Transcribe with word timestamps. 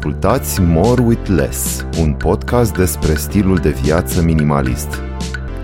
Ascultați 0.00 0.60
More 0.60 1.02
with 1.02 1.28
Less, 1.28 1.86
un 1.98 2.14
podcast 2.14 2.76
despre 2.76 3.14
stilul 3.14 3.56
de 3.56 3.70
viață 3.70 4.22
minimalist. 4.22 5.02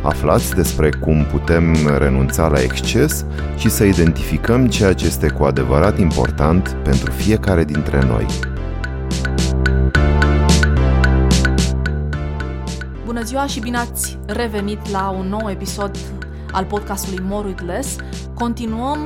Aflați 0.03 0.54
despre 0.54 0.90
cum 0.90 1.24
putem 1.24 1.96
renunța 1.98 2.49
la 2.49 2.61
exces 2.62 3.25
și 3.57 3.69
să 3.71 3.85
identificăm 3.85 4.67
ceea 4.69 4.93
ce 4.93 5.07
este 5.07 5.29
cu 5.29 5.45
adevărat 5.45 5.99
important 5.99 6.77
pentru 6.85 7.11
fiecare 7.11 7.64
dintre 7.64 8.04
noi. 8.07 8.27
Bună 13.04 13.22
ziua 13.22 13.46
și 13.46 13.60
bine 13.60 13.76
ați 13.76 14.18
revenit 14.26 14.90
la 14.90 15.08
un 15.08 15.26
nou 15.26 15.50
episod 15.50 15.96
al 16.52 16.64
podcastului 16.64 17.24
More 17.28 17.46
with 17.46 17.62
Less. 17.66 17.96
Continuăm 18.34 18.98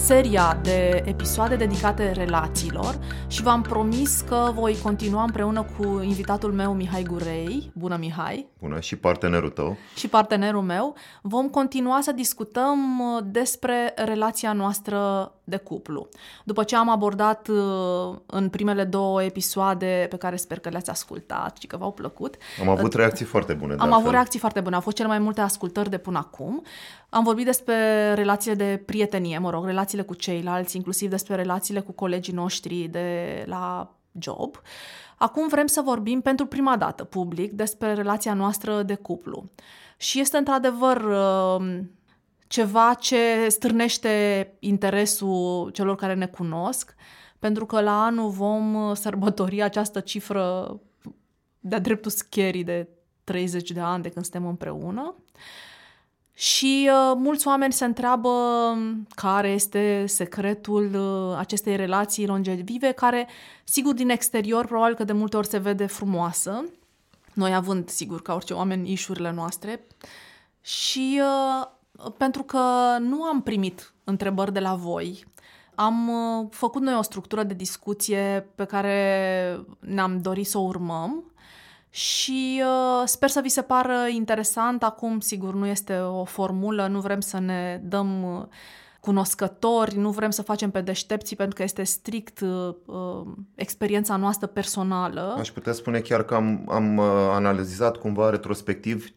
seria 0.00 0.58
de 0.62 1.02
episoade 1.04 1.56
dedicate 1.56 2.12
relațiilor 2.12 2.98
și 3.26 3.42
v-am 3.42 3.62
promis 3.62 4.20
că 4.20 4.50
voi 4.54 4.78
continua 4.82 5.22
împreună 5.22 5.66
cu 5.78 6.00
invitatul 6.02 6.52
meu 6.52 6.74
Mihai 6.74 7.02
Gurei. 7.02 7.70
Bună 7.74 7.96
Mihai! 7.96 8.46
Bună 8.60 8.80
și 8.80 8.96
partenerul 8.96 9.50
tău. 9.50 9.76
Și 9.96 10.08
partenerul 10.08 10.62
meu. 10.62 10.94
Vom 11.22 11.48
continua 11.48 12.00
să 12.00 12.12
discutăm 12.12 12.98
uh, 12.98 13.22
despre 13.24 13.92
relația 13.96 14.52
noastră 14.52 15.32
de 15.50 15.56
cuplu. 15.56 16.08
După 16.44 16.64
ce 16.64 16.76
am 16.76 16.90
abordat 16.90 17.48
uh, 17.48 18.16
în 18.26 18.48
primele 18.48 18.84
două 18.84 19.22
episoade 19.22 20.06
pe 20.10 20.16
care 20.16 20.36
sper 20.36 20.58
că 20.58 20.68
le-ați 20.68 20.90
ascultat 20.90 21.56
și 21.56 21.66
că 21.66 21.76
v-au 21.76 21.92
plăcut. 21.92 22.36
Am 22.60 22.68
avut 22.68 22.94
reacții 22.94 23.24
foarte 23.24 23.52
bune. 23.52 23.74
Am 23.78 23.92
avut 23.92 24.10
reacții 24.10 24.38
foarte 24.38 24.60
bune. 24.60 24.74
Au 24.74 24.80
fost 24.80 24.96
cele 24.96 25.08
mai 25.08 25.18
multe 25.18 25.40
ascultări 25.40 25.90
de 25.90 25.98
până 25.98 26.18
acum. 26.18 26.62
Am 27.08 27.24
vorbit 27.24 27.44
despre 27.44 27.74
relațiile 28.14 28.56
de 28.56 28.82
prietenie, 28.86 29.38
mă 29.38 29.50
rog, 29.50 29.64
relațiile 29.64 30.02
cu 30.02 30.14
ceilalți, 30.14 30.76
inclusiv 30.76 31.10
despre 31.10 31.34
relațiile 31.34 31.80
cu 31.80 31.92
colegii 31.92 32.34
noștri 32.34 32.88
de 32.90 33.44
la 33.46 33.94
job. 34.18 34.56
Acum 35.16 35.48
vrem 35.48 35.66
să 35.66 35.80
vorbim 35.84 36.20
pentru 36.20 36.46
prima 36.46 36.76
dată 36.76 37.04
public 37.04 37.52
despre 37.52 37.94
relația 37.94 38.34
noastră 38.34 38.82
de 38.82 38.94
cuplu. 38.94 39.50
Și 39.96 40.20
este 40.20 40.36
într-adevăr 40.36 40.96
uh, 40.96 41.80
ceva 42.50 42.94
ce 42.94 43.48
stârnește 43.48 44.52
interesul 44.58 45.70
celor 45.70 45.96
care 45.96 46.14
ne 46.14 46.26
cunosc, 46.26 46.94
pentru 47.38 47.66
că 47.66 47.80
la 47.80 48.04
anul 48.04 48.30
vom 48.30 48.94
sărbători 48.94 49.62
această 49.62 50.00
cifră 50.00 50.76
de-a 51.60 51.78
dreptul 51.78 52.10
scary 52.10 52.62
de 52.62 52.88
30 53.24 53.70
de 53.70 53.80
ani 53.80 54.02
de 54.02 54.08
când 54.08 54.24
suntem 54.24 54.48
împreună. 54.48 55.14
Și 56.34 56.90
uh, 56.92 57.16
mulți 57.16 57.46
oameni 57.46 57.72
se 57.72 57.84
întreabă 57.84 58.30
care 59.14 59.48
este 59.48 60.04
secretul 60.06 60.94
uh, 60.94 61.36
acestei 61.38 61.76
relații 61.76 62.26
longevive, 62.26 62.92
care, 62.92 63.28
sigur, 63.64 63.94
din 63.94 64.08
exterior, 64.08 64.66
probabil 64.66 64.94
că 64.94 65.04
de 65.04 65.12
multe 65.12 65.36
ori 65.36 65.46
se 65.46 65.58
vede 65.58 65.86
frumoasă, 65.86 66.64
noi 67.32 67.54
având, 67.54 67.88
sigur, 67.88 68.22
ca 68.22 68.34
orice 68.34 68.52
oameni, 68.52 68.92
ișurile 68.92 69.32
noastre. 69.32 69.86
Și 70.60 71.20
uh, 71.22 71.78
pentru 72.16 72.42
că 72.42 72.58
nu 72.98 73.22
am 73.22 73.42
primit 73.42 73.92
întrebări 74.04 74.52
de 74.52 74.60
la 74.60 74.74
voi, 74.74 75.24
am 75.74 76.08
uh, 76.08 76.46
făcut 76.50 76.82
noi 76.82 76.94
o 76.98 77.02
structură 77.02 77.42
de 77.42 77.54
discuție 77.54 78.48
pe 78.54 78.64
care 78.64 79.60
ne-am 79.78 80.20
dorit 80.20 80.46
să 80.46 80.58
o 80.58 80.62
urmăm 80.62 81.24
și 81.90 82.62
uh, 82.64 83.02
sper 83.04 83.28
să 83.28 83.40
vi 83.40 83.48
se 83.48 83.62
pară 83.62 84.06
interesant. 84.08 84.82
Acum, 84.82 85.20
sigur, 85.20 85.54
nu 85.54 85.66
este 85.66 85.96
o 85.96 86.24
formulă, 86.24 86.86
nu 86.86 87.00
vrem 87.00 87.20
să 87.20 87.38
ne 87.38 87.80
dăm 87.84 88.22
uh, 88.22 88.42
cunoscători, 89.00 89.96
nu 89.96 90.10
vrem 90.10 90.30
să 90.30 90.42
facem 90.42 90.70
pe 90.70 90.80
deștepții 90.80 91.36
pentru 91.36 91.54
că 91.56 91.62
este 91.62 91.82
strict 91.82 92.40
uh, 92.40 92.74
uh, 92.84 93.26
experiența 93.54 94.16
noastră 94.16 94.46
personală. 94.46 95.36
Aș 95.38 95.50
putea 95.50 95.72
spune 95.72 95.98
chiar 96.00 96.22
că 96.22 96.34
am, 96.34 96.68
am 96.68 96.96
uh, 96.96 97.04
analizat 97.30 97.96
cumva 97.96 98.30
retrospectiv 98.30 99.12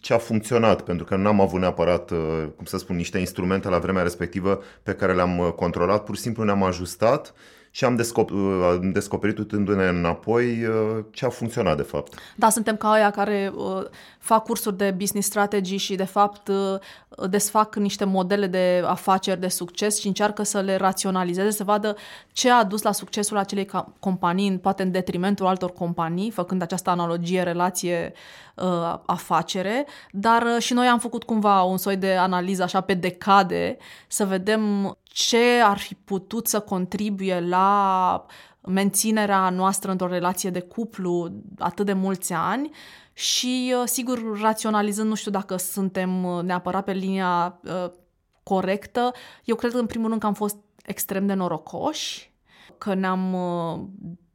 ce 0.00 0.14
a 0.14 0.18
funcționat, 0.18 0.82
pentru 0.82 1.04
că 1.04 1.16
n-am 1.16 1.40
avut 1.40 1.60
neapărat, 1.60 2.10
uh, 2.10 2.44
cum 2.56 2.64
să 2.64 2.78
spun, 2.78 2.96
niște 2.96 3.18
instrumente 3.18 3.68
la 3.68 3.78
vremea 3.78 4.02
respectivă 4.02 4.62
pe 4.82 4.94
care 4.94 5.14
le-am 5.14 5.38
uh, 5.38 5.52
controlat, 5.52 6.04
pur 6.04 6.16
și 6.16 6.20
simplu 6.20 6.44
ne-am 6.44 6.62
ajustat 6.62 7.34
și 7.74 7.84
am 7.84 7.96
descoperit, 7.96 8.42
uh, 8.42 8.78
descoperit 8.92 9.38
uitându-ne 9.38 9.84
înapoi 9.84 10.66
ce 11.10 11.24
a 11.24 11.28
funcționat 11.28 11.76
de 11.76 11.82
fapt. 11.82 12.14
Da, 12.36 12.50
suntem 12.50 12.76
ca 12.76 12.90
aia 12.90 13.10
care 13.10 13.52
uh, 13.54 13.82
fac 14.18 14.44
cursuri 14.44 14.76
de 14.76 14.90
business 14.90 15.26
strategy 15.26 15.76
și 15.76 15.94
de 15.94 16.04
fapt 16.04 16.48
uh, 16.48 17.28
desfac 17.28 17.76
niște 17.76 18.04
modele 18.04 18.46
de 18.46 18.82
afaceri 18.86 19.40
de 19.40 19.48
succes 19.48 20.00
și 20.00 20.06
încearcă 20.06 20.42
să 20.42 20.60
le 20.60 20.76
raționalizeze, 20.76 21.50
să 21.50 21.64
vadă 21.64 21.96
ce 22.32 22.50
a 22.50 22.64
dus 22.64 22.82
la 22.82 22.92
succesul 22.92 23.36
acelei 23.36 23.68
companii, 23.98 24.58
poate 24.58 24.82
în 24.82 24.90
detrimentul 24.90 25.46
altor 25.46 25.72
companii, 25.72 26.30
făcând 26.30 26.62
această 26.62 26.90
analogie, 26.90 27.42
relație, 27.42 28.12
uh, 28.54 28.98
afacere, 29.06 29.86
dar 30.10 30.42
uh, 30.42 30.62
și 30.62 30.72
noi 30.72 30.86
am 30.86 30.98
făcut 30.98 31.24
cumva 31.24 31.62
un 31.62 31.76
soi 31.76 31.96
de 31.96 32.14
analiză 32.14 32.62
așa 32.62 32.80
pe 32.80 32.94
decade, 32.94 33.76
să 34.08 34.24
vedem 34.24 34.96
ce 35.14 35.60
ar 35.64 35.78
fi 35.78 35.94
putut 35.94 36.46
să 36.46 36.60
contribuie 36.60 37.40
la 37.40 38.26
menținerea 38.60 39.50
noastră 39.50 39.90
într-o 39.90 40.06
relație 40.06 40.50
de 40.50 40.60
cuplu 40.60 41.32
atât 41.58 41.86
de 41.86 41.92
mulți 41.92 42.32
ani 42.32 42.70
și, 43.12 43.74
uh, 43.80 43.82
sigur, 43.86 44.40
raționalizând, 44.40 45.08
nu 45.08 45.14
știu 45.14 45.30
dacă 45.30 45.56
suntem 45.56 46.24
uh, 46.24 46.42
neapărat 46.42 46.84
pe 46.84 46.92
linia 46.92 47.60
uh, 47.64 47.90
corectă, 48.42 49.12
eu 49.44 49.56
cred 49.56 49.72
că, 49.72 49.78
în 49.78 49.86
primul 49.86 50.08
rând, 50.08 50.20
că 50.20 50.26
am 50.26 50.34
fost 50.34 50.56
extrem 50.84 51.26
de 51.26 51.34
norocoși, 51.34 52.32
că 52.78 52.94
ne-am 52.94 53.32
uh, 53.32 53.80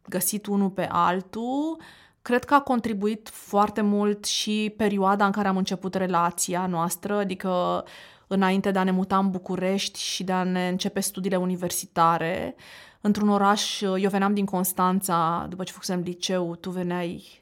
găsit 0.10 0.46
unul 0.46 0.70
pe 0.70 0.88
altul. 0.92 1.82
Cred 2.22 2.44
că 2.44 2.54
a 2.54 2.62
contribuit 2.62 3.30
foarte 3.30 3.82
mult 3.82 4.26
și 4.26 4.74
perioada 4.78 5.26
în 5.26 5.32
care 5.32 5.48
am 5.48 5.58
început 5.58 5.94
relația 5.94 6.68
noastră, 6.68 7.16
adică 7.16 7.84
înainte 8.30 8.72
de 8.72 8.80
a 8.80 8.84
ne 8.84 8.92
muta 8.92 9.18
în 9.18 9.30
București 9.30 10.00
și 10.00 10.24
de 10.24 10.32
a 10.32 10.44
ne 10.44 10.68
începe 10.68 11.00
studiile 11.00 11.36
universitare. 11.36 12.56
Într-un 13.02 13.30
oraș, 13.30 13.82
eu 13.82 14.10
veneam 14.10 14.34
din 14.34 14.46
Constanța, 14.46 15.46
după 15.50 15.64
ce 15.64 15.72
făcusem 15.72 16.00
liceu, 16.00 16.56
tu 16.56 16.70
veneai 16.70 17.39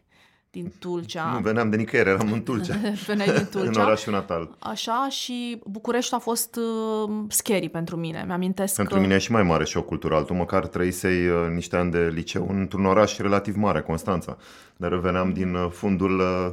din 0.61 0.71
Tulcea. 0.79 1.31
Nu 1.33 1.39
veneam 1.39 1.69
de 1.69 1.75
nicăieri, 1.75 2.09
eram 2.09 2.31
în 2.31 2.43
Tulcea. 2.43 2.75
Veneai 3.07 3.35
din 3.35 3.47
Tulcea. 3.51 3.69
în 3.69 3.85
orașul 3.85 4.13
natal. 4.13 4.49
Așa 4.59 5.07
și 5.09 5.61
București 5.65 6.13
a 6.13 6.17
fost 6.17 6.55
uh, 6.55 7.13
scary 7.27 7.69
pentru 7.69 7.95
mine. 7.95 8.23
Mi-amintesc 8.27 8.75
Pentru 8.75 8.95
că... 8.95 9.01
mine 9.01 9.13
e 9.13 9.17
și 9.17 9.31
mai 9.31 9.43
mare 9.43 9.63
șoc 9.65 9.85
cultural. 9.85 10.23
Tu 10.23 10.33
măcar 10.33 10.67
trăisei 10.67 11.27
uh, 11.27 11.35
niște 11.53 11.75
ani 11.75 11.91
de 11.91 12.11
liceu 12.13 12.47
într-un 12.49 12.85
oraș 12.85 13.17
relativ 13.17 13.55
mare, 13.55 13.81
Constanța. 13.81 14.37
Dar 14.77 14.93
veneam 14.95 15.33
din 15.33 15.53
uh, 15.53 15.67
fundul 15.71 16.19
uh, 16.19 16.49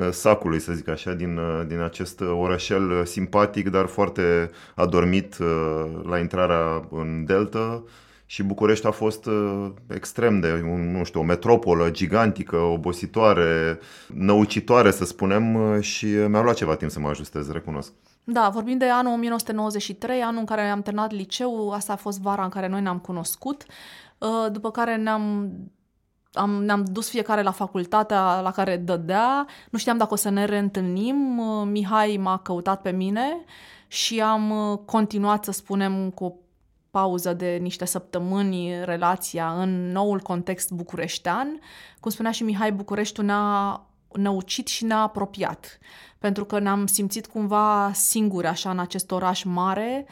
uh, 0.00 0.08
sacului, 0.10 0.60
să 0.60 0.72
zic 0.72 0.88
așa, 0.88 1.12
din, 1.12 1.36
uh, 1.36 1.62
din 1.66 1.80
acest 1.80 2.20
orășel 2.20 2.90
uh, 2.90 3.00
simpatic, 3.04 3.68
dar 3.68 3.86
foarte 3.86 4.50
adormit 4.74 5.38
uh, 5.40 5.84
la 6.08 6.18
intrarea 6.18 6.88
în 6.90 7.24
Delta 7.24 7.82
și 8.30 8.42
București 8.42 8.86
a 8.86 8.90
fost 8.90 9.26
uh, 9.26 9.70
extrem 9.88 10.40
de, 10.40 10.52
un, 10.52 10.96
nu 10.96 11.04
știu, 11.04 11.20
o 11.20 11.22
metropolă 11.22 11.90
gigantică, 11.90 12.56
obositoare, 12.56 13.78
năucitoare, 14.06 14.90
să 14.90 15.04
spunem, 15.04 15.54
uh, 15.54 15.80
și 15.80 16.06
mi-a 16.06 16.42
luat 16.42 16.56
ceva 16.56 16.76
timp 16.76 16.90
să 16.90 17.00
mă 17.00 17.08
ajustez, 17.08 17.50
recunosc. 17.52 17.92
Da, 18.24 18.48
vorbim 18.48 18.78
de 18.78 18.88
anul 18.88 19.12
1993, 19.12 20.22
anul 20.22 20.38
în 20.38 20.44
care 20.44 20.60
am 20.60 20.82
terminat 20.82 21.10
liceu, 21.12 21.70
asta 21.70 21.92
a 21.92 21.96
fost 21.96 22.20
vara 22.20 22.44
în 22.44 22.48
care 22.48 22.68
noi 22.68 22.80
ne-am 22.80 22.98
cunoscut, 22.98 23.64
uh, 24.18 24.52
după 24.52 24.70
care 24.70 24.96
ne-am 24.96 25.52
am, 26.32 26.64
ne-am 26.64 26.84
dus 26.84 27.08
fiecare 27.08 27.42
la 27.42 27.50
facultatea 27.50 28.40
la 28.40 28.50
care 28.50 28.76
dădea, 28.76 29.46
nu 29.70 29.78
știam 29.78 29.96
dacă 29.96 30.12
o 30.12 30.16
să 30.16 30.28
ne 30.28 30.44
reîntâlnim, 30.44 31.38
uh, 31.38 31.66
Mihai 31.66 32.16
m-a 32.16 32.38
căutat 32.38 32.82
pe 32.82 32.90
mine 32.90 33.44
și 33.86 34.20
am 34.20 34.50
uh, 34.50 34.78
continuat, 34.84 35.44
să 35.44 35.52
spunem, 35.52 36.10
cu 36.10 36.24
o 36.24 36.32
pauză 36.90 37.32
de 37.32 37.58
niște 37.60 37.84
săptămâni 37.84 38.84
relația 38.84 39.62
în 39.62 39.90
noul 39.90 40.20
context 40.20 40.70
bucureștean. 40.70 41.60
Cum 42.00 42.10
spunea 42.10 42.30
și 42.30 42.42
Mihai, 42.42 42.72
Bucureștiul 42.72 43.26
ne-a 43.26 43.80
năucit 44.12 44.66
și 44.66 44.84
ne-a 44.84 45.00
apropiat, 45.00 45.78
pentru 46.18 46.44
că 46.44 46.58
ne-am 46.58 46.86
simțit 46.86 47.26
cumva 47.26 47.90
singuri 47.94 48.46
așa 48.46 48.70
în 48.70 48.78
acest 48.78 49.10
oraș 49.10 49.42
mare, 49.42 50.06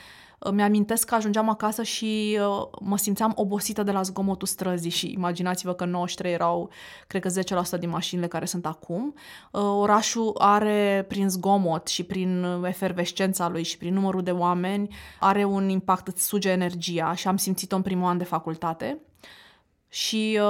mi-amintesc 0.52 1.06
că 1.06 1.14
ajungeam 1.14 1.48
acasă 1.48 1.82
și 1.82 2.38
uh, 2.40 2.66
mă 2.80 2.96
simțeam 2.96 3.32
obosită 3.34 3.82
de 3.82 3.90
la 3.90 4.02
zgomotul 4.02 4.46
străzii 4.46 4.90
și 4.90 5.12
imaginați-vă 5.12 5.74
că 5.74 5.84
93 5.84 6.32
erau, 6.32 6.70
cred 7.06 7.22
că 7.22 7.28
10% 7.76 7.78
din 7.78 7.88
mașinile 7.88 8.26
care 8.26 8.44
sunt 8.44 8.66
acum. 8.66 9.14
Uh, 9.52 9.60
orașul 9.62 10.34
are, 10.38 11.04
prin 11.08 11.28
zgomot 11.28 11.86
și 11.86 12.02
prin 12.02 12.46
efervescența 12.64 13.48
lui 13.48 13.62
și 13.62 13.78
prin 13.78 13.94
numărul 13.94 14.22
de 14.22 14.30
oameni, 14.30 14.96
are 15.20 15.44
un 15.44 15.68
impact, 15.68 16.08
îți 16.08 16.26
suge 16.26 16.50
energia 16.50 17.14
și 17.14 17.28
am 17.28 17.36
simțit-o 17.36 17.76
în 17.76 17.82
primul 17.82 18.08
an 18.08 18.18
de 18.18 18.24
facultate 18.24 18.98
și 19.88 20.40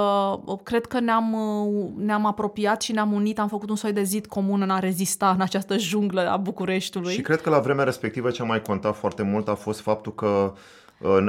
uh, 0.47 0.57
cred 0.63 0.85
că 0.85 0.99
ne-am, 0.99 1.33
uh, 1.33 1.89
ne-am 1.97 2.25
apropiat 2.25 2.81
și 2.81 2.91
ne-am 2.91 3.11
unit, 3.11 3.39
am 3.39 3.47
făcut 3.47 3.69
un 3.69 3.75
soi 3.75 3.93
de 3.93 4.03
zid 4.03 4.25
comun 4.25 4.61
în 4.61 4.69
a 4.69 4.79
rezista 4.79 5.29
în 5.29 5.41
această 5.41 5.77
junglă 5.77 6.29
a 6.29 6.37
Bucureștiului. 6.37 7.13
Și 7.13 7.21
cred 7.21 7.41
că 7.41 7.49
la 7.49 7.59
vremea 7.59 7.83
respectivă 7.83 8.29
ce 8.29 8.41
a 8.41 8.45
mai 8.45 8.61
contat 8.61 8.95
foarte 8.95 9.23
mult 9.23 9.47
a 9.47 9.55
fost 9.55 9.79
faptul 9.79 10.13
că 10.13 10.53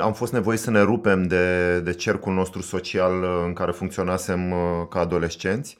am 0.01 0.13
fost 0.13 0.33
nevoiți 0.33 0.63
să 0.63 0.71
ne 0.71 0.81
rupem 0.81 1.27
de, 1.27 1.79
de 1.81 1.93
cercul 1.93 2.35
nostru 2.35 2.63
social 2.63 3.13
în 3.47 3.53
care 3.53 3.71
funcționasem 3.71 4.55
ca 4.89 5.01
adolescenți 5.01 5.79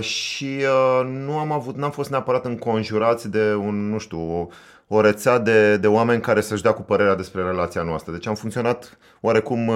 și 0.00 0.58
nu 1.04 1.38
am 1.38 1.52
avut, 1.52 1.76
n-am 1.76 1.90
fost 1.90 2.10
neapărat 2.10 2.44
înconjurați 2.44 3.30
de 3.30 3.54
un, 3.54 3.90
nu 3.90 3.98
știu, 3.98 4.48
o, 4.88 4.96
o 4.96 5.00
rețea 5.00 5.38
de, 5.38 5.76
de 5.76 5.86
oameni 5.86 6.20
care 6.20 6.40
să-și 6.40 6.62
dea 6.62 6.72
cu 6.72 6.82
părerea 6.82 7.14
despre 7.14 7.42
relația 7.42 7.82
noastră. 7.82 8.12
Deci 8.12 8.26
am 8.26 8.34
funcționat 8.34 8.98
oarecum 9.20 9.70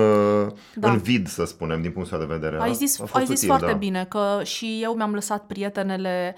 da. 0.75 0.91
în 0.91 0.99
vid, 0.99 1.29
să 1.29 1.45
spunem, 1.45 1.83
din 1.83 1.91
punctul 1.91 2.19
de 2.19 2.25
vedere. 2.25 2.61
Ai 2.61 2.75
zis, 2.75 3.01
ai 3.13 3.25
zis 3.25 3.37
util, 3.37 3.49
foarte 3.49 3.67
da. 3.67 3.73
bine 3.73 4.07
că 4.09 4.41
și 4.43 4.79
eu 4.83 4.93
mi-am 4.93 5.15
lăsat 5.15 5.47
prietenele 5.47 6.35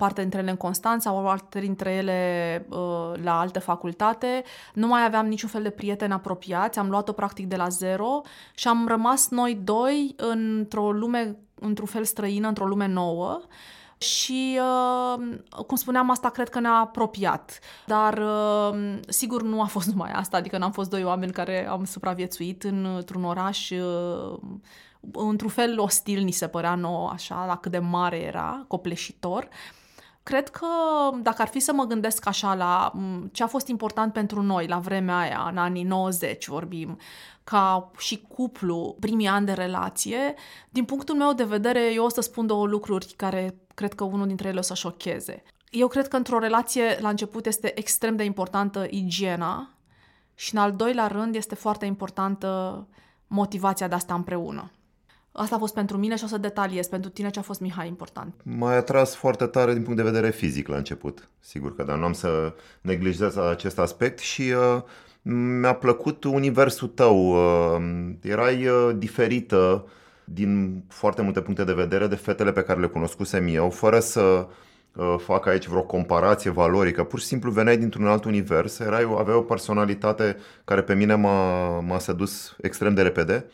parte 0.00 0.20
dintre 0.20 0.38
ele 0.40 0.50
în 0.50 0.56
Constanța, 0.56 1.12
o 1.12 1.20
parte 1.20 1.60
dintre 1.60 1.90
ele 1.90 2.66
uh, 2.68 3.12
la 3.22 3.40
alte 3.40 3.58
facultate. 3.58 4.42
Nu 4.74 4.86
mai 4.86 5.04
aveam 5.04 5.26
niciun 5.26 5.48
fel 5.48 5.62
de 5.62 5.70
prieteni 5.70 6.12
apropiați, 6.12 6.78
am 6.78 6.90
luat-o 6.90 7.12
practic 7.12 7.46
de 7.46 7.56
la 7.56 7.68
zero 7.68 8.20
și 8.54 8.68
am 8.68 8.86
rămas 8.88 9.28
noi 9.28 9.60
doi 9.64 10.14
într-o 10.16 10.92
lume, 10.92 11.36
într-un 11.60 11.86
fel 11.86 12.04
străină, 12.04 12.48
într-o 12.48 12.66
lume 12.66 12.86
nouă. 12.86 13.40
Și, 14.00 14.60
uh, 14.60 15.38
cum 15.66 15.76
spuneam, 15.76 16.10
asta 16.10 16.30
cred 16.30 16.48
că 16.48 16.60
ne-a 16.60 16.72
apropiat. 16.72 17.58
Dar, 17.86 18.18
uh, 18.18 18.98
sigur, 19.08 19.42
nu 19.42 19.60
a 19.60 19.64
fost 19.64 19.86
numai 19.86 20.10
asta, 20.10 20.36
adică 20.36 20.58
n-am 20.58 20.72
fost 20.72 20.90
doi 20.90 21.04
oameni 21.04 21.32
care 21.32 21.68
am 21.68 21.84
supraviețuit 21.84 22.62
într-un 22.62 23.24
oraș 23.24 23.70
uh, 23.70 24.38
într-un 25.12 25.50
fel 25.50 25.80
ostil 25.80 26.22
ni 26.22 26.30
se 26.30 26.46
părea 26.48 26.74
nouă, 26.74 27.10
așa, 27.12 27.44
la 27.46 27.56
cât 27.56 27.70
de 27.70 27.78
mare 27.78 28.18
era, 28.18 28.64
copleșitor. 28.68 29.48
Cred 30.22 30.48
că 30.48 30.66
dacă 31.22 31.42
ar 31.42 31.48
fi 31.48 31.60
să 31.60 31.72
mă 31.72 31.84
gândesc 31.84 32.26
așa 32.26 32.54
la 32.54 32.92
ce 33.32 33.42
a 33.42 33.46
fost 33.46 33.66
important 33.66 34.12
pentru 34.12 34.42
noi 34.42 34.66
la 34.66 34.78
vremea 34.78 35.18
aia, 35.18 35.46
în 35.50 35.56
anii 35.56 35.82
90 35.82 36.46
vorbim, 36.46 36.98
ca 37.44 37.90
și 37.98 38.26
cuplu, 38.28 38.96
primii 39.00 39.26
ani 39.26 39.46
de 39.46 39.52
relație, 39.52 40.34
din 40.70 40.84
punctul 40.84 41.16
meu 41.16 41.32
de 41.32 41.44
vedere, 41.44 41.92
eu 41.92 42.04
o 42.04 42.08
să 42.08 42.20
spun 42.20 42.46
două 42.46 42.66
lucruri 42.66 43.14
care 43.16 43.54
cred 43.74 43.94
că 43.94 44.04
unul 44.04 44.26
dintre 44.26 44.48
ele 44.48 44.58
o 44.58 44.62
să 44.62 44.74
șocheze. 44.74 45.42
Eu 45.70 45.88
cred 45.88 46.08
că 46.08 46.16
într-o 46.16 46.38
relație, 46.38 46.98
la 47.00 47.08
început, 47.08 47.46
este 47.46 47.78
extrem 47.78 48.16
de 48.16 48.24
importantă 48.24 48.86
igiena 48.90 49.70
și, 50.34 50.54
în 50.54 50.60
al 50.60 50.72
doilea 50.72 51.06
rând, 51.06 51.34
este 51.34 51.54
foarte 51.54 51.86
importantă 51.86 52.86
motivația 53.26 53.88
de 53.88 53.94
a 53.94 53.98
sta 53.98 54.14
împreună. 54.14 54.70
Asta 55.32 55.54
a 55.54 55.58
fost 55.58 55.74
pentru 55.74 55.96
mine 55.96 56.16
și 56.16 56.24
o 56.24 56.26
să 56.26 56.38
detaliez. 56.38 56.86
Pentru 56.86 57.10
tine 57.10 57.30
ce 57.30 57.38
a 57.38 57.42
fost, 57.42 57.60
Mihai, 57.60 57.88
important? 57.88 58.34
M-a 58.42 58.70
atras 58.70 59.14
foarte 59.14 59.46
tare 59.46 59.72
din 59.72 59.82
punct 59.82 59.96
de 59.96 60.10
vedere 60.10 60.30
fizic 60.30 60.68
la 60.68 60.76
început. 60.76 61.28
Sigur 61.40 61.76
că, 61.76 61.82
dar 61.82 61.98
nu 61.98 62.04
am 62.04 62.12
să 62.12 62.54
neglijez 62.80 63.36
acest 63.36 63.78
aspect 63.78 64.18
și 64.18 64.42
uh, 64.42 64.82
mi-a 65.22 65.74
plăcut 65.74 66.24
universul 66.24 66.88
tău. 66.88 67.30
Uh, 67.30 67.82
erai 68.20 68.66
uh, 68.66 68.90
diferită 68.96 69.86
din 70.24 70.82
foarte 70.88 71.22
multe 71.22 71.40
puncte 71.40 71.64
de 71.64 71.72
vedere 71.72 72.06
de 72.06 72.14
fetele 72.14 72.52
pe 72.52 72.62
care 72.62 72.80
le 72.80 72.86
cunoscusem 72.86 73.46
eu, 73.48 73.70
fără 73.70 74.00
să 74.00 74.46
uh, 74.94 75.14
fac 75.18 75.46
aici 75.46 75.66
vreo 75.66 75.82
comparație 75.82 76.50
valorică. 76.50 77.04
Pur 77.04 77.20
și 77.20 77.26
simplu 77.26 77.50
veneai 77.50 77.78
dintr-un 77.78 78.06
alt 78.06 78.24
univers, 78.24 78.78
erai, 78.78 79.14
aveai 79.18 79.36
o 79.36 79.42
personalitate 79.42 80.36
care 80.64 80.82
pe 80.82 80.94
mine 80.94 81.14
m-a, 81.14 81.80
m-a 81.80 81.98
sedus 81.98 82.56
extrem 82.60 82.94
de 82.94 83.02
repede 83.02 83.44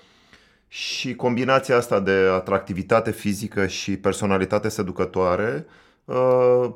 și 0.68 1.14
combinația 1.14 1.76
asta 1.76 2.00
de 2.00 2.28
atractivitate 2.32 3.10
fizică 3.10 3.66
și 3.66 3.96
personalitate 3.96 4.68
seducătoare 4.68 5.66
uh, 6.04 6.68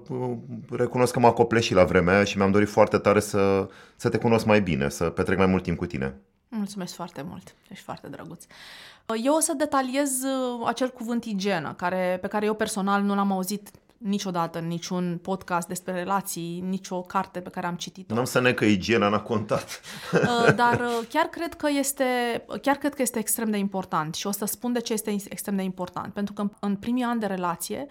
recunosc 0.71 1.13
că 1.13 1.19
m-a 1.19 1.33
copleșit 1.33 1.77
la 1.77 1.85
vremea 1.85 2.15
aia 2.15 2.25
și 2.25 2.37
mi-am 2.37 2.51
dorit 2.51 2.69
foarte 2.69 2.99
tare 2.99 3.21
să, 3.21 3.69
să 3.97 4.09
te 4.09 4.19
cunosc 4.19 4.45
mai 4.45 4.61
bine, 4.61 4.89
să 4.89 5.05
petrec 5.05 5.39
mai 5.39 5.47
mult 5.47 5.63
timp 5.63 5.79
cu 5.79 5.87
tine. 5.87 6.15
Mulțumesc 6.49 6.95
foarte 6.95 7.25
mult, 7.29 7.55
ești 7.69 7.85
foarte 7.85 8.09
drăguț. 8.09 8.45
Eu 9.25 9.35
o 9.35 9.41
să 9.41 9.53
detaliez 9.57 10.11
uh, 10.23 10.67
acel 10.67 10.89
cuvânt 10.89 11.25
igienă, 11.25 11.75
care, 11.77 12.19
pe 12.21 12.27
care 12.27 12.47
eu 12.47 12.55
personal 12.55 13.03
nu 13.03 13.15
l-am 13.15 13.33
auzit 13.33 13.71
niciodată 14.01 14.59
în 14.59 14.67
niciun 14.67 15.19
podcast 15.23 15.69
despre 15.69 15.93
relații, 15.93 16.61
nicio 16.61 17.01
carte 17.01 17.41
pe 17.41 17.49
care 17.49 17.67
am 17.67 17.75
citit-o. 17.75 18.15
Nu 18.15 18.21
am 18.21 18.27
să 18.27 18.41
ne 18.41 18.53
că 18.53 18.65
igiena 18.65 19.09
n-a 19.09 19.21
contat. 19.21 19.81
Uh, 20.13 20.55
dar 20.63 20.81
uh, 20.81 21.07
chiar 21.09 21.25
cred 21.25 21.55
că 21.55 21.69
este 21.79 22.05
chiar 22.63 22.77
cred 22.77 22.95
că 22.95 23.03
este 23.03 23.19
extrem 23.19 23.51
de 23.51 23.57
important 23.57 24.15
și 24.15 24.27
o 24.27 24.31
să 24.31 24.45
spun 24.45 24.73
de 24.73 24.81
ce 24.81 24.93
este 24.93 25.17
extrem 25.29 25.57
de 25.57 25.63
important. 25.63 26.13
Pentru 26.13 26.35
că 26.35 26.49
în 26.61 26.77
primii 26.77 27.05
ani 27.05 27.21
de 27.21 27.27
relație, 27.27 27.87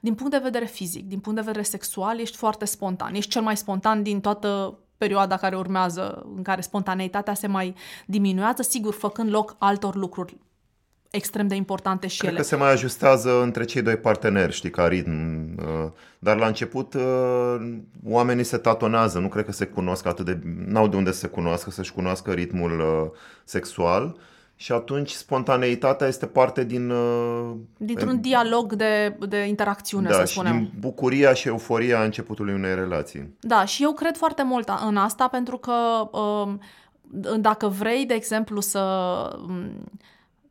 din 0.00 0.14
punct 0.14 0.32
de 0.32 0.38
vedere 0.42 0.64
fizic, 0.64 1.04
din 1.04 1.18
punct 1.18 1.38
de 1.38 1.44
vedere 1.44 1.64
sexual, 1.64 2.18
ești 2.20 2.36
foarte 2.36 2.64
spontan. 2.64 3.14
Ești 3.14 3.30
cel 3.30 3.42
mai 3.42 3.56
spontan 3.56 4.02
din 4.02 4.20
toată 4.20 4.78
perioada 4.98 5.36
care 5.36 5.56
urmează, 5.56 6.26
în 6.36 6.42
care 6.42 6.60
spontaneitatea 6.60 7.34
se 7.34 7.46
mai 7.46 7.74
diminuează, 8.06 8.62
sigur, 8.62 8.94
făcând 8.94 9.30
loc 9.30 9.56
altor 9.58 9.94
lucruri 9.94 10.36
extrem 11.14 11.46
de 11.46 11.54
importante 11.54 12.06
și 12.06 12.18
Cred 12.18 12.30
ele. 12.30 12.40
că 12.40 12.46
se 12.46 12.56
mai 12.56 12.72
ajustează 12.72 13.42
între 13.42 13.64
cei 13.64 13.82
doi 13.82 13.96
parteneri, 13.96 14.52
știi, 14.52 14.70
ca 14.70 14.86
ritm. 14.86 15.10
Uh, 15.58 15.90
dar 16.18 16.36
la 16.36 16.46
început 16.46 16.94
uh, 16.94 17.56
oamenii 18.06 18.44
se 18.44 18.56
tatonează, 18.56 19.18
nu 19.18 19.28
cred 19.28 19.44
că 19.44 19.52
se 19.52 19.64
cunosc 19.64 20.06
atât 20.06 20.24
de... 20.24 20.38
N-au 20.66 20.88
de 20.88 20.96
unde 20.96 21.12
să 21.12 21.18
se 21.18 21.26
cunoască, 21.26 21.70
să-și 21.70 21.92
cunoască 21.92 22.30
ritmul 22.30 22.80
uh, 22.80 23.10
sexual. 23.44 24.16
Și 24.56 24.72
atunci 24.72 25.10
spontaneitatea 25.10 26.06
este 26.06 26.26
parte 26.26 26.64
din... 26.64 26.92
Dintr-un 27.76 28.20
dialog 28.20 28.74
de, 28.74 29.16
de 29.28 29.36
interacțiune, 29.36 30.08
da, 30.08 30.14
să 30.14 30.24
spunem. 30.24 30.52
și 30.52 30.58
din 30.58 30.72
bucuria 30.78 31.34
și 31.34 31.48
euforia 31.48 32.00
a 32.00 32.04
începutului 32.04 32.54
unei 32.54 32.74
relații. 32.74 33.36
Da, 33.40 33.64
și 33.64 33.82
eu 33.82 33.92
cred 33.92 34.16
foarte 34.16 34.42
mult 34.42 34.70
în 34.88 34.96
asta, 34.96 35.28
pentru 35.28 35.56
că 35.56 35.72
dacă 37.38 37.68
vrei, 37.68 38.06
de 38.06 38.14
exemplu, 38.14 38.60
să 38.60 38.80
um, 39.48 39.70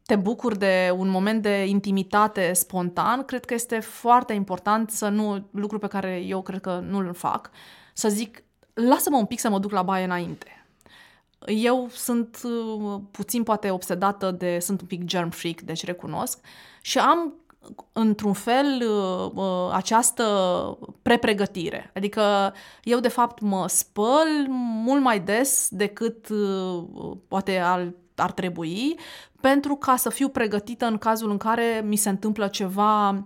te 0.05 0.15
bucuri 0.15 0.57
de 0.57 0.93
un 0.97 1.09
moment 1.09 1.41
de 1.41 1.65
intimitate 1.65 2.53
spontan, 2.53 3.25
cred 3.25 3.45
că 3.45 3.53
este 3.53 3.79
foarte 3.79 4.33
important 4.33 4.89
să 4.89 5.07
nu, 5.07 5.47
lucru 5.51 5.77
pe 5.79 5.87
care 5.87 6.23
eu 6.25 6.41
cred 6.41 6.61
că 6.61 6.83
nu 6.87 6.97
îl 6.97 7.13
fac, 7.13 7.49
să 7.93 8.09
zic, 8.09 8.43
lasă-mă 8.73 9.17
un 9.17 9.25
pic 9.25 9.39
să 9.39 9.49
mă 9.49 9.59
duc 9.59 9.71
la 9.71 9.81
baie 9.81 10.03
înainte. 10.03 10.65
Eu 11.45 11.87
sunt 11.91 12.41
uh, 12.43 12.99
puțin 13.11 13.43
poate 13.43 13.69
obsedată 13.69 14.31
de, 14.31 14.59
sunt 14.59 14.81
un 14.81 14.87
pic 14.87 15.03
germ 15.03 15.29
freak, 15.29 15.61
deci 15.61 15.85
recunosc, 15.85 16.39
și 16.81 16.99
am 16.99 17.33
într-un 17.93 18.33
fel 18.33 18.81
uh, 18.81 19.31
uh, 19.33 19.69
această 19.71 20.23
prepregătire. 21.01 21.91
Adică 21.95 22.53
eu 22.83 22.99
de 22.99 23.07
fapt 23.07 23.39
mă 23.39 23.67
spăl 23.67 24.45
mult 24.85 25.01
mai 25.01 25.19
des 25.19 25.67
decât 25.71 26.27
poate 27.27 27.57
al 27.57 27.93
ar 28.15 28.31
trebui 28.31 28.95
pentru 29.49 29.75
ca 29.75 29.95
să 29.95 30.09
fiu 30.09 30.29
pregătită 30.29 30.85
în 30.85 30.97
cazul 30.97 31.29
în 31.29 31.37
care 31.37 31.83
mi 31.85 31.95
se 31.95 32.09
întâmplă 32.09 32.47
ceva 32.47 33.23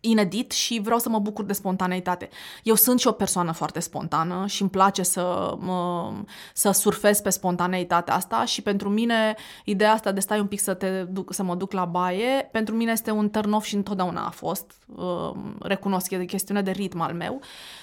inedit 0.00 0.50
și 0.50 0.80
vreau 0.82 0.98
să 0.98 1.08
mă 1.08 1.18
bucur 1.18 1.44
de 1.44 1.52
spontaneitate. 1.52 2.28
Eu 2.62 2.74
sunt 2.74 3.00
și 3.00 3.06
o 3.06 3.12
persoană 3.12 3.52
foarte 3.52 3.80
spontană 3.80 4.46
și 4.46 4.62
îmi 4.62 4.70
place 4.70 5.02
să, 5.02 5.54
mă, 5.58 6.12
să 6.54 6.70
surfez 6.70 7.20
pe 7.20 7.30
spontaneitatea 7.30 8.14
asta 8.14 8.44
și 8.44 8.62
pentru 8.62 8.88
mine 8.88 9.34
ideea 9.64 9.92
asta 9.92 10.12
de 10.12 10.20
stai 10.20 10.40
un 10.40 10.46
pic 10.46 10.60
să, 10.60 10.74
te 10.74 11.02
duc, 11.02 11.32
să 11.34 11.42
mă 11.42 11.54
duc 11.54 11.72
la 11.72 11.84
baie, 11.84 12.48
pentru 12.52 12.74
mine 12.74 12.90
este 12.90 13.10
un 13.10 13.30
turn 13.30 13.52
off 13.52 13.66
și 13.66 13.74
întotdeauna 13.74 14.24
a 14.26 14.30
fost. 14.30 14.72
Uh, 14.96 15.32
recunosc, 15.60 16.10
e 16.10 16.24
chestiune 16.24 16.62
de 16.62 16.70
ritm 16.70 17.00
al 17.00 17.14
meu. 17.14 17.40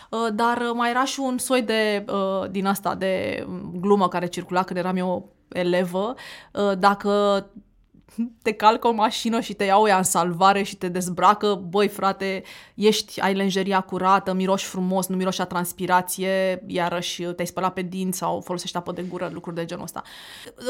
Uh, 0.10 0.28
dar 0.34 0.62
mai 0.74 0.90
era 0.90 1.06
și 1.06 1.20
un 1.20 1.38
soi 1.38 1.62
de, 1.62 2.06
uh, 2.08 2.50
din 2.50 2.66
asta, 2.66 2.96
de 2.96 3.46
glumă 3.80 4.08
care 4.08 4.26
circula 4.26 4.64
când 4.64 4.80
eram 4.80 4.98
eu 4.98 5.36
elevă, 5.48 6.14
dacă 6.78 7.46
te 8.42 8.52
calcă 8.52 8.88
o 8.88 8.92
mașină 8.92 9.40
și 9.40 9.54
te 9.54 9.64
iau 9.64 9.88
ea 9.88 9.98
în 9.98 10.04
salvare 10.04 10.64
și 10.64 10.76
te 10.76 10.88
dezbracă, 10.88 11.62
băi 11.70 11.88
frate, 11.88 12.44
ești, 12.76 13.22
ai 13.22 13.34
lenjeria 13.34 13.80
curată, 13.80 14.34
miroși 14.34 14.66
frumos, 14.66 15.08
nu 15.08 15.16
miroși 15.16 15.42
a 15.42 15.46
transpirație, 15.46 16.64
iarăși 16.68 17.24
te-ai 17.24 17.48
spălat 17.48 17.74
pe 17.74 17.82
dinți 17.82 18.18
sau 18.18 18.42
folosești 18.42 18.78
apă 18.78 18.92
de 18.92 19.02
gură, 19.02 19.30
lucruri 19.34 19.56
de 19.56 19.66
genul 19.66 19.84
ăsta. 19.84 20.02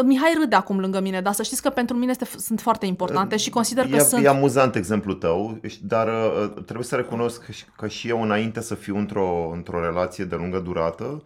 Mihai 0.04 0.34
râde 0.40 0.56
acum 0.56 0.80
lângă 0.80 1.00
mine, 1.00 1.22
dar 1.22 1.34
să 1.34 1.44
știți 1.44 1.62
că 1.62 1.70
pentru 1.70 1.96
mine 1.96 2.12
este, 2.12 2.28
sunt 2.38 2.62
foarte 2.62 2.86
importante 2.86 3.38
și 3.38 3.50
consider 3.50 3.88
că 3.90 3.96
e, 3.96 4.00
sunt... 4.00 4.24
E 4.24 4.28
amuzant 4.28 4.76
exemplul 4.76 5.16
tău, 5.16 5.60
dar 5.82 6.08
uh, 6.08 6.64
trebuie 6.64 6.86
să 6.86 6.96
recunosc 6.96 7.46
că 7.76 7.88
și 7.88 8.08
eu 8.08 8.22
înainte 8.22 8.62
să 8.62 8.76
fiu 8.76 8.98
într-o, 8.98 9.52
într-o 9.54 9.82
relație 9.82 10.26
de 10.26 10.36
lungă 10.36 10.60
durată, 10.60 11.24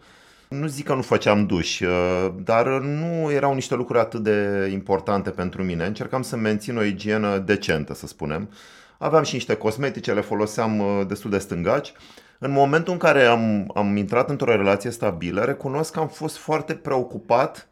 nu 0.52 0.66
zic 0.66 0.86
că 0.86 0.94
nu 0.94 1.02
făceam 1.02 1.46
duș, 1.46 1.80
uh, 1.80 2.32
dar 2.44 2.66
nu 2.68 3.30
erau 3.30 3.54
niște 3.54 3.74
lucruri 3.74 3.98
atât 3.98 4.22
de 4.22 4.68
importante 4.72 5.30
pentru 5.30 5.62
mine. 5.62 5.84
Încercam 5.84 6.22
să 6.22 6.36
mențin 6.36 6.76
o 6.76 6.82
igienă 6.82 7.38
decentă, 7.38 7.94
să 7.94 8.06
spunem. 8.06 8.50
Aveam 8.98 9.22
și 9.22 9.34
niște 9.34 9.54
cosmetice, 9.54 10.12
le 10.12 10.20
foloseam 10.20 10.78
uh, 10.78 11.06
destul 11.06 11.30
de 11.30 11.38
stângaci. 11.38 11.92
În 12.38 12.50
momentul 12.50 12.92
în 12.92 12.98
care 12.98 13.24
am, 13.24 13.70
am 13.74 13.96
intrat 13.96 14.30
într-o 14.30 14.56
relație 14.56 14.90
stabilă, 14.90 15.44
recunosc 15.44 15.92
că 15.92 16.00
am 16.00 16.08
fost 16.08 16.36
foarte 16.36 16.74
preocupat 16.74 17.68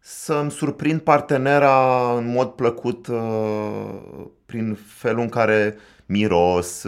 să-mi 0.00 0.50
surprind 0.50 1.00
partenera 1.00 2.12
în 2.16 2.30
mod 2.30 2.48
plăcut 2.48 3.08
prin 4.48 4.78
felul 4.86 5.20
în 5.20 5.28
care 5.28 5.76
miros, 6.06 6.86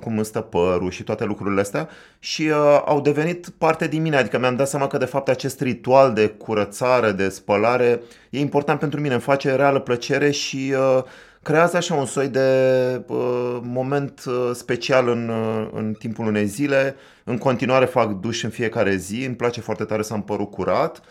cum 0.00 0.16
îmi 0.16 0.24
stă 0.24 0.40
părul 0.40 0.90
și 0.90 1.02
toate 1.02 1.24
lucrurile 1.24 1.60
astea 1.60 1.88
și 2.18 2.42
uh, 2.42 2.82
au 2.84 3.00
devenit 3.00 3.48
parte 3.58 3.86
din 3.88 4.02
mine, 4.02 4.16
adică 4.16 4.38
mi-am 4.38 4.56
dat 4.56 4.68
seama 4.68 4.86
că 4.86 4.98
de 4.98 5.04
fapt 5.04 5.28
acest 5.28 5.60
ritual 5.60 6.12
de 6.12 6.28
curățare, 6.28 7.12
de 7.12 7.28
spălare 7.28 8.00
e 8.30 8.38
important 8.38 8.78
pentru 8.78 9.00
mine, 9.00 9.12
îmi 9.12 9.22
face 9.22 9.54
reală 9.54 9.78
plăcere 9.78 10.30
și 10.30 10.74
uh, 10.96 11.02
creează 11.42 11.76
așa 11.76 11.94
un 11.94 12.06
soi 12.06 12.28
de 12.28 12.48
uh, 13.06 13.58
moment 13.62 14.24
uh, 14.26 14.50
special 14.52 15.08
în, 15.08 15.28
uh, 15.28 15.68
în 15.72 15.94
timpul 15.98 16.26
unei 16.26 16.46
zile. 16.46 16.94
În 17.24 17.38
continuare 17.38 17.84
fac 17.84 18.20
duș 18.20 18.42
în 18.42 18.50
fiecare 18.50 18.96
zi, 18.96 19.24
îmi 19.24 19.36
place 19.36 19.60
foarte 19.60 19.84
tare 19.84 20.02
să 20.02 20.12
am 20.12 20.22
părul 20.22 20.48
curat. 20.48 21.02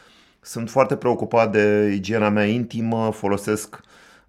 Sunt 0.41 0.69
foarte 0.69 0.95
preocupat 0.95 1.51
de 1.51 1.91
igiena 1.95 2.29
mea 2.29 2.45
intimă, 2.45 3.11
folosesc 3.13 3.79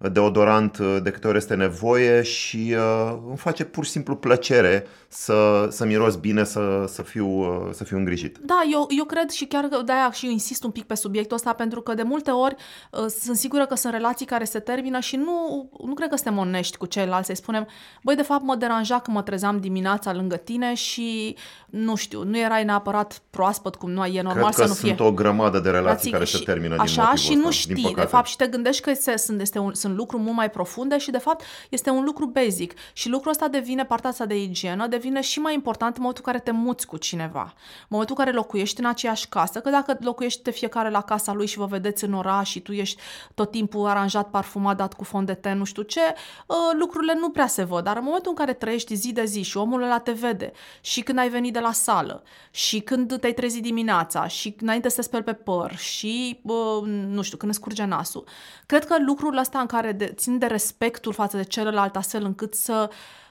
deodorant 0.07 0.77
uh, 0.77 0.97
de 1.03 1.11
câte 1.11 1.27
ori 1.27 1.37
este 1.37 1.55
nevoie 1.55 2.21
și 2.21 2.75
uh, 2.77 3.17
îmi 3.27 3.37
face 3.37 3.63
pur 3.63 3.85
și 3.85 3.91
simplu 3.91 4.15
plăcere 4.15 4.85
să, 5.07 5.67
să 5.71 5.85
miros 5.85 6.15
bine, 6.15 6.43
să, 6.43 6.85
să, 6.87 7.01
fiu, 7.01 7.27
uh, 7.27 7.69
să 7.71 7.83
fiu 7.83 7.97
îngrijit. 7.97 8.37
Da, 8.37 8.61
eu, 8.71 8.87
eu 8.97 9.03
cred 9.03 9.29
și 9.29 9.45
chiar 9.45 9.63
că 9.63 9.81
de-aia 9.81 10.11
și 10.11 10.25
eu 10.25 10.31
insist 10.31 10.63
un 10.63 10.71
pic 10.71 10.83
pe 10.83 10.95
subiectul 10.95 11.35
ăsta, 11.35 11.53
pentru 11.53 11.81
că 11.81 11.93
de 11.93 12.03
multe 12.03 12.31
ori 12.31 12.55
uh, 12.91 13.05
sunt 13.19 13.37
sigură 13.37 13.65
că 13.65 13.75
sunt 13.75 13.93
relații 13.93 14.25
care 14.25 14.43
se 14.43 14.59
termină 14.59 14.99
și 14.99 15.15
nu, 15.15 15.69
nu 15.85 15.93
cred 15.93 16.09
că 16.09 16.15
suntem 16.15 16.37
onești 16.37 16.77
cu 16.77 16.85
ceilalți, 16.85 17.25
să-i 17.25 17.35
spunem, 17.35 17.67
băi, 18.03 18.15
de 18.15 18.21
fapt 18.21 18.43
mă 18.43 18.55
deranja 18.55 18.99
că 18.99 19.11
mă 19.11 19.21
trezeam 19.21 19.59
dimineața 19.59 20.13
lângă 20.13 20.35
tine 20.35 20.73
și, 20.73 21.35
nu 21.65 21.95
știu, 21.95 22.23
nu 22.23 22.37
erai 22.37 22.63
neapărat 22.63 23.21
proaspăt 23.29 23.75
cum 23.75 23.91
nu 23.91 24.05
e 24.05 24.21
normal 24.21 24.43
cred 24.43 24.53
să 24.53 24.61
că 24.61 24.67
nu 24.67 24.73
sunt 24.73 24.95
fie. 24.95 25.05
o 25.05 25.11
grămadă 25.11 25.59
de 25.59 25.69
relații 25.69 26.11
care 26.11 26.25
și, 26.25 26.37
se 26.37 26.43
termină 26.43 26.73
din 26.73 26.81
Așa, 26.81 27.01
motivul 27.01 27.17
și 27.17 27.29
ăsta, 27.29 27.35
nu 27.43 27.49
din 27.49 27.51
știi, 27.51 27.83
păcate. 27.83 28.01
de 28.01 28.07
fapt, 28.07 28.27
și 28.27 28.35
te 28.35 28.47
gândești 28.47 28.81
că 28.81 28.89
este, 28.89 29.17
sunt, 29.17 29.41
este 29.41 29.59
un, 29.59 29.73
sunt 29.73 29.88
lucruri 29.95 30.23
mult 30.23 30.35
mai 30.35 30.49
profunde 30.49 30.97
și, 30.97 31.11
de 31.11 31.17
fapt, 31.17 31.43
este 31.69 31.89
un 31.89 32.03
lucru 32.03 32.25
basic. 32.25 32.73
Și 32.93 33.09
lucrul 33.09 33.31
ăsta 33.31 33.47
devine, 33.47 33.85
partea 33.85 34.09
asta 34.09 34.25
de 34.25 34.41
igienă, 34.41 34.87
devine 34.87 35.21
și 35.21 35.39
mai 35.39 35.53
important 35.53 35.95
în 35.95 36.01
momentul 36.01 36.23
în 36.25 36.31
care 36.31 36.43
te 36.43 36.51
muți 36.51 36.87
cu 36.87 36.97
cineva. 36.97 37.41
În 37.41 37.87
momentul 37.87 38.15
în 38.17 38.23
care 38.23 38.35
locuiești 38.35 38.79
în 38.79 38.85
aceeași 38.85 39.27
casă, 39.27 39.59
că 39.59 39.69
dacă 39.69 39.97
locuiești 40.01 40.43
de 40.43 40.51
fiecare 40.51 40.89
la 40.89 41.01
casa 41.01 41.33
lui 41.33 41.47
și 41.47 41.57
vă 41.57 41.65
vedeți 41.65 42.03
în 42.03 42.13
oraș 42.13 42.49
și 42.49 42.59
tu 42.59 42.71
ești 42.71 43.01
tot 43.33 43.51
timpul 43.51 43.87
aranjat, 43.87 44.29
parfumat, 44.29 44.77
dat 44.77 44.93
cu 44.93 45.03
fond 45.03 45.27
de 45.27 45.33
ten, 45.33 45.57
nu 45.57 45.63
știu 45.63 45.81
ce, 45.81 46.01
ă, 46.49 46.55
lucrurile 46.79 47.17
nu 47.19 47.29
prea 47.29 47.47
se 47.47 47.63
văd. 47.63 47.83
Dar 47.83 47.97
în 47.97 48.03
momentul 48.03 48.29
în 48.29 48.37
care 48.37 48.53
trăiești 48.53 48.95
zi 48.95 49.13
de 49.13 49.25
zi 49.25 49.41
și 49.41 49.57
omul 49.57 49.83
ăla 49.83 49.99
te 49.99 50.11
vede 50.11 50.51
și 50.81 51.01
când 51.01 51.17
ai 51.17 51.29
venit 51.29 51.53
de 51.53 51.59
la 51.59 51.71
sală 51.71 52.23
și 52.51 52.79
când 52.79 53.19
te-ai 53.19 53.33
trezit 53.33 53.61
dimineața 53.61 54.27
și 54.27 54.55
înainte 54.61 54.89
să 54.89 54.95
te 54.95 55.01
speli 55.01 55.23
pe 55.23 55.33
păr 55.33 55.75
și, 55.75 56.39
nu 57.07 57.21
știu, 57.21 57.37
când 57.37 57.51
îți 57.51 57.59
scurge 57.59 57.85
nasul, 57.85 58.23
cred 58.65 58.85
că 58.85 58.95
lucrul 59.05 59.37
ăsta 59.37 59.59
în 59.59 59.65
care 59.65 59.78
de, 59.85 60.13
țin 60.15 60.37
de 60.37 60.45
respectul 60.45 61.13
față 61.13 61.37
de 61.37 61.43
celălalt 61.43 61.95
astfel 61.95 62.23
încât 62.23 62.53
să 62.53 62.89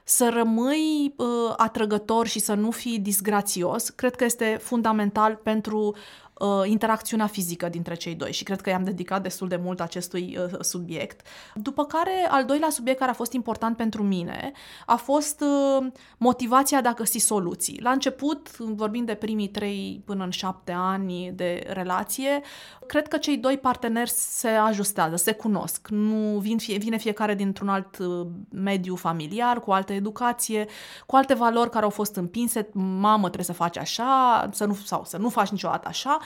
să 0.08 0.28
rămâi 0.32 1.14
uh, 1.16 1.26
atrăgător 1.56 2.26
și 2.26 2.38
să 2.38 2.54
nu 2.54 2.70
fii 2.70 2.98
disgrațios, 2.98 3.88
cred 3.88 4.16
că 4.16 4.24
este 4.24 4.58
fundamental 4.62 5.34
pentru 5.34 5.96
uh, 6.38 6.70
interacțiunea 6.70 7.26
fizică 7.26 7.68
dintre 7.68 7.94
cei 7.94 8.14
doi 8.14 8.32
și 8.32 8.44
cred 8.44 8.60
că 8.60 8.70
i-am 8.70 8.84
dedicat 8.84 9.22
destul 9.22 9.48
de 9.48 9.56
mult 9.56 9.80
acestui 9.80 10.38
uh, 10.38 10.58
subiect. 10.60 11.26
După 11.54 11.84
care, 11.84 12.26
al 12.28 12.44
doilea 12.44 12.70
subiect 12.70 12.98
care 12.98 13.10
a 13.10 13.14
fost 13.14 13.32
important 13.32 13.76
pentru 13.76 14.02
mine 14.02 14.52
a 14.86 14.96
fost 14.96 15.40
uh, 15.40 15.86
motivația 16.18 16.80
de 16.80 16.88
a 16.88 16.92
găsi 16.92 17.18
soluții. 17.18 17.80
La 17.82 17.90
început, 17.90 18.56
vorbind 18.56 19.06
de 19.06 19.14
primii 19.14 19.48
trei 19.48 20.02
până 20.04 20.24
în 20.24 20.30
șapte 20.30 20.72
ani 20.72 21.32
de 21.34 21.66
relație, 21.68 22.40
cred 22.86 23.08
că 23.08 23.16
cei 23.16 23.36
doi 23.36 23.58
parteneri 23.58 24.10
se 24.10 24.48
ajustează, 24.48 25.16
se 25.16 25.32
cunosc. 25.32 25.88
Nu 25.88 26.38
vin 26.38 26.58
fie, 26.58 26.78
vine 26.78 26.96
fiecare 26.96 27.34
dintr-un 27.34 27.68
alt 27.68 27.98
uh, 27.98 28.26
mediu 28.50 28.94
familiar, 28.94 29.60
cu 29.60 29.70
altă 29.70 29.92
educație, 29.92 30.66
cu 31.06 31.16
alte 31.16 31.34
valori 31.34 31.70
care 31.70 31.84
au 31.84 31.90
fost 31.90 32.16
împinse. 32.16 32.68
Mamă, 32.72 33.24
trebuie 33.24 33.44
să 33.44 33.52
faci 33.52 33.78
așa, 33.78 34.48
să 34.52 34.64
nu, 34.64 34.74
sau 34.74 35.04
să 35.04 35.16
nu 35.16 35.28
faci 35.28 35.48
niciodată 35.48 35.88
așa 35.88 36.18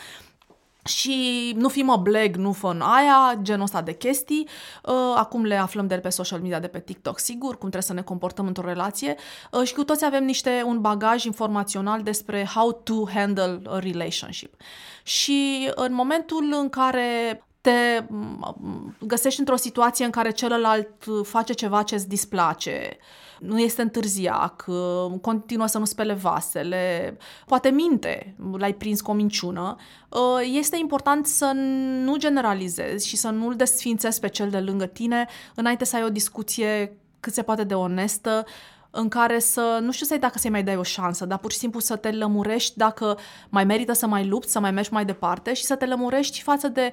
și 0.84 1.52
nu 1.56 1.68
fi 1.68 1.82
mă 1.82 1.96
bleg, 1.96 2.36
nu 2.36 2.52
fă 2.52 2.66
în 2.66 2.80
aia, 2.80 3.38
genul 3.42 3.62
ăsta 3.62 3.82
de 3.82 3.94
chestii. 3.94 4.48
Uh, 4.82 4.94
acum 5.14 5.44
le 5.44 5.56
aflăm 5.56 5.86
de 5.86 5.94
pe 5.94 6.08
social 6.08 6.40
media, 6.40 6.60
de 6.60 6.66
pe 6.66 6.80
TikTok, 6.80 7.18
sigur, 7.18 7.50
cum 7.50 7.58
trebuie 7.58 7.82
să 7.82 7.92
ne 7.92 8.02
comportăm 8.02 8.46
într-o 8.46 8.66
relație. 8.66 9.16
Uh, 9.52 9.62
și 9.62 9.74
cu 9.74 9.84
toți 9.84 10.04
avem 10.04 10.24
niște 10.24 10.62
un 10.66 10.80
bagaj 10.80 11.24
informațional 11.24 12.02
despre 12.02 12.48
how 12.54 12.72
to 12.72 13.08
handle 13.14 13.60
a 13.66 13.78
relationship. 13.78 14.54
Și 15.02 15.70
în 15.74 15.94
momentul 15.94 16.54
în 16.60 16.68
care 16.68 17.42
te 17.60 18.04
găsești 18.98 19.40
într-o 19.40 19.56
situație 19.56 20.04
în 20.04 20.10
care 20.10 20.30
celălalt 20.30 20.88
face 21.22 21.52
ceva 21.52 21.82
ce 21.82 21.94
îți 21.94 22.08
displace, 22.08 22.96
nu 23.42 23.58
este 23.58 23.82
întârziac, 23.82 24.64
continuă 25.20 25.66
să 25.66 25.78
nu 25.78 25.84
spele 25.84 26.12
vasele, 26.12 27.16
poate 27.46 27.68
minte, 27.68 28.34
l-ai 28.58 28.74
prins 28.74 29.00
cu 29.00 29.10
o 29.10 29.14
minciună, 29.14 29.76
este 30.52 30.76
important 30.76 31.26
să 31.26 31.52
nu 32.04 32.16
generalizezi 32.16 33.08
și 33.08 33.16
să 33.16 33.28
nu-l 33.28 33.54
desfințezi 33.54 34.20
pe 34.20 34.28
cel 34.28 34.50
de 34.50 34.58
lângă 34.58 34.86
tine 34.86 35.26
înainte 35.54 35.84
să 35.84 35.96
ai 35.96 36.04
o 36.04 36.08
discuție 36.08 36.96
cât 37.20 37.32
se 37.32 37.42
poate 37.42 37.64
de 37.64 37.74
onestă, 37.74 38.44
în 38.94 39.08
care 39.08 39.38
să, 39.38 39.78
nu 39.82 39.92
știu 39.92 40.06
să-i 40.06 40.18
dacă 40.18 40.38
să-i 40.38 40.50
mai 40.50 40.62
dai 40.62 40.76
o 40.76 40.82
șansă, 40.82 41.26
dar 41.26 41.38
pur 41.38 41.52
și 41.52 41.58
simplu 41.58 41.80
să 41.80 41.96
te 41.96 42.10
lămurești 42.10 42.76
dacă 42.76 43.18
mai 43.48 43.64
merită 43.64 43.92
să 43.92 44.06
mai 44.06 44.26
lupți, 44.26 44.52
să 44.52 44.60
mai 44.60 44.70
mergi 44.70 44.92
mai 44.92 45.04
departe 45.04 45.54
și 45.54 45.64
să 45.64 45.74
te 45.74 45.86
lămurești 45.86 46.42
față 46.42 46.68
de 46.68 46.92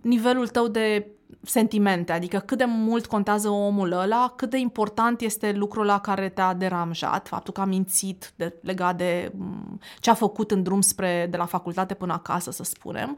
nivelul 0.00 0.48
tău 0.48 0.68
de 0.68 1.06
sentimente, 1.42 2.12
adică 2.12 2.38
cât 2.38 2.58
de 2.58 2.64
mult 2.64 3.06
contează 3.06 3.48
omul 3.48 3.92
ăla, 3.92 4.32
cât 4.36 4.50
de 4.50 4.58
important 4.58 5.20
este 5.20 5.52
lucrul 5.52 5.84
la 5.84 6.00
care 6.00 6.28
te-a 6.28 6.54
deranjat, 6.54 7.28
faptul 7.28 7.52
că 7.52 7.60
a 7.60 7.64
mințit 7.64 8.32
de, 8.36 8.54
legat 8.62 8.96
de 8.96 9.32
mm, 9.34 9.78
ce 9.98 10.10
a 10.10 10.14
făcut 10.14 10.50
în 10.50 10.62
drum 10.62 10.80
spre 10.80 11.26
de 11.30 11.36
la 11.36 11.44
facultate 11.44 11.94
până 11.94 12.12
acasă, 12.12 12.50
să 12.50 12.62
spunem, 12.62 13.16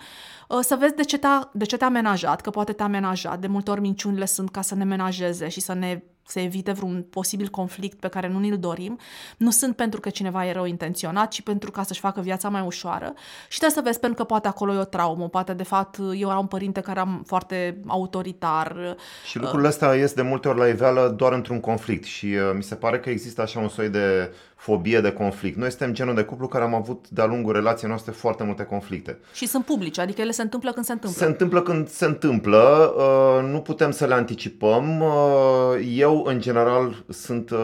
uh, 0.49 0.59
să 0.61 0.77
vezi 0.77 0.95
de 0.95 1.03
ce 1.03 1.19
te-a, 1.19 1.51
de 1.53 1.65
ce 1.65 1.77
te-a 1.77 1.89
menajat, 1.89 2.41
că 2.41 2.51
poate 2.51 2.73
te-a 2.73 2.87
menajat. 2.87 3.39
De 3.39 3.47
multe 3.47 3.71
ori 3.71 3.81
minciunile 3.81 4.25
sunt 4.25 4.51
ca 4.51 4.61
să 4.61 4.75
ne 4.75 4.85
menajeze 4.85 5.49
și 5.49 5.61
să 5.61 5.73
ne 5.73 6.03
să 6.27 6.41
evite 6.41 6.73
vreun 6.73 7.07
posibil 7.11 7.49
conflict 7.49 7.99
pe 8.01 8.09
care 8.09 8.29
nu 8.29 8.39
ni-l 8.39 8.59
dorim, 8.59 8.99
nu 9.37 9.51
sunt 9.51 9.77
pentru 9.77 10.01
că 10.01 10.11
cineva 10.11 10.47
e 10.47 10.53
rău 10.53 10.65
intenționat, 10.65 11.31
ci 11.31 11.43
pentru 11.43 11.71
ca 11.71 11.83
să-și 11.83 12.01
facă 12.01 12.21
viața 12.21 12.49
mai 12.49 12.63
ușoară. 12.63 13.13
Și 13.49 13.59
trebuie 13.59 13.79
să 13.79 13.85
vezi, 13.85 14.01
pentru 14.01 14.19
că 14.19 14.25
poate 14.25 14.49
acolo 14.49 14.75
e 14.75 14.79
o 14.79 14.85
traumă, 14.85 15.29
poate 15.29 15.53
de 15.53 15.63
fapt 15.63 15.99
eu 16.17 16.31
am 16.31 16.39
un 16.39 16.47
părinte 16.47 16.81
care 16.81 17.01
am 17.01 17.23
foarte 17.27 17.81
autoritar. 17.87 18.97
Și 19.27 19.39
lucrurile 19.39 19.69
astea 19.69 19.95
ies 19.95 20.13
de 20.13 20.23
multe 20.23 20.49
ori 20.49 20.59
la 20.59 20.67
iveală 20.67 21.15
doar 21.17 21.33
într-un 21.33 21.61
conflict 21.61 22.05
și 22.05 22.27
uh, 22.27 22.53
mi 22.55 22.63
se 22.63 22.75
pare 22.75 23.01
că 23.01 23.11
există 23.11 23.43
așa 23.43 23.61
un 23.61 23.69
soi 23.69 23.89
de 23.89 24.35
fobie 24.63 25.01
de 25.01 25.13
conflict. 25.13 25.57
Noi 25.57 25.69
suntem 25.69 25.93
genul 25.93 26.15
de 26.15 26.23
cuplu 26.23 26.49
care 26.49 26.65
am 26.65 26.75
avut 26.75 27.09
de-a 27.09 27.27
lungul 27.27 27.53
relației 27.53 27.89
noastre 27.89 28.13
foarte 28.13 28.45
multe 28.45 28.65
conflicte. 28.65 29.19
Și 29.33 29.47
sunt 29.47 29.65
publice, 29.65 30.01
adică 30.01 30.21
ele 30.21 30.31
se 30.31 30.43
întâmplă 30.43 30.73
când 30.73 30.85
se 30.85 30.93
întâmplă. 30.93 31.19
Se 31.19 31.27
întâmplă 31.27 31.63
când 31.63 31.89
se 31.89 32.05
întâmplă, 32.05 32.95
uh, 32.97 33.51
nu 33.51 33.61
putem 33.61 33.91
să 33.91 34.07
le 34.07 34.15
anticipăm. 34.15 35.01
Uh, 35.01 35.91
eu, 35.95 36.25
în 36.27 36.41
general, 36.41 37.05
sunt 37.09 37.51
uh, 37.51 37.59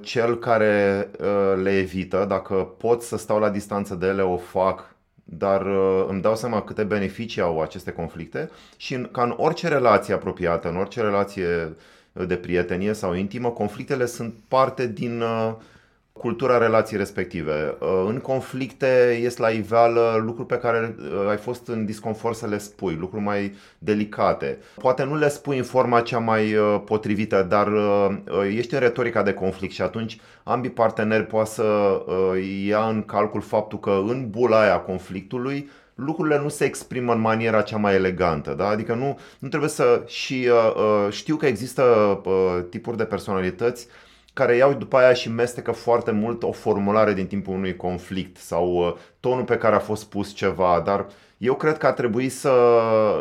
cel 0.00 0.38
care 0.38 1.10
le 1.62 1.78
evită. 1.78 2.24
Dacă 2.28 2.54
pot 2.54 3.02
să 3.02 3.16
stau 3.16 3.38
la 3.38 3.50
distanță 3.50 3.94
de 3.94 4.06
ele, 4.06 4.22
o 4.22 4.36
fac 4.36 4.94
dar 5.28 5.66
îmi 6.08 6.20
dau 6.20 6.36
seama 6.36 6.62
câte 6.62 6.82
beneficii 6.82 7.42
au 7.42 7.60
aceste 7.60 7.92
conflicte 7.92 8.50
și 8.76 9.08
ca 9.12 9.22
în 9.22 9.34
orice 9.36 9.68
relație 9.68 10.14
apropiată, 10.14 10.68
în 10.68 10.76
orice 10.76 11.00
relație 11.00 11.76
de 12.12 12.36
prietenie 12.36 12.92
sau 12.92 13.14
intimă, 13.14 13.48
conflictele 13.48 14.06
sunt 14.06 14.34
parte 14.48 14.86
din 14.86 15.20
uh, 15.20 15.54
cultura 16.18 16.58
relației 16.58 16.98
respective. 16.98 17.76
Uh, 17.80 18.04
în 18.08 18.18
conflicte 18.18 19.18
ies 19.22 19.36
la 19.36 19.48
iveală 19.48 20.22
lucruri 20.24 20.48
pe 20.48 20.58
care 20.58 20.96
uh, 20.98 21.28
ai 21.28 21.36
fost 21.36 21.68
în 21.68 21.84
disconfort 21.84 22.36
să 22.36 22.46
le 22.46 22.58
spui, 22.58 22.94
lucruri 22.94 23.22
mai 23.22 23.54
delicate. 23.78 24.58
Poate 24.74 25.04
nu 25.04 25.16
le 25.16 25.28
spui 25.28 25.58
în 25.58 25.64
forma 25.64 26.00
cea 26.00 26.18
mai 26.18 26.54
uh, 26.54 26.80
potrivită, 26.84 27.46
dar 27.48 27.68
ești 28.56 28.74
în 28.74 28.80
retorica 28.80 29.22
de 29.22 29.32
conflict 29.32 29.72
și 29.72 29.82
atunci 29.82 30.18
ambii 30.42 30.70
parteneri 30.70 31.26
poate 31.26 31.50
să 31.50 31.64
ia 32.66 32.88
în 32.88 33.02
calcul 33.02 33.40
faptul 33.40 33.78
că 33.78 34.02
în 34.06 34.30
bula 34.30 34.60
aia 34.60 34.78
conflictului 34.78 35.70
lucrurile 35.96 36.38
nu 36.38 36.48
se 36.48 36.64
exprimă 36.64 37.12
în 37.12 37.20
maniera 37.20 37.62
cea 37.62 37.76
mai 37.76 37.94
elegantă. 37.94 38.54
Da? 38.54 38.68
Adică 38.68 38.94
nu, 38.94 39.18
nu 39.38 39.48
trebuie 39.48 39.70
să. 39.70 40.02
Și 40.06 40.48
uh, 40.50 41.12
știu 41.12 41.36
că 41.36 41.46
există 41.46 41.82
uh, 42.24 42.64
tipuri 42.70 42.96
de 42.96 43.04
personalități 43.04 43.86
care 44.36 44.56
iau 44.56 44.74
după 44.74 44.96
aia 44.96 45.12
și 45.12 45.30
mestecă 45.30 45.72
foarte 45.72 46.10
mult 46.10 46.42
o 46.42 46.52
formulare 46.52 47.14
din 47.14 47.26
timpul 47.26 47.54
unui 47.54 47.76
conflict 47.76 48.36
sau 48.36 48.86
uh, 48.86 48.94
tonul 49.20 49.44
pe 49.44 49.56
care 49.56 49.74
a 49.74 49.78
fost 49.78 50.04
pus 50.04 50.32
ceva, 50.34 50.82
dar 50.84 51.06
eu 51.38 51.54
cred 51.54 51.78
că 51.78 51.86
ar 51.86 51.92
trebui 51.92 52.28
să, 52.28 52.52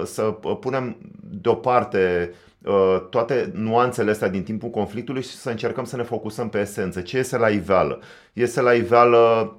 să 0.05 0.21
punem 0.59 0.97
deoparte 1.21 2.33
uh, 2.61 3.01
toate 3.09 3.51
nuanțele 3.53 4.11
astea 4.11 4.27
din 4.27 4.43
timpul 4.43 4.69
conflictului 4.69 5.21
și 5.21 5.35
să 5.35 5.49
încercăm 5.49 5.83
să 5.83 5.95
ne 5.95 6.03
focusăm 6.03 6.49
pe 6.49 6.59
esență. 6.59 7.01
Ce 7.01 7.17
iese 7.17 7.37
la 7.37 7.49
iveală? 7.49 7.99
Iese 8.33 8.61
la 8.61 8.73
iveală 8.73 9.55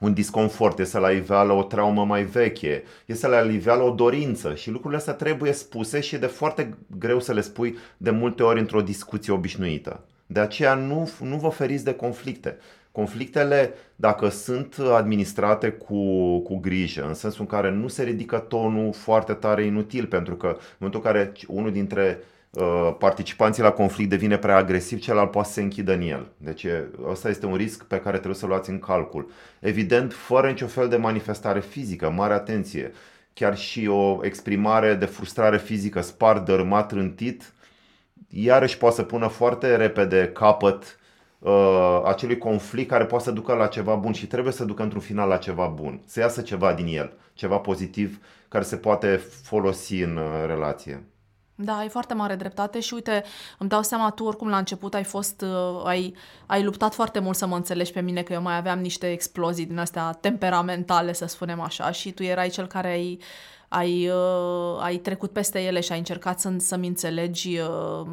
un 0.00 0.12
disconfort, 0.12 0.78
este 0.78 0.98
la 0.98 1.10
iveală 1.10 1.52
o 1.52 1.62
traumă 1.62 2.04
mai 2.04 2.22
veche, 2.22 2.82
este 3.06 3.28
la 3.28 3.40
iveală 3.40 3.82
o 3.82 3.90
dorință 3.90 4.54
și 4.54 4.70
lucrurile 4.70 4.98
astea 4.98 5.14
trebuie 5.14 5.52
spuse 5.52 6.00
și 6.00 6.14
e 6.14 6.18
de 6.18 6.26
foarte 6.26 6.78
greu 6.98 7.20
să 7.20 7.32
le 7.32 7.40
spui 7.40 7.78
de 7.96 8.10
multe 8.10 8.42
ori 8.42 8.60
într-o 8.60 8.80
discuție 8.80 9.32
obișnuită. 9.32 10.04
De 10.26 10.40
aceea 10.40 10.74
nu, 10.74 11.10
nu 11.20 11.36
vă 11.36 11.48
feriți 11.48 11.84
de 11.84 11.94
conflicte. 11.94 12.56
Conflictele, 12.92 13.72
dacă 13.96 14.28
sunt 14.28 14.76
administrate 14.94 15.70
cu, 15.70 16.38
cu 16.38 16.58
grijă, 16.58 17.06
în 17.06 17.14
sensul 17.14 17.40
în 17.40 17.46
care 17.46 17.70
nu 17.70 17.88
se 17.88 18.02
ridică 18.02 18.38
tonul 18.38 18.92
foarte 18.92 19.32
tare 19.32 19.64
inutil, 19.64 20.06
pentru 20.06 20.36
că 20.36 20.46
în 20.46 20.56
momentul 20.78 21.00
în 21.04 21.12
care 21.12 21.32
unul 21.48 21.72
dintre 21.72 22.18
uh, 22.50 22.94
participanții 22.98 23.62
la 23.62 23.70
conflict 23.70 24.10
devine 24.10 24.38
prea 24.38 24.56
agresiv, 24.56 25.00
celălalt 25.00 25.30
poate 25.30 25.48
să 25.48 25.54
se 25.54 25.62
închidă 25.62 25.92
în 25.92 26.00
el. 26.00 26.26
Deci 26.36 26.66
ăsta 27.10 27.28
este 27.28 27.46
un 27.46 27.54
risc 27.54 27.84
pe 27.84 28.00
care 28.00 28.16
trebuie 28.16 28.34
să-l 28.34 28.48
luați 28.48 28.70
în 28.70 28.78
calcul. 28.78 29.30
Evident, 29.60 30.12
fără 30.12 30.48
niciun 30.48 30.68
fel 30.68 30.88
de 30.88 30.96
manifestare 30.96 31.60
fizică, 31.60 32.10
mare 32.10 32.32
atenție, 32.32 32.92
chiar 33.32 33.56
și 33.56 33.86
o 33.86 34.18
exprimare 34.22 34.94
de 34.94 35.04
frustrare 35.04 35.58
fizică, 35.58 36.00
spart, 36.00 36.44
dărâmat, 36.44 36.92
rântit, 36.92 37.52
iarăși 38.28 38.78
poate 38.78 38.94
să 38.94 39.02
pună 39.02 39.26
foarte 39.26 39.76
repede 39.76 40.30
capăt 40.34 40.98
uh, 41.38 42.02
acelui 42.04 42.38
conflict 42.38 42.88
care 42.88 43.04
poate 43.04 43.24
să 43.24 43.30
ducă 43.30 43.54
la 43.54 43.66
ceva 43.66 43.94
bun 43.94 44.12
și 44.12 44.26
trebuie 44.26 44.52
să 44.52 44.64
ducă 44.64 44.82
într-un 44.82 45.00
final 45.00 45.28
la 45.28 45.36
ceva 45.36 45.66
bun, 45.66 46.02
să 46.06 46.20
iasă 46.20 46.42
ceva 46.42 46.72
din 46.72 46.86
el, 46.86 47.12
ceva 47.34 47.58
pozitiv 47.58 48.18
care 48.48 48.64
se 48.64 48.76
poate 48.76 49.16
folosi 49.42 50.02
în 50.02 50.16
uh, 50.16 50.46
relație. 50.46 51.04
Da, 51.56 51.76
ai 51.76 51.88
foarte 51.88 52.14
mare 52.14 52.34
dreptate 52.34 52.80
și 52.80 52.94
uite, 52.94 53.24
îmi 53.58 53.68
dau 53.68 53.82
seama, 53.82 54.10
tu 54.10 54.24
oricum 54.24 54.48
la 54.48 54.56
început 54.56 54.94
ai 54.94 55.04
fost, 55.04 55.40
uh, 55.40 55.82
ai, 55.84 56.14
ai 56.46 56.62
luptat 56.62 56.94
foarte 56.94 57.18
mult 57.18 57.36
să 57.36 57.46
mă 57.46 57.56
înțelegi 57.56 57.92
pe 57.92 58.00
mine, 58.00 58.22
că 58.22 58.32
eu 58.32 58.42
mai 58.42 58.56
aveam 58.56 58.78
niște 58.78 59.10
explozii 59.10 59.66
din 59.66 59.78
astea 59.78 60.12
temperamentale, 60.12 61.12
să 61.12 61.26
spunem 61.26 61.60
așa, 61.60 61.90
și 61.90 62.12
tu 62.12 62.22
erai 62.22 62.48
cel 62.48 62.66
care 62.66 62.88
ai, 62.88 63.20
ai, 63.74 64.08
uh, 64.08 64.80
ai 64.80 64.96
trecut 64.96 65.30
peste 65.30 65.60
ele 65.60 65.80
și 65.80 65.92
ai 65.92 65.98
încercat 65.98 66.40
să, 66.40 66.52
să-mi 66.58 66.86
înțelegi 66.86 67.58
uh, 67.58 68.06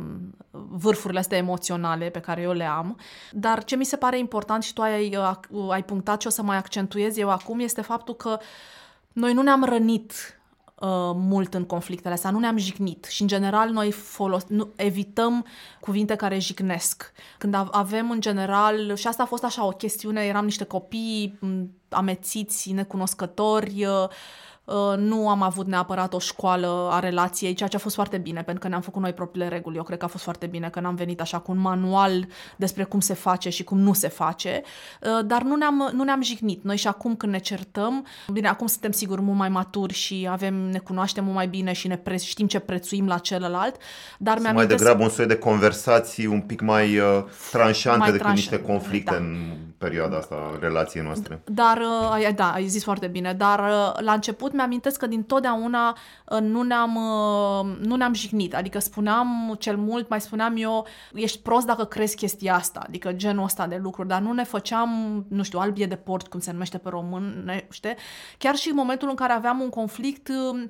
vârfurile 0.52 1.20
astea 1.20 1.38
emoționale 1.38 2.10
pe 2.10 2.20
care 2.20 2.42
eu 2.42 2.52
le 2.52 2.66
am. 2.66 3.00
Dar 3.32 3.64
ce 3.64 3.76
mi 3.76 3.86
se 3.86 3.96
pare 3.96 4.18
important 4.18 4.64
și 4.64 4.74
tu 4.74 4.82
ai, 4.82 5.18
uh, 5.50 5.70
ai 5.70 5.84
punctat 5.84 6.22
și 6.22 6.28
o 6.28 6.30
să 6.30 6.42
mai 6.42 6.58
accentuez 6.58 7.18
eu 7.18 7.30
acum 7.30 7.60
este 7.60 7.82
faptul 7.82 8.16
că 8.16 8.40
noi 9.14 9.34
nu 9.34 9.42
ne-am 9.42 9.64
rănit 9.64 10.12
uh, 10.80 10.88
mult 11.16 11.54
în 11.54 11.66
conflictele 11.66 12.14
astea, 12.14 12.30
nu 12.30 12.40
ne-am 12.40 12.58
jignit 12.58 13.06
și 13.06 13.22
în 13.22 13.28
general 13.28 13.70
noi 13.70 13.92
folos- 13.92 14.48
nu, 14.48 14.70
evităm 14.76 15.46
cuvinte 15.80 16.16
care 16.16 16.40
jignesc. 16.40 17.12
Când 17.38 17.56
avem 17.72 18.12
în 18.12 18.22
general, 18.22 18.96
și 18.96 19.08
asta 19.08 19.24
a 19.24 19.26
fost 19.26 19.44
așa 19.44 19.66
o 19.66 19.70
chestiune, 19.70 20.22
eram 20.22 20.44
niște 20.44 20.64
copii 20.64 21.40
amețiți, 21.90 22.72
necunoscători, 22.72 23.86
uh, 23.86 24.08
Uh, 24.08 24.51
nu 24.98 25.30
am 25.30 25.42
avut 25.42 25.68
neapărat 25.68 26.14
o 26.14 26.20
școală 26.20 26.90
a 26.92 27.00
relației, 27.00 27.54
ceea 27.54 27.70
ce 27.70 27.76
a 27.76 27.80
fost 27.80 27.96
foarte 27.96 28.18
bine, 28.18 28.42
pentru 28.44 28.64
că 28.64 28.68
ne-am 28.68 28.82
făcut 28.82 29.02
noi 29.02 29.14
propriile 29.14 29.48
reguli. 29.48 29.78
Eu 29.78 29.84
cred 29.84 29.98
că 29.98 30.06
a 30.06 30.08
fost 30.08 30.24
foarte 30.24 30.46
bine 30.46 30.70
că 30.70 30.80
n-am 30.80 30.96
venit 30.96 31.22
așa 31.22 31.40
cu 31.40 31.52
un 31.52 31.58
manual 31.58 32.28
despre 32.56 32.84
cum 32.84 33.00
se 33.00 33.14
face 33.14 33.50
și 33.50 33.64
cum 33.64 33.80
nu 33.80 33.94
se 33.94 34.08
face, 34.08 34.62
uh, 35.02 35.26
dar 35.26 35.42
nu 35.42 35.56
ne-am, 35.56 35.90
nu 35.94 36.04
ne-am 36.04 36.22
jignit. 36.22 36.64
Noi 36.64 36.78
și 36.78 36.88
acum 36.88 37.16
când 37.16 37.32
ne 37.32 37.40
certăm, 37.40 38.06
bine, 38.32 38.48
acum 38.48 38.68
suntem 38.68 38.92
sigur 38.92 39.20
mult 39.20 39.38
mai 39.38 39.50
maturi 39.50 39.94
și 39.94 40.28
avem, 40.32 40.54
ne 40.54 40.78
cunoaștem 40.78 41.24
mult 41.24 41.36
mai 41.36 41.48
bine 41.48 41.74
și 41.74 41.88
ne 41.88 41.98
pre- 41.98 42.18
știm 42.18 42.48
ce 42.48 42.60
prețuim 42.60 43.08
la 43.08 43.18
celălalt, 43.18 43.76
dar 44.18 44.40
mi-am 44.40 44.56
Mai 44.56 44.68
degrabă 44.68 45.04
un 45.04 45.10
soi 45.10 45.26
de 45.26 45.38
conversații 45.38 46.26
un 46.26 46.42
pic 46.42 46.62
mai 46.62 46.98
uh, 46.98 47.24
tranșante 47.52 47.98
mai 47.98 48.12
decât 48.12 48.22
tranșant, 48.22 48.52
niște 48.52 48.62
conflicte 48.72 49.12
da. 49.12 49.18
în 49.18 49.38
perioada 49.78 50.18
asta 50.18 50.58
relației 50.60 51.04
noastre. 51.04 51.42
Dar, 51.46 51.78
uh, 51.78 52.30
da, 52.36 52.52
ai 52.52 52.68
zis 52.68 52.84
foarte 52.84 53.08
bine, 53.08 53.34
dar 53.34 53.60
uh, 53.60 54.02
la 54.04 54.12
început 54.12 54.51
mi-amintesc 54.54 55.00
că 55.00 55.08
din 55.08 55.24
totdeauna 55.24 55.98
uh, 56.26 56.40
nu 56.40 56.62
ne-am, 56.62 56.96
uh, 56.96 57.78
nu 57.80 57.96
ne-am 57.96 58.14
jignit. 58.14 58.56
Adică 58.56 58.80
spuneam 58.80 59.56
cel 59.60 59.78
mult, 59.78 60.10
mai 60.10 60.22
spuneam 60.22 60.54
eu, 60.58 60.88
ești 61.14 61.40
prost 61.42 61.66
dacă 61.66 61.86
crezi 61.86 62.16
chestia 62.16 62.56
asta, 62.56 62.84
adică 62.88 63.12
genul 63.12 63.44
ăsta 63.44 63.68
de 63.68 63.80
lucruri, 63.82 64.08
dar 64.08 64.22
nu 64.22 64.32
ne 64.32 64.44
făceam, 64.44 65.26
nu 65.30 65.44
știu, 65.44 65.60
albie 65.60 65.86
de 65.86 65.96
port, 65.96 66.28
cum 66.28 66.40
se 66.40 66.52
numește 66.52 66.78
pe 66.78 66.90
român, 66.90 67.52
știi? 67.70 67.96
Chiar 68.38 68.56
și 68.56 68.70
în 68.70 68.76
momentul 68.76 69.10
în 69.10 69.16
care 69.16 69.34
aveam 69.34 69.60
un 69.60 69.70
conflict 69.70 70.28
uh, 70.28 70.64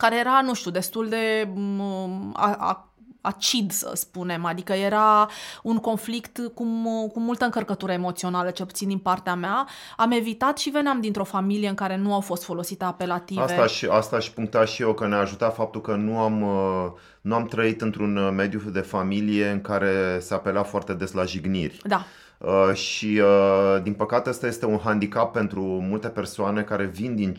care 0.00 0.18
era, 0.18 0.40
nu 0.40 0.54
știu, 0.54 0.70
destul 0.70 1.08
de 1.08 1.48
um, 1.54 2.32
a, 2.36 2.54
a, 2.58 2.89
acid, 3.20 3.70
să 3.70 3.90
spunem, 3.94 4.44
adică 4.44 4.72
era 4.72 5.28
un 5.62 5.76
conflict 5.76 6.38
cu, 6.54 6.64
cu 7.12 7.20
multă 7.20 7.44
încărcătură 7.44 7.92
emoțională, 7.92 8.50
ce 8.50 8.64
puțin 8.64 8.88
din 8.88 8.98
partea 8.98 9.34
mea. 9.34 9.66
Am 9.96 10.10
evitat 10.10 10.58
și 10.58 10.70
veneam 10.70 11.00
dintr-o 11.00 11.24
familie 11.24 11.68
în 11.68 11.74
care 11.74 11.96
nu 11.96 12.14
au 12.14 12.20
fost 12.20 12.44
folosite 12.44 12.84
apelative. 12.84 13.40
Asta 13.40 13.66
și, 13.66 13.86
asta 13.86 14.18
și 14.18 14.32
puncta 14.32 14.64
și 14.64 14.82
eu, 14.82 14.94
că 14.94 15.06
ne-a 15.06 15.18
ajutat 15.18 15.54
faptul 15.54 15.80
că 15.80 15.94
nu 15.94 16.18
am, 16.18 16.42
uh, 16.42 16.92
nu 17.20 17.34
am 17.34 17.46
trăit 17.46 17.80
într-un 17.80 18.16
uh, 18.16 18.32
mediu 18.32 18.60
de 18.72 18.80
familie 18.80 19.48
în 19.48 19.60
care 19.60 20.18
se 20.20 20.34
apela 20.34 20.62
foarte 20.62 20.94
des 20.94 21.12
la 21.12 21.24
jigniri. 21.24 21.80
Da. 21.84 22.04
Uh, 22.38 22.74
și 22.74 23.20
uh, 23.22 23.82
din 23.82 23.92
păcate 23.92 24.28
asta 24.28 24.46
este 24.46 24.66
un 24.66 24.78
handicap 24.84 25.32
pentru 25.32 25.62
multe 25.62 26.08
persoane 26.08 26.62
care 26.62 26.84
vin 26.84 27.14
din 27.14 27.36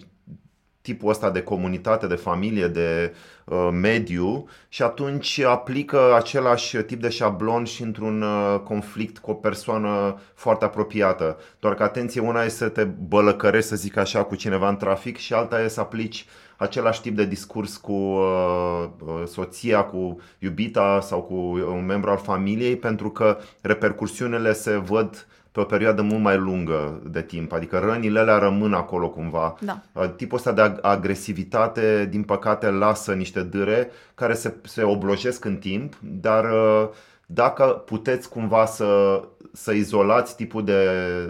tipul 0.81 1.09
ăsta 1.09 1.29
de 1.29 1.41
comunitate, 1.41 2.07
de 2.07 2.15
familie, 2.15 2.67
de 2.67 3.13
uh, 3.45 3.69
mediu 3.71 4.47
și 4.69 4.83
atunci 4.83 5.39
aplică 5.39 6.15
același 6.15 6.77
tip 6.77 7.01
de 7.01 7.09
șablon 7.09 7.63
și 7.63 7.81
într-un 7.81 8.21
uh, 8.21 8.59
conflict 8.63 9.17
cu 9.17 9.31
o 9.31 9.33
persoană 9.33 10.19
foarte 10.33 10.65
apropiată. 10.65 11.37
Doar 11.59 11.73
că 11.73 11.83
atenție, 11.83 12.21
una 12.21 12.43
e 12.43 12.47
să 12.47 12.69
te 12.69 12.83
bălăcărești, 12.83 13.69
să 13.69 13.75
zic 13.75 13.97
așa, 13.97 14.23
cu 14.23 14.35
cineva 14.35 14.69
în 14.69 14.77
trafic 14.77 15.17
și 15.17 15.33
alta 15.33 15.61
e 15.61 15.67
să 15.67 15.79
aplici 15.79 16.25
același 16.57 17.01
tip 17.01 17.15
de 17.15 17.25
discurs 17.25 17.77
cu 17.77 17.91
uh, 17.91 18.85
uh 18.99 19.23
soția, 19.25 19.83
cu 19.83 20.19
iubita 20.39 20.99
sau 21.01 21.21
cu 21.21 21.33
un 21.75 21.85
membru 21.85 22.09
al 22.09 22.17
familiei 22.17 22.75
pentru 22.75 23.09
că 23.09 23.37
repercursiunile 23.61 24.53
se 24.53 24.77
văd 24.77 25.27
pe 25.51 25.59
o 25.59 25.63
perioadă 25.63 26.01
mult 26.01 26.21
mai 26.21 26.37
lungă 26.37 27.01
de 27.05 27.21
timp, 27.21 27.51
adică 27.51 27.79
rănile 27.79 28.19
alea 28.19 28.37
rămân 28.37 28.73
acolo 28.73 29.09
cumva. 29.09 29.55
Da. 29.59 29.81
Uh, 29.93 30.09
tipul 30.15 30.37
ăsta 30.37 30.51
de 30.51 30.79
agresivitate, 30.81 32.07
din 32.09 32.23
păcate, 32.23 32.69
lasă 32.69 33.13
niște 33.13 33.41
dâre 33.41 33.91
care 34.15 34.33
se, 34.33 34.55
se 34.63 34.83
oblojesc 34.83 35.45
în 35.45 35.55
timp, 35.55 35.93
dar 36.01 36.43
uh, 36.43 36.89
dacă 37.25 37.63
puteți 37.63 38.29
cumva 38.29 38.65
să, 38.65 39.21
să 39.53 39.71
izolați 39.71 40.35
tipul 40.35 40.63
de. 40.63 40.87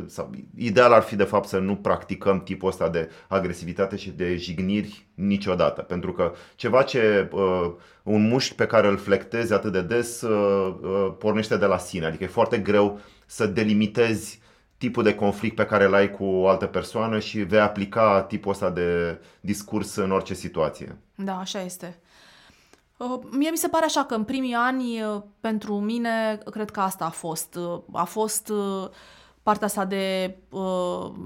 Sau, 0.08 0.30
ideal 0.58 0.94
ar 0.94 1.02
fi 1.02 1.16
de 1.16 1.24
fapt 1.24 1.48
să 1.48 1.58
nu 1.58 1.76
practicăm 1.76 2.44
tipul 2.44 2.70
ăsta 2.70 2.90
de 2.90 3.10
agresivitate 3.28 3.96
și 3.96 4.10
de 4.10 4.36
jigniri 4.36 5.06
niciodată. 5.14 5.82
Pentru 5.82 6.12
că 6.14 6.34
ceva 6.56 6.82
ce 6.82 7.30
uh, 7.32 7.72
un 8.04 8.28
mușchi 8.28 8.56
pe 8.56 8.66
care 8.66 8.88
îl 8.88 8.98
flectezi 8.98 9.54
atât 9.54 9.72
de 9.72 9.82
des 9.82 10.22
uh, 10.22 10.76
uh, 10.82 11.14
pornește 11.18 11.58
de 11.58 11.66
la 11.66 11.78
sine. 11.78 12.06
Adică 12.06 12.24
e 12.24 12.28
foarte 12.28 12.58
greu 12.58 13.00
să 13.26 13.46
delimitezi 13.46 14.40
tipul 14.78 15.04
de 15.04 15.16
conflict 15.16 15.56
pe 15.56 15.66
care 15.66 15.84
îl 15.84 15.94
ai 15.94 16.12
cu 16.12 16.24
o 16.24 16.48
altă 16.48 16.66
persoană 16.66 17.20
și 17.20 17.40
vei 17.40 17.60
aplica 17.60 18.22
tipul 18.22 18.52
ăsta 18.52 18.70
de 18.70 19.20
discurs 19.42 19.96
în 19.96 20.12
orice 20.12 20.34
situație. 20.34 20.98
Da, 21.16 21.38
așa 21.40 21.62
este. 21.62 22.01
Uh, 23.02 23.20
mie 23.32 23.50
mi 23.50 23.58
se 23.58 23.68
pare 23.68 23.86
așa 23.86 24.04
că 24.06 24.16
în 24.16 24.24
primii 24.24 24.54
ani, 24.54 25.02
uh, 25.02 25.22
pentru 25.40 25.80
mine, 25.80 26.38
cred 26.52 26.70
că 26.70 26.80
asta 26.80 27.06
a 27.06 27.10
fost. 27.10 27.56
Uh, 27.56 27.80
a 27.92 28.04
fost 28.04 28.52
partea 29.44 29.68
asta 29.68 29.86
de, 29.86 30.38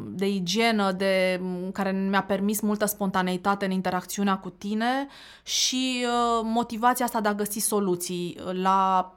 de 0.09 0.27
igienă, 0.27 0.91
de, 0.91 1.41
care 1.73 1.91
mi-a 1.91 2.23
permis 2.23 2.59
multă 2.61 2.85
spontaneitate 2.85 3.65
în 3.65 3.71
interacțiunea 3.71 4.37
cu 4.37 4.49
tine 4.49 5.07
și 5.43 6.05
motivația 6.43 7.05
asta 7.05 7.21
de 7.21 7.27
a 7.27 7.33
găsi 7.33 7.59
soluții 7.59 8.39
la 8.51 9.11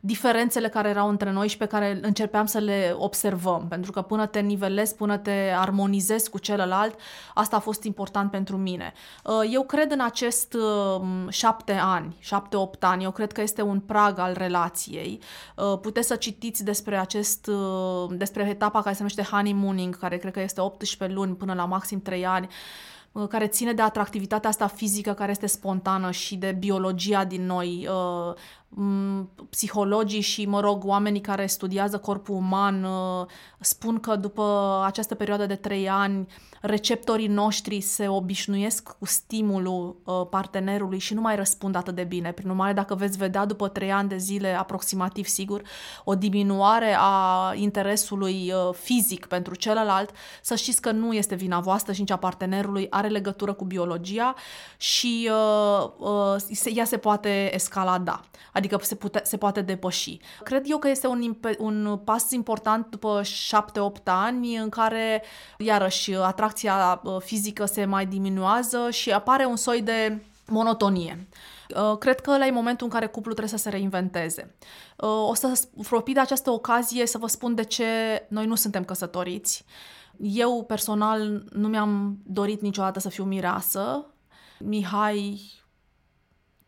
diferențele 0.00 0.68
care 0.68 0.88
erau 0.88 1.08
între 1.08 1.30
noi 1.30 1.48
și 1.48 1.56
pe 1.56 1.66
care 1.66 1.98
începeam 2.02 2.46
să 2.46 2.58
le 2.58 2.94
observăm. 2.96 3.66
Pentru 3.68 3.92
că 3.92 4.02
până 4.02 4.26
te 4.26 4.40
nivelezi, 4.40 4.94
până 4.94 5.16
te 5.16 5.52
armonizezi 5.56 6.30
cu 6.30 6.38
celălalt, 6.38 6.98
asta 7.34 7.56
a 7.56 7.60
fost 7.60 7.82
important 7.82 8.30
pentru 8.30 8.56
mine. 8.56 8.92
Uh, 9.24 9.50
eu 9.52 9.62
cred 9.62 9.92
în 9.92 10.00
acest 10.00 10.54
uh, 10.54 11.06
șapte 11.28 11.72
ani, 11.72 12.16
șapte-opt 12.18 12.84
ani, 12.84 13.04
eu 13.04 13.10
cred 13.10 13.32
că 13.32 13.40
este 13.40 13.62
un 13.62 13.80
prag 13.80 14.18
al 14.18 14.32
relației. 14.32 15.20
Uh, 15.56 15.78
puteți 15.80 16.06
să 16.06 16.16
citiți 16.16 16.64
despre 16.64 16.98
acest, 16.98 17.50
despre 18.10 18.48
etapa 18.48 18.82
care 18.82 18.94
se 18.94 19.02
numește 19.02 19.22
honeymooning, 19.22 19.98
care 19.98 20.16
cred 20.16 20.32
că 20.32 20.40
este 20.40 20.60
18 20.60 21.18
luni 21.18 21.34
până 21.34 21.54
la 21.54 21.64
maxim 21.64 22.00
3 22.02 22.26
ani 22.26 22.48
care 23.28 23.46
ține 23.46 23.72
de 23.72 23.82
atractivitatea 23.82 24.48
asta 24.48 24.66
fizică 24.66 25.12
care 25.12 25.30
este 25.30 25.46
spontană 25.46 26.10
și 26.10 26.36
de 26.36 26.56
biologia 26.58 27.24
din 27.24 27.46
noi 27.46 27.88
psihologii 29.50 30.20
și, 30.20 30.46
mă 30.46 30.60
rog, 30.60 30.84
oamenii 30.84 31.20
care 31.20 31.46
studiază 31.46 31.98
corpul 31.98 32.34
uman 32.34 32.84
uh, 32.84 33.26
spun 33.60 34.00
că 34.00 34.16
după 34.16 34.82
această 34.86 35.14
perioadă 35.14 35.46
de 35.46 35.54
trei 35.54 35.88
ani 35.88 36.26
receptorii 36.60 37.26
noștri 37.26 37.80
se 37.80 38.08
obișnuiesc 38.08 38.96
cu 38.98 39.06
stimulul 39.06 39.96
uh, 40.04 40.26
partenerului 40.30 40.98
și 40.98 41.14
nu 41.14 41.20
mai 41.20 41.36
răspund 41.36 41.74
atât 41.74 41.94
de 41.94 42.04
bine. 42.04 42.32
Prin 42.32 42.48
urmare, 42.48 42.72
dacă 42.72 42.94
veți 42.94 43.18
vedea 43.18 43.44
după 43.44 43.68
trei 43.68 43.92
ani 43.92 44.08
de 44.08 44.16
zile, 44.16 44.58
aproximativ 44.58 45.26
sigur, 45.26 45.62
o 46.04 46.14
diminuare 46.14 46.96
a 46.98 47.52
interesului 47.54 48.52
uh, 48.52 48.74
fizic 48.74 49.26
pentru 49.26 49.54
celălalt, 49.54 50.10
să 50.42 50.54
știți 50.54 50.80
că 50.80 50.90
nu 50.90 51.12
este 51.12 51.34
vina 51.34 51.60
voastră 51.60 51.92
și 51.92 52.00
nici 52.00 52.10
a 52.10 52.16
partenerului, 52.16 52.86
are 52.90 53.08
legătură 53.08 53.52
cu 53.52 53.64
biologia 53.64 54.34
și 54.76 55.30
uh, 55.30 55.90
uh, 55.98 56.74
ea 56.74 56.84
se 56.84 56.96
poate 56.96 57.54
escalada, 57.54 58.20
adică 58.60 58.78
se, 58.82 58.94
pute, 58.94 59.20
se 59.24 59.36
poate 59.36 59.60
depăși. 59.60 60.18
Cred 60.42 60.64
eu 60.66 60.78
că 60.78 60.88
este 60.88 61.06
un, 61.06 61.36
un 61.58 62.00
pas 62.04 62.30
important 62.30 62.86
după 62.90 63.22
șapte-opt 63.22 64.08
ani 64.08 64.56
în 64.56 64.68
care, 64.68 65.22
iarăși, 65.58 66.14
atrag 66.14 66.28
atracția 66.50 67.00
uh, 67.04 67.16
fizică 67.20 67.64
se 67.64 67.84
mai 67.84 68.06
diminuează 68.06 68.90
și 68.90 69.12
apare 69.12 69.44
un 69.44 69.56
soi 69.56 69.82
de 69.82 70.22
monotonie. 70.46 71.28
Uh, 71.76 71.98
cred 71.98 72.20
că 72.20 72.30
ăla 72.30 72.46
e 72.46 72.50
momentul 72.50 72.86
în 72.86 72.92
care 72.92 73.06
cuplul 73.06 73.34
trebuie 73.34 73.58
să 73.58 73.62
se 73.62 73.68
reinventeze. 73.70 74.54
Uh, 74.96 75.28
o 75.28 75.34
să 75.34 75.66
profit 75.88 76.14
de 76.14 76.20
această 76.20 76.50
ocazie 76.50 77.06
să 77.06 77.18
vă 77.18 77.26
spun 77.26 77.54
de 77.54 77.64
ce 77.64 77.84
noi 78.28 78.46
nu 78.46 78.54
suntem 78.54 78.84
căsătoriți. 78.84 79.64
Eu 80.16 80.64
personal 80.64 81.44
nu 81.52 81.68
mi-am 81.68 82.18
dorit 82.24 82.60
niciodată 82.60 83.00
să 83.00 83.08
fiu 83.08 83.24
mireasă. 83.24 84.06
Mihai 84.58 85.59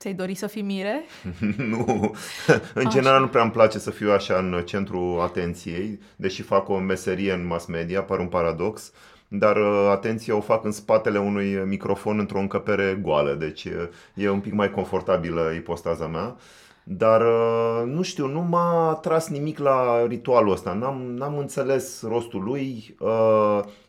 Ți-ai 0.03 0.15
dori 0.15 0.35
să 0.35 0.47
fii 0.47 0.62
mire? 0.62 1.05
nu. 1.71 2.15
În 2.75 2.91
general 2.91 3.21
nu 3.21 3.29
prea 3.29 3.43
îmi 3.43 3.51
place 3.51 3.79
să 3.79 3.91
fiu 3.91 4.11
așa 4.11 4.35
în 4.35 4.62
centrul 4.65 5.21
atenției, 5.21 6.01
deși 6.17 6.43
fac 6.43 6.69
o 6.69 6.79
meserie 6.79 7.33
în 7.33 7.47
mass 7.47 7.67
media, 7.67 8.03
par 8.03 8.19
un 8.19 8.27
paradox 8.27 8.93
dar 9.29 9.57
uh, 9.57 9.88
atenție 9.91 10.33
o 10.33 10.41
fac 10.41 10.65
în 10.65 10.73
spatele 10.73 11.19
unui 11.19 11.62
microfon 11.67 12.19
într-o 12.19 12.38
încăpere 12.38 12.99
goală, 13.03 13.35
deci 13.35 13.65
uh, 13.65 13.88
e 14.15 14.29
un 14.29 14.41
pic 14.41 14.53
mai 14.53 14.71
confortabilă 14.71 15.53
ipostaza 15.55 16.07
mea. 16.07 16.37
Dar 16.85 17.21
uh, 17.21 17.83
nu 17.87 18.03
știu, 18.03 18.27
nu 18.27 18.41
m-a 18.41 18.91
atras 18.91 19.29
nimic 19.29 19.59
la 19.59 20.07
ritualul 20.07 20.53
ăsta, 20.53 20.73
n-am, 20.73 21.01
n-am 21.01 21.38
înțeles 21.38 22.03
rostul 22.09 22.43
lui. 22.43 22.97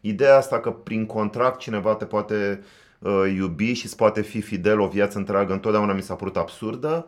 Ideea 0.02 0.38
asta 0.38 0.60
că 0.60 0.72
prin 0.72 1.06
contract 1.06 1.60
cineva 1.60 1.96
te 1.96 2.06
poate 2.06 2.64
iubi 3.36 3.74
și 3.74 3.86
îți 3.86 3.96
poate 3.96 4.22
fi 4.22 4.42
fidel 4.42 4.80
o 4.80 4.88
viață 4.88 5.18
întreagă, 5.18 5.54
întotdeauna 5.54 5.94
mi 5.94 6.02
s-a 6.02 6.16
părut 6.16 6.38
absurdă. 6.38 7.08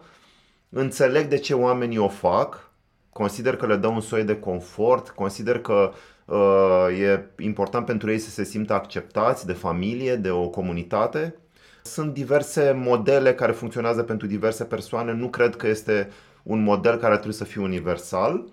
Înțeleg 0.69 1.27
de 1.27 1.37
ce 1.37 1.53
oamenii 1.53 1.97
o 1.97 2.07
fac, 2.07 2.71
consider 3.09 3.55
că 3.55 3.65
le 3.65 3.75
dă 3.75 3.87
un 3.87 4.01
soi 4.01 4.23
de 4.23 4.39
confort, 4.39 5.09
consider 5.09 5.59
că 5.59 5.91
Uh, 6.25 6.87
e 6.99 7.29
important 7.37 7.85
pentru 7.85 8.11
ei 8.11 8.19
să 8.19 8.29
se 8.29 8.43
simtă 8.43 8.73
acceptați 8.73 9.45
de 9.45 9.53
familie, 9.53 10.15
de 10.15 10.29
o 10.29 10.49
comunitate. 10.49 11.35
Sunt 11.83 12.13
diverse 12.13 12.71
modele 12.71 13.33
care 13.33 13.51
funcționează 13.51 14.03
pentru 14.03 14.27
diverse 14.27 14.63
persoane. 14.63 15.13
Nu 15.13 15.29
cred 15.29 15.55
că 15.55 15.67
este 15.67 16.09
un 16.43 16.63
model 16.63 16.97
care 16.97 17.13
trebuie 17.13 17.33
să 17.33 17.43
fie 17.43 17.61
universal 17.61 18.45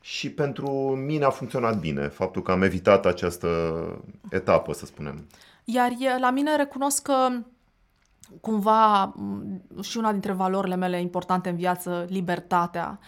și 0.00 0.30
pentru 0.30 0.68
mine 1.06 1.24
a 1.24 1.30
funcționat 1.30 1.78
bine 1.78 2.08
faptul 2.08 2.42
că 2.42 2.52
am 2.52 2.62
evitat 2.62 3.06
această 3.06 3.48
etapă, 4.30 4.72
să 4.72 4.86
spunem. 4.86 5.26
Iar 5.64 5.92
la 6.18 6.30
mine 6.30 6.56
recunosc 6.56 7.02
că 7.02 7.28
cumva 8.40 9.14
și 9.82 9.96
una 9.96 10.12
dintre 10.12 10.32
valorile 10.32 10.76
mele 10.76 11.00
importante 11.00 11.48
în 11.48 11.56
viață, 11.56 12.06
libertatea, 12.08 12.98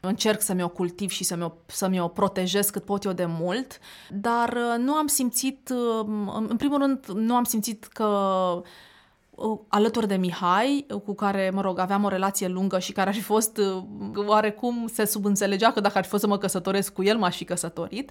încerc 0.00 0.40
să 0.40 0.52
mi-o 0.52 0.68
cultiv 0.68 1.10
și 1.10 1.24
să 1.24 1.36
mi-o, 1.36 1.52
să 1.66 1.88
mi-o 1.88 2.08
protejez 2.08 2.70
cât 2.70 2.84
pot 2.84 3.04
eu 3.04 3.12
de 3.12 3.24
mult, 3.26 3.78
dar 4.10 4.48
uh, 4.48 4.78
nu 4.78 4.92
am 4.92 5.06
simțit, 5.06 5.70
uh, 5.70 6.06
în 6.48 6.56
primul 6.56 6.78
rând, 6.78 7.06
nu 7.06 7.34
am 7.34 7.44
simțit 7.44 7.84
că 7.84 8.04
uh, 9.30 9.58
alături 9.68 10.08
de 10.08 10.16
Mihai, 10.16 10.86
cu 11.04 11.14
care, 11.14 11.50
mă 11.54 11.60
rog, 11.60 11.78
aveam 11.78 12.04
o 12.04 12.08
relație 12.08 12.48
lungă 12.48 12.78
și 12.78 12.92
care 12.92 13.08
ar 13.08 13.14
fi 13.14 13.20
fost 13.20 13.60
oarecum 14.14 14.86
se 14.92 15.04
subînțelegea 15.04 15.72
că 15.72 15.80
dacă 15.80 15.98
ar 15.98 16.04
fi 16.04 16.10
fost 16.10 16.22
să 16.22 16.28
mă 16.28 16.38
căsătoresc 16.38 16.92
cu 16.92 17.02
el, 17.02 17.18
m-aș 17.18 17.36
fi 17.36 17.44
căsătorit 17.44 18.10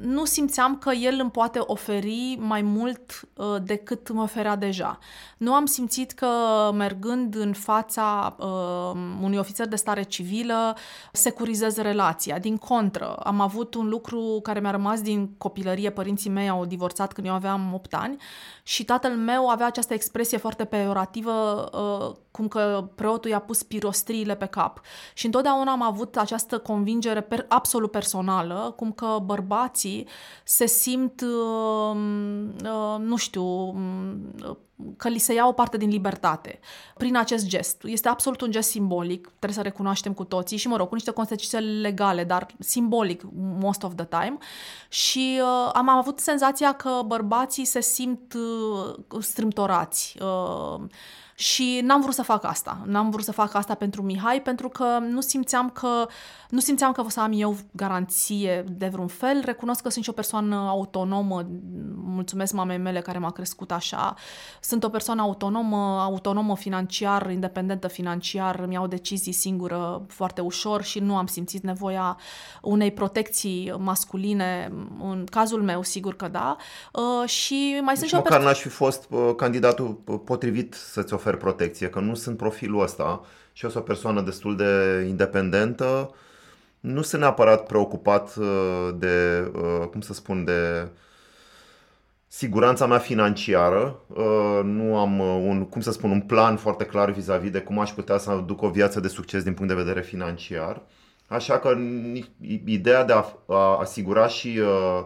nu 0.00 0.24
simțeam 0.24 0.78
că 0.78 0.90
el 0.90 1.18
îmi 1.20 1.30
poate 1.30 1.58
oferi 1.62 2.36
mai 2.40 2.62
mult 2.62 3.20
uh, 3.34 3.56
decât 3.62 4.12
mă 4.12 4.22
oferea 4.22 4.56
deja. 4.56 4.98
Nu 5.36 5.54
am 5.54 5.66
simțit 5.66 6.12
că 6.12 6.28
mergând 6.74 7.34
în 7.34 7.52
fața 7.52 8.36
uh, 8.38 9.00
unui 9.22 9.38
ofițer 9.38 9.68
de 9.68 9.76
stare 9.76 10.02
civilă 10.02 10.76
securizez 11.12 11.76
relația. 11.76 12.38
Din 12.38 12.56
contră, 12.56 13.12
am 13.12 13.40
avut 13.40 13.74
un 13.74 13.88
lucru 13.88 14.40
care 14.42 14.60
mi-a 14.60 14.70
rămas 14.70 15.00
din 15.00 15.30
copilărie. 15.38 15.90
Părinții 15.90 16.30
mei 16.30 16.48
au 16.48 16.64
divorțat 16.64 17.12
când 17.12 17.26
eu 17.26 17.32
aveam 17.32 17.74
8 17.74 17.94
ani 17.94 18.16
și 18.62 18.84
tatăl 18.84 19.10
meu 19.10 19.48
avea 19.48 19.66
această 19.66 19.94
expresie 19.94 20.38
foarte 20.38 20.64
peorativă 20.64 21.68
uh, 21.72 22.16
cum 22.30 22.48
că 22.48 22.88
preotul 22.94 23.30
i-a 23.30 23.38
pus 23.38 23.62
pirostriile 23.62 24.34
pe 24.34 24.46
cap. 24.46 24.80
Și 25.14 25.26
întotdeauna 25.26 25.72
am 25.72 25.82
avut 25.82 26.16
această 26.16 26.58
convingere 26.58 27.20
per- 27.20 27.44
absolut 27.48 27.90
personală, 27.90 28.72
cum 28.76 28.92
că 28.92 29.18
bărbații 29.24 29.87
se 30.44 30.66
simt, 30.66 31.20
uh, 31.20 31.96
uh, 32.64 32.96
nu 32.98 33.16
știu, 33.16 33.44
uh, 33.44 34.56
că 34.96 35.08
li 35.08 35.18
se 35.18 35.34
ia 35.34 35.46
o 35.46 35.52
parte 35.52 35.76
din 35.76 35.88
libertate 35.88 36.60
prin 36.96 37.16
acest 37.16 37.46
gest. 37.46 37.82
Este 37.84 38.08
absolut 38.08 38.40
un 38.40 38.50
gest 38.50 38.70
simbolic, 38.70 39.26
trebuie 39.26 39.52
să 39.52 39.62
recunoaștem 39.62 40.12
cu 40.12 40.24
toții 40.24 40.56
și, 40.56 40.68
mă 40.68 40.76
rog, 40.76 40.88
cu 40.88 40.94
niște 40.94 41.10
consecințe 41.10 41.58
legale, 41.58 42.24
dar 42.24 42.46
simbolic 42.58 43.22
most 43.60 43.82
of 43.82 43.94
the 43.94 44.04
time. 44.04 44.38
Și 44.88 45.40
uh, 45.40 45.70
am 45.72 45.88
avut 45.88 46.18
senzația 46.18 46.72
că 46.72 47.00
bărbații 47.06 47.64
se 47.64 47.80
simt 47.80 48.34
uh, 48.34 49.22
strâmtorați. 49.22 50.16
Uh, 50.20 50.80
și 51.38 51.80
n-am 51.82 52.00
vrut 52.00 52.14
să 52.14 52.22
fac 52.22 52.44
asta. 52.44 52.78
N-am 52.84 53.10
vrut 53.10 53.24
să 53.24 53.32
fac 53.32 53.54
asta 53.54 53.74
pentru 53.74 54.02
Mihai 54.02 54.42
pentru 54.42 54.68
că 54.68 54.84
nu 55.10 55.20
simțeam 55.20 55.70
că 55.70 56.06
nu 56.48 56.60
simțeam 56.60 56.92
că 56.92 57.02
o 57.04 57.08
să 57.08 57.20
am 57.20 57.32
eu 57.34 57.56
garanție 57.72 58.64
de 58.68 58.86
vreun 58.86 59.06
fel. 59.06 59.42
Recunosc 59.44 59.82
că 59.82 59.88
sunt 59.88 60.04
și 60.04 60.10
o 60.10 60.12
persoană 60.12 60.56
autonomă. 60.56 61.46
Mulțumesc 61.94 62.52
mamei 62.52 62.78
mele 62.78 63.00
care 63.00 63.18
m-a 63.18 63.30
crescut 63.30 63.72
așa. 63.72 64.14
Sunt 64.60 64.84
o 64.84 64.88
persoană 64.88 65.22
autonomă, 65.22 66.00
autonomă 66.00 66.56
financiar, 66.56 67.30
independentă 67.30 67.88
financiar, 67.88 68.66
mi-au 68.66 68.86
decizii 68.86 69.32
singură 69.32 70.06
foarte 70.08 70.40
ușor 70.40 70.82
și 70.82 70.98
nu 70.98 71.16
am 71.16 71.26
simțit 71.26 71.62
nevoia 71.62 72.16
unei 72.62 72.92
protecții 72.92 73.74
masculine. 73.78 74.72
În 75.02 75.24
cazul 75.30 75.62
meu, 75.62 75.82
sigur 75.82 76.16
că 76.16 76.28
da. 76.28 76.56
Uh, 76.92 77.28
și 77.28 77.78
mai 77.82 77.94
deci 77.94 78.08
sunt 78.08 78.08
și 78.08 78.14
o 78.14 78.36
perso- 78.36 78.42
n-aș 78.42 78.60
fi 78.60 78.68
fost 78.68 79.06
uh, 79.10 79.34
candidatul 79.36 80.00
uh, 80.04 80.20
potrivit 80.24 80.74
să-ți 80.74 81.12
ofer 81.28 81.40
protecție, 81.40 81.88
că 81.88 82.00
nu 82.00 82.14
sunt 82.14 82.36
profilul 82.36 82.82
ăsta 82.82 83.20
și 83.52 83.64
eu 83.64 83.70
sunt 83.70 83.82
o 83.82 83.86
persoană 83.86 84.20
destul 84.20 84.56
de 84.56 85.04
independentă, 85.08 86.14
nu 86.80 87.02
sunt 87.02 87.20
neapărat 87.20 87.66
preocupat 87.66 88.36
de, 88.94 89.50
cum 89.90 90.00
să 90.00 90.12
spun, 90.12 90.44
de 90.44 90.88
siguranța 92.26 92.86
mea 92.86 92.98
financiară, 92.98 94.00
nu 94.64 94.96
am 94.98 95.18
un, 95.18 95.66
cum 95.66 95.80
să 95.80 95.92
spun, 95.92 96.10
un 96.10 96.20
plan 96.20 96.56
foarte 96.56 96.84
clar 96.84 97.10
vis-a-vis 97.10 97.50
de 97.50 97.60
cum 97.60 97.78
aș 97.78 97.90
putea 97.90 98.18
să 98.18 98.42
duc 98.46 98.62
o 98.62 98.68
viață 98.68 99.00
de 99.00 99.08
succes 99.08 99.42
din 99.42 99.54
punct 99.54 99.68
de 99.74 99.82
vedere 99.82 100.00
financiar. 100.00 100.82
Așa 101.26 101.58
că 101.58 101.76
ideea 102.64 103.04
de 103.04 103.12
a, 103.12 103.24
asigura 103.80 104.26
și 104.26 104.60
Uh, 104.60 105.04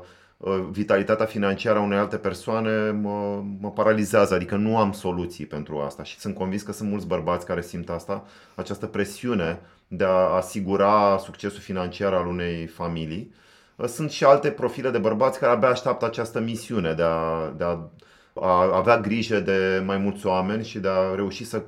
vitalitatea 0.70 1.26
financiară 1.26 1.78
a 1.78 1.82
unei 1.82 1.98
alte 1.98 2.16
persoane 2.16 2.90
mă, 2.90 3.42
mă 3.60 3.70
paralizează, 3.70 4.34
adică 4.34 4.56
nu 4.56 4.78
am 4.78 4.92
soluții 4.92 5.46
pentru 5.46 5.78
asta 5.78 6.02
și 6.02 6.18
sunt 6.18 6.34
convins 6.34 6.62
că 6.62 6.72
sunt 6.72 6.90
mulți 6.90 7.06
bărbați 7.06 7.46
care 7.46 7.62
simt 7.62 7.90
asta, 7.90 8.24
această 8.54 8.86
presiune 8.86 9.60
de 9.88 10.04
a 10.04 10.34
asigura 10.34 11.18
succesul 11.18 11.60
financiar 11.60 12.12
al 12.12 12.26
unei 12.26 12.66
familii. 12.66 13.32
Uh, 13.76 13.86
sunt 13.86 14.10
și 14.10 14.24
alte 14.24 14.50
profile 14.50 14.90
de 14.90 14.98
bărbați 14.98 15.38
care 15.38 15.52
abia 15.52 15.68
așteaptă 15.68 16.04
această 16.04 16.40
misiune 16.40 16.92
de 16.92 17.02
a, 17.02 17.50
de 17.56 17.64
a, 17.64 17.90
a 18.34 18.76
avea 18.76 19.00
grijă 19.00 19.40
de 19.40 19.82
mai 19.84 19.96
mulți 19.96 20.26
oameni 20.26 20.64
și 20.64 20.78
de 20.78 20.88
a 20.88 21.14
reuși 21.14 21.44
să 21.44 21.62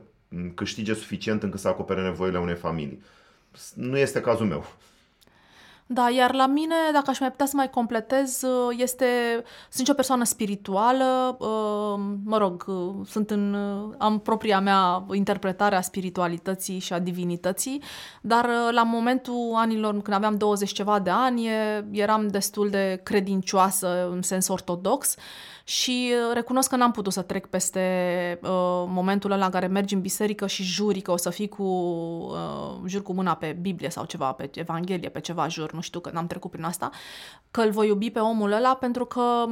câștige 0.55 0.95
suficient 0.95 1.43
încât 1.43 1.61
să 1.61 1.69
acopere 1.69 2.03
nevoile 2.03 2.39
unei 2.39 2.55
familii. 2.55 3.03
Nu 3.75 3.99
este 3.99 4.21
cazul 4.21 4.47
meu. 4.47 4.67
Da, 5.87 6.11
iar 6.11 6.35
la 6.35 6.47
mine, 6.47 6.75
dacă 6.92 7.11
aș 7.11 7.20
mai 7.20 7.31
putea 7.31 7.47
să 7.47 7.57
mai 7.57 7.70
completez, 7.70 8.42
uh, 8.42 8.77
este, 8.79 9.07
sunt 9.70 9.87
și 9.87 9.92
o 9.92 9.94
persoană 9.94 10.25
spirituală, 10.25 11.37
uh, 11.38 12.05
mă 12.25 12.38
rog, 12.38 12.64
uh, 12.66 13.07
sunt 13.07 13.31
în, 13.31 13.57
am 13.99 14.18
propria 14.18 14.61
mea 14.61 15.07
interpretare 15.12 15.77
a 15.77 15.81
spiritualității 15.81 16.79
și 16.79 16.92
a 16.92 16.99
divinității, 16.99 17.83
dar 18.20 18.49
la 18.70 18.83
momentul 18.83 19.53
anilor 19.55 19.90
când 19.90 20.16
aveam 20.16 20.37
20 20.37 20.73
ceva 20.73 20.99
de 20.99 21.11
ani, 21.11 21.49
eram 21.90 22.29
destul 22.29 22.70
de 22.70 23.01
credincioasă 23.03 24.09
în 24.11 24.23
sens 24.23 24.49
ortodox 24.49 25.16
și 25.64 26.12
uh, 26.12 26.35
recunosc 26.35 26.68
că 26.68 26.77
n-am 26.77 26.90
putut 26.90 27.12
să 27.12 27.22
trec 27.22 27.46
peste 27.46 27.81
uh, 28.42 28.48
momentul 28.87 29.31
ăla 29.31 29.44
în 29.44 29.50
care 29.50 29.66
mergi 29.66 29.94
în 29.94 30.00
biserică 30.00 30.46
și 30.46 30.62
juri 30.62 31.00
că 31.00 31.11
o 31.11 31.16
să 31.16 31.31
fii 31.31 31.48
cu, 31.48 31.62
uh, 31.62 32.81
jur 32.87 33.03
cu 33.03 33.12
mâna 33.12 33.35
pe 33.35 33.57
Biblie 33.61 33.88
sau 33.88 34.05
ceva, 34.05 34.33
pe 34.33 34.50
Evanghelie, 34.55 35.09
pe 35.09 35.20
ceva 35.20 35.48
jur, 35.48 35.72
nu 35.72 35.81
știu 35.81 36.00
că 36.00 36.11
n-am 36.12 36.27
trecut 36.27 36.50
prin 36.50 36.64
asta, 36.64 36.90
că 37.50 37.61
îl 37.61 37.70
voi 37.70 37.87
iubi 37.87 38.11
pe 38.11 38.18
omul 38.18 38.53
ăla 38.53 38.74
pentru 38.74 39.05
că 39.05 39.44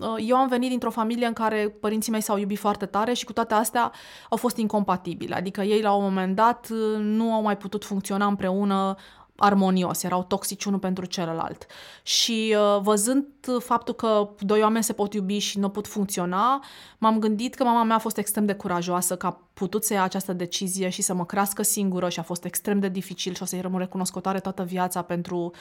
uh, 0.00 0.14
eu 0.26 0.36
am 0.36 0.48
venit 0.48 0.68
dintr-o 0.68 0.90
familie 0.90 1.26
în 1.26 1.32
care 1.32 1.76
părinții 1.80 2.12
mei 2.12 2.20
s-au 2.20 2.38
iubit 2.38 2.58
foarte 2.58 2.86
tare 2.86 3.12
și 3.12 3.24
cu 3.24 3.32
toate 3.32 3.54
astea 3.54 3.92
au 4.28 4.36
fost 4.36 4.56
incompatibile. 4.56 5.34
Adică 5.34 5.60
ei 5.60 5.82
la 5.82 5.92
un 5.92 6.02
moment 6.02 6.36
dat 6.36 6.68
uh, 6.70 6.98
nu 6.98 7.32
au 7.32 7.42
mai 7.42 7.56
putut 7.56 7.84
funcționa 7.84 8.26
împreună 8.26 8.96
armonios, 9.40 10.02
erau 10.02 10.22
toxici 10.22 10.64
unul 10.64 10.78
pentru 10.78 11.04
celălalt. 11.04 11.66
Și 12.02 12.56
uh, 12.56 12.80
văzând 12.82 13.26
faptul 13.58 13.94
că 13.94 14.28
doi 14.38 14.62
oameni 14.62 14.84
se 14.84 14.92
pot 14.92 15.14
iubi 15.14 15.38
și 15.38 15.58
nu 15.58 15.68
pot 15.68 15.86
funcționa, 15.86 16.64
m-am 16.98 17.18
gândit 17.18 17.54
că 17.54 17.64
mama 17.64 17.82
mea 17.82 17.96
a 17.96 17.98
fost 17.98 18.16
extrem 18.16 18.46
de 18.46 18.54
curajoasă, 18.54 19.16
că 19.16 19.26
a 19.26 19.40
putut 19.54 19.84
să 19.84 19.92
ia 19.92 20.02
această 20.02 20.32
decizie 20.32 20.88
și 20.88 21.02
să 21.02 21.14
mă 21.14 21.24
crească 21.24 21.62
singură 21.62 22.08
și 22.08 22.18
a 22.18 22.22
fost 22.22 22.44
extrem 22.44 22.80
de 22.80 22.88
dificil 22.88 23.34
și 23.34 23.42
o 23.42 23.44
să-i 23.44 23.60
rămân 23.60 23.78
recunoscătoare 23.78 24.40
toată 24.40 24.62
viața 24.62 25.02
pentru 25.02 25.52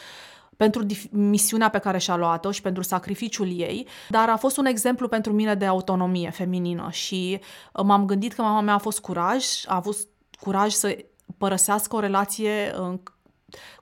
pentru 0.58 0.86
misiunea 1.12 1.70
pe 1.70 1.78
care 1.78 1.98
și-a 1.98 2.16
luat-o 2.16 2.52
și 2.52 2.62
pentru 2.62 2.84
sacrificiul 2.84 3.48
ei, 3.48 3.88
dar 4.10 4.30
a 4.30 4.36
fost 4.36 4.58
un 4.58 4.66
exemplu 4.66 5.08
pentru 5.08 5.34
mine 5.34 5.56
de 5.56 5.66
autonomie 5.66 6.30
feminină 6.30 6.88
și 6.92 7.40
uh, 7.74 7.84
m-am 7.86 8.06
gândit 8.06 8.34
că 8.34 8.42
mama 8.42 8.62
mea 8.62 8.74
a 8.74 8.78
fost 8.78 9.00
curaj, 9.00 9.46
a 9.66 9.76
avut 9.76 9.96
curaj 10.40 10.72
să 10.72 10.98
părăsească 11.38 11.96
o 11.96 12.00
relație 12.00 12.74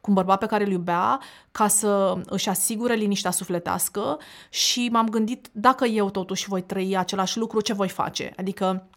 cu 0.01 0.09
un 0.09 0.13
bărbat 0.13 0.39
pe 0.39 0.45
care 0.45 0.63
îl 0.63 0.71
iubea 0.71 1.19
ca 1.51 1.67
să 1.67 2.17
își 2.25 2.49
asigure 2.49 2.93
liniștea 2.93 3.31
sufletească 3.31 4.19
și 4.49 4.89
m-am 4.91 5.09
gândit 5.09 5.49
dacă 5.51 5.85
eu 5.85 6.09
totuși 6.09 6.47
voi 6.47 6.61
trăi 6.61 6.97
același 6.97 7.37
lucru, 7.37 7.61
ce 7.61 7.73
voi 7.73 7.89
face? 7.89 8.33
Adică 8.37 8.87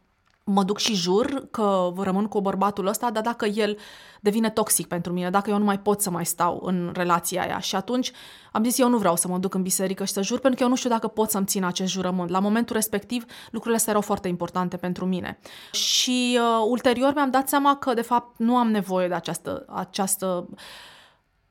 mă 0.53 0.63
duc 0.63 0.79
și 0.79 0.95
jur 0.95 1.49
că 1.51 1.93
rămân 1.97 2.27
cu 2.27 2.41
bărbatul 2.41 2.87
ăsta, 2.87 3.11
dar 3.11 3.23
dacă 3.23 3.47
el 3.47 3.79
devine 4.21 4.51
toxic 4.51 4.87
pentru 4.87 5.13
mine, 5.13 5.31
dacă 5.31 5.51
eu 5.51 5.59
nu 5.59 5.65
mai 5.65 5.79
pot 5.79 6.01
să 6.01 6.11
mai 6.11 6.27
stau 6.27 6.61
în 6.65 6.91
relația 6.95 7.43
aia. 7.43 7.59
Și 7.59 7.77
atunci 7.77 8.13
am 8.53 8.65
zis, 8.65 8.79
eu 8.79 8.89
nu 8.89 8.99
vreau 8.99 9.17
să 9.17 9.29
mă 9.29 9.39
duc 9.39 9.55
în 9.55 9.63
biserică 9.63 10.05
și 10.05 10.13
să 10.13 10.23
jur, 10.23 10.39
pentru 10.39 10.59
că 10.59 10.63
eu 10.65 10.69
nu 10.69 10.77
știu 10.77 10.91
dacă 10.91 11.07
pot 11.07 11.31
să-mi 11.31 11.47
țin 11.47 11.65
acest 11.65 11.93
jurământ. 11.93 12.31
La 12.31 12.39
momentul 12.39 12.77
respectiv, 12.77 13.25
lucrurile 13.45 13.77
astea 13.77 13.93
erau 13.93 14.05
foarte 14.05 14.29
importante 14.29 14.77
pentru 14.77 15.07
mine. 15.07 15.39
Și 15.73 16.39
uh, 16.41 16.67
ulterior 16.69 17.15
mi-am 17.15 17.31
dat 17.31 17.49
seama 17.49 17.77
că, 17.77 17.95
de 17.95 18.03
fapt, 18.03 18.39
nu 18.39 18.57
am 18.57 18.71
nevoie 18.71 19.09
de 19.09 19.15
această, 19.15 19.65
această 19.69 20.47
uh, 20.51 20.59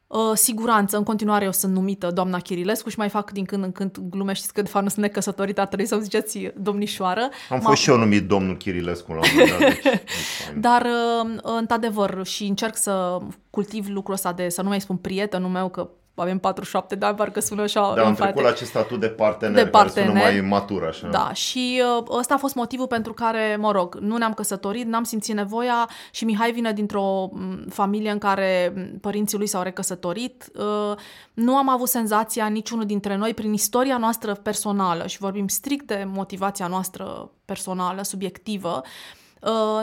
Uh, 0.09 0.31
siguranță, 0.33 0.97
în 0.97 1.03
continuare 1.03 1.45
eu 1.45 1.51
sunt 1.51 1.73
numită 1.73 2.11
doamna 2.11 2.39
Chirilescu 2.39 2.89
și 2.89 2.97
mai 2.97 3.09
fac 3.09 3.31
din 3.31 3.45
când 3.45 3.63
în 3.63 3.71
când 3.71 3.97
glume, 4.09 4.33
știți 4.33 4.53
că 4.53 4.61
de 4.61 4.69
fapt 4.69 4.83
nu 4.83 4.89
sunt 4.89 5.05
necăsătorită, 5.05 5.65
trebuie 5.65 5.87
să-mi 5.87 6.01
ziceți 6.01 6.51
domnișoară. 6.55 7.29
Am 7.49 7.59
fost 7.59 7.81
și 7.81 7.89
eu 7.89 7.97
numit 7.97 8.27
domnul 8.27 8.57
Chirilescu 8.57 9.11
la 9.11 9.17
un 9.17 9.23
moment 9.33 9.49
dat. 9.49 9.59
Deci, 9.59 10.01
Dar, 10.65 10.85
uh, 10.85 11.39
într-adevăr, 11.41 12.25
și 12.25 12.45
încerc 12.45 12.75
să 12.77 13.17
cultiv 13.49 13.87
lucrul 13.87 14.13
ăsta 14.13 14.33
de, 14.33 14.49
să 14.49 14.61
nu 14.61 14.67
mai 14.67 14.81
spun 14.81 14.95
prietenul 14.95 15.49
meu, 15.49 15.69
că 15.69 15.89
avem 16.19 16.37
47 16.37 16.95
de 16.95 17.05
ani, 17.05 17.15
parcă 17.15 17.39
sună 17.39 17.61
așa 17.61 17.93
Da, 17.95 18.05
am 18.05 18.13
trecut 18.13 18.41
la 18.41 18.49
acest 18.49 18.69
statut 18.69 18.99
de 18.99 19.07
partener, 19.07 19.63
de 19.63 19.69
partener 19.69 20.11
care 20.11 20.19
sună 20.19 20.39
mai 20.39 20.49
matur 20.49 20.85
așa. 20.85 21.07
Da, 21.07 21.33
și 21.33 21.81
uh, 21.97 22.17
ăsta 22.17 22.33
a 22.33 22.37
fost 22.37 22.55
motivul 22.55 22.87
pentru 22.87 23.13
care, 23.13 23.57
mă 23.59 23.71
rog, 23.71 23.95
nu 23.95 24.17
ne-am 24.17 24.33
căsătorit, 24.33 24.85
n-am 24.85 25.03
simțit 25.03 25.35
nevoia 25.35 25.89
și 26.11 26.25
Mihai 26.25 26.51
vine 26.51 26.73
dintr-o 26.73 27.29
mm, 27.31 27.65
familie 27.69 28.11
în 28.11 28.17
care 28.17 28.73
mm, 28.75 28.97
părinții 29.01 29.37
lui 29.37 29.47
s-au 29.47 29.61
recăsătorit. 29.61 30.51
Uh, 30.55 30.97
nu 31.33 31.55
am 31.55 31.69
avut 31.69 31.87
senzația 31.87 32.47
niciunul 32.47 32.85
dintre 32.85 33.15
noi 33.15 33.33
prin 33.33 33.53
istoria 33.53 33.97
noastră 33.97 34.33
personală 34.33 35.07
și 35.07 35.17
vorbim 35.17 35.47
strict 35.47 35.87
de 35.87 36.03
motivația 36.07 36.67
noastră 36.67 37.31
personală, 37.45 38.03
subiectivă, 38.03 38.81
Uh, 38.83 39.18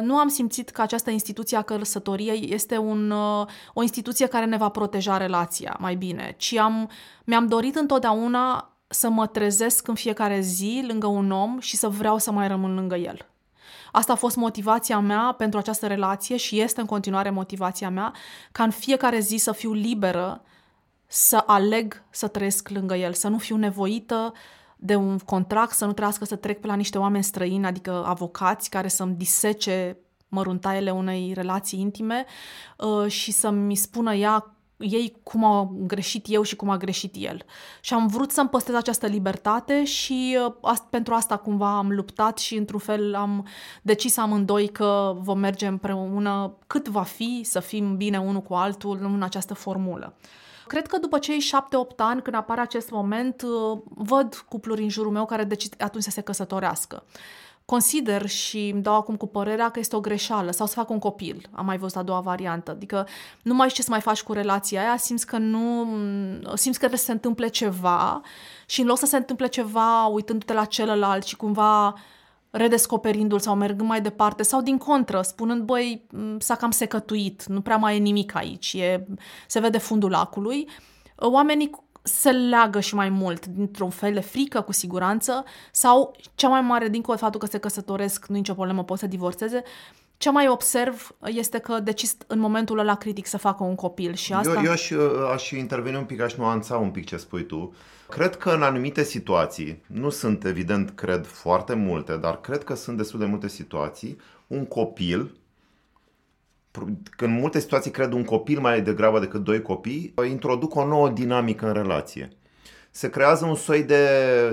nu 0.01 0.17
am 0.17 0.29
simțit 0.29 0.69
că 0.69 0.83
această 0.83 1.11
instituție 1.11 1.57
a 1.57 1.63
căsătoriei 1.63 2.49
este 2.53 2.77
un, 2.77 3.11
uh, 3.11 3.47
o 3.75 3.83
instituție 3.83 4.27
care 4.27 4.45
ne 4.45 4.57
va 4.57 4.69
proteja 4.69 5.17
relația 5.17 5.77
mai 5.81 5.95
bine, 5.95 6.35
ci 6.39 6.57
am, 6.57 6.91
mi-am 7.25 7.47
dorit 7.47 7.77
întotdeauna 7.77 8.71
să 8.89 9.09
mă 9.09 9.27
trezesc 9.27 9.89
în 9.89 9.95
fiecare 9.95 10.41
zi 10.41 10.85
lângă 10.87 11.07
un 11.07 11.31
om 11.31 11.59
și 11.61 11.77
să 11.77 11.89
vreau 11.89 12.19
să 12.19 12.31
mai 12.33 12.49
rămân 12.49 12.75
lângă 12.75 12.97
el. 12.97 13.27
Asta 13.93 14.13
a 14.13 14.17
fost 14.17 14.37
motivația 14.37 14.99
mea 14.99 15.35
pentru 15.39 15.59
această 15.59 15.87
relație 15.87 16.37
și 16.37 16.61
este 16.61 16.81
în 16.81 16.87
continuare 16.87 17.31
motivația 17.31 17.91
mea 17.91 18.13
ca 18.53 18.63
în 18.63 18.71
fiecare 18.71 19.19
zi 19.19 19.37
să 19.37 19.53
fiu 19.53 19.73
liberă 19.73 20.43
să 21.07 21.43
aleg 21.47 22.03
să 22.11 22.29
trăiesc 22.29 22.69
lângă 22.69 22.95
el, 22.95 23.13
să 23.13 23.29
nu 23.29 23.39
fiu 23.39 23.57
nevoită 23.57 24.33
de 24.87 24.95
un 24.95 25.19
contract, 25.19 25.73
să 25.73 25.85
nu 25.85 25.93
trească 25.93 26.25
să 26.25 26.37
trec 26.37 26.61
pe 26.61 26.67
la 26.67 26.75
niște 26.75 26.99
oameni 26.99 27.25
străini, 27.25 27.67
adică 27.67 28.05
avocați 28.07 28.71
care 28.71 28.89
să-mi 28.89 29.15
disece 29.15 29.99
măruntaiele 30.29 30.91
unei 30.91 31.33
relații 31.35 31.81
intime 31.81 32.25
uh, 32.79 33.11
și 33.11 33.33
să-mi 33.33 33.77
spună 33.77 34.15
ea 34.15 34.57
ei 34.79 35.17
cum 35.23 35.45
au 35.45 35.77
greșit 35.87 36.27
eu 36.29 36.43
și 36.43 36.57
cum 36.57 36.71
a 36.71 36.77
greșit 36.77 37.15
el. 37.19 37.43
Și 37.81 37.95
am 37.95 38.07
vrut 38.07 38.31
să-mi 38.31 38.49
păstrez 38.49 38.77
această 38.77 39.07
libertate 39.07 39.85
și 39.85 40.39
uh, 40.63 40.77
pentru 40.91 41.15
asta 41.15 41.37
cumva 41.37 41.77
am 41.77 41.91
luptat 41.93 42.39
și 42.39 42.57
într-un 42.57 42.81
fel 42.81 43.15
am 43.15 43.47
decis 43.83 44.17
amândoi 44.17 44.69
că 44.69 45.17
vom 45.19 45.39
merge 45.39 45.67
împreună 45.67 46.57
cât 46.67 46.89
va 46.89 47.03
fi 47.03 47.41
să 47.45 47.61
fim 47.61 47.97
bine 47.97 48.19
unul 48.19 48.43
cu 48.43 48.55
altul 48.55 48.99
în 49.03 49.23
această 49.23 49.55
formulă. 49.55 50.17
Cred 50.67 50.87
că 50.87 50.99
după 50.99 51.19
cei 51.19 51.39
șapte-opt 51.39 52.01
ani, 52.01 52.23
când 52.23 52.37
apare 52.37 52.61
acest 52.61 52.91
moment, 52.91 53.43
uh, 53.43 53.79
văd 53.85 54.45
cupluri 54.49 54.83
în 54.83 54.89
jurul 54.89 55.13
meu 55.13 55.27
care 55.27 55.45
decid 55.45 55.75
atunci 55.79 56.05
să 56.05 56.11
se 56.11 56.21
căsătorească. 56.21 57.03
Consider 57.65 58.27
și 58.27 58.71
îmi 58.73 58.83
dau 58.83 58.95
acum 58.95 59.17
cu 59.17 59.27
părerea 59.27 59.71
că 59.71 59.79
este 59.79 59.97
o 59.97 60.01
greșeală 60.01 60.51
sau 60.51 60.67
să 60.67 60.75
fac 60.75 60.91
un 60.91 60.99
copil. 60.99 61.49
Am 61.53 61.65
mai 61.65 61.79
văzut 61.79 61.97
a 61.97 62.03
doua 62.03 62.21
variantă. 62.21 62.71
Adică 62.71 63.07
nu 63.43 63.55
mai 63.55 63.69
știi 63.69 63.79
ce 63.79 63.89
să 63.89 63.91
mai 63.91 64.01
faci 64.01 64.23
cu 64.23 64.33
relația 64.33 64.81
aia, 64.81 64.97
simți 64.97 65.27
că 65.27 65.39
nu, 65.39 65.87
simți 66.55 66.79
că 66.79 66.79
trebuie 66.79 66.99
să 66.99 67.05
se 67.05 67.13
întâmple 67.13 67.49
ceva 67.49 68.21
și 68.67 68.81
în 68.81 68.87
loc 68.87 68.99
să 68.99 69.07
se 69.07 69.17
întâmple 69.17 69.47
ceva 69.47 70.07
uitându-te 70.07 70.53
la 70.53 70.65
celălalt 70.65 71.25
și 71.25 71.37
cumva 71.37 71.95
redescoperindu-l 72.57 73.39
sau 73.39 73.55
mergând 73.55 73.89
mai 73.89 74.01
departe 74.01 74.43
sau 74.43 74.61
din 74.61 74.79
contră, 74.79 75.23
spunând, 75.23 75.63
băi, 75.63 76.07
s-a 76.39 76.55
cam 76.55 76.71
secătuit, 76.71 77.45
nu 77.47 77.61
prea 77.61 77.77
mai 77.77 77.97
e 77.97 77.99
nimic 77.99 78.35
aici, 78.35 78.73
e, 78.73 79.07
se 79.47 79.61
vede 79.61 79.79
fundul 79.79 80.11
lacului, 80.11 80.69
oamenii 81.17 81.71
se 82.03 82.31
leagă 82.31 82.81
și 82.81 82.95
mai 82.95 83.09
mult, 83.09 83.47
dintr-un 83.47 83.91
fel 83.91 84.13
de 84.13 84.21
frică, 84.21 84.61
cu 84.61 84.73
siguranță, 84.73 85.45
sau 85.73 86.17
cea 86.35 86.49
mai 86.49 86.61
mare, 86.61 86.89
dincolo 86.89 87.17
de 87.17 87.23
faptul 87.23 87.41
că 87.41 87.47
se 87.47 87.59
căsătoresc, 87.59 88.27
nu 88.27 88.37
nicio 88.37 88.55
problemă, 88.55 88.85
pot 88.85 88.99
să 88.99 89.07
divorțeze, 89.07 89.63
ce 90.17 90.31
mai 90.31 90.49
observ 90.49 91.17
este 91.25 91.59
că 91.59 91.81
decis 91.81 92.17
în 92.27 92.39
momentul 92.39 92.79
ăla 92.79 92.95
critic 92.95 93.27
să 93.27 93.39
facă 93.39 93.65
un 93.65 93.75
copil 93.75 94.15
și 94.15 94.33
asta... 94.33 94.55
Eu, 94.55 94.63
eu 94.65 94.71
aș, 94.71 94.91
aș 95.33 95.51
interveni 95.51 95.97
un 95.97 96.05
pic, 96.05 96.21
aș 96.21 96.35
nuanța 96.35 96.77
un 96.77 96.91
pic 96.91 97.07
ce 97.07 97.17
spui 97.17 97.47
tu. 97.47 97.75
Cred 98.09 98.37
că 98.37 98.51
în 98.51 98.63
anumite 98.63 99.03
situații, 99.03 99.83
nu 99.87 100.11
sunt 100.11 100.45
evident, 100.45 100.91
cred, 100.91 101.27
foarte 101.27 101.75
multe, 101.75 102.17
dar 102.17 102.41
cred 102.41 102.65
că 102.65 102.75
sunt 102.75 102.97
destul 102.97 103.19
de 103.19 103.25
multe 103.25 103.49
situații, 103.49 104.21
un 104.47 104.67
copil, 104.67 105.35
în 107.17 107.31
multe 107.31 107.61
situații 107.61 107.91
cred 107.91 108.13
un 108.13 108.25
copil 108.25 108.61
mai 108.61 108.83
degrabă 108.83 109.19
decât 109.19 109.45
doi 109.45 109.63
copii, 109.63 110.15
introduc 110.29 110.75
o 110.75 110.87
nouă 110.87 111.09
dinamică 111.09 111.67
în 111.67 111.73
relație. 111.73 112.29
Se 112.91 113.11
creează 113.11 113.45
un 113.45 113.55
soi 113.55 113.83
de 113.83 114.07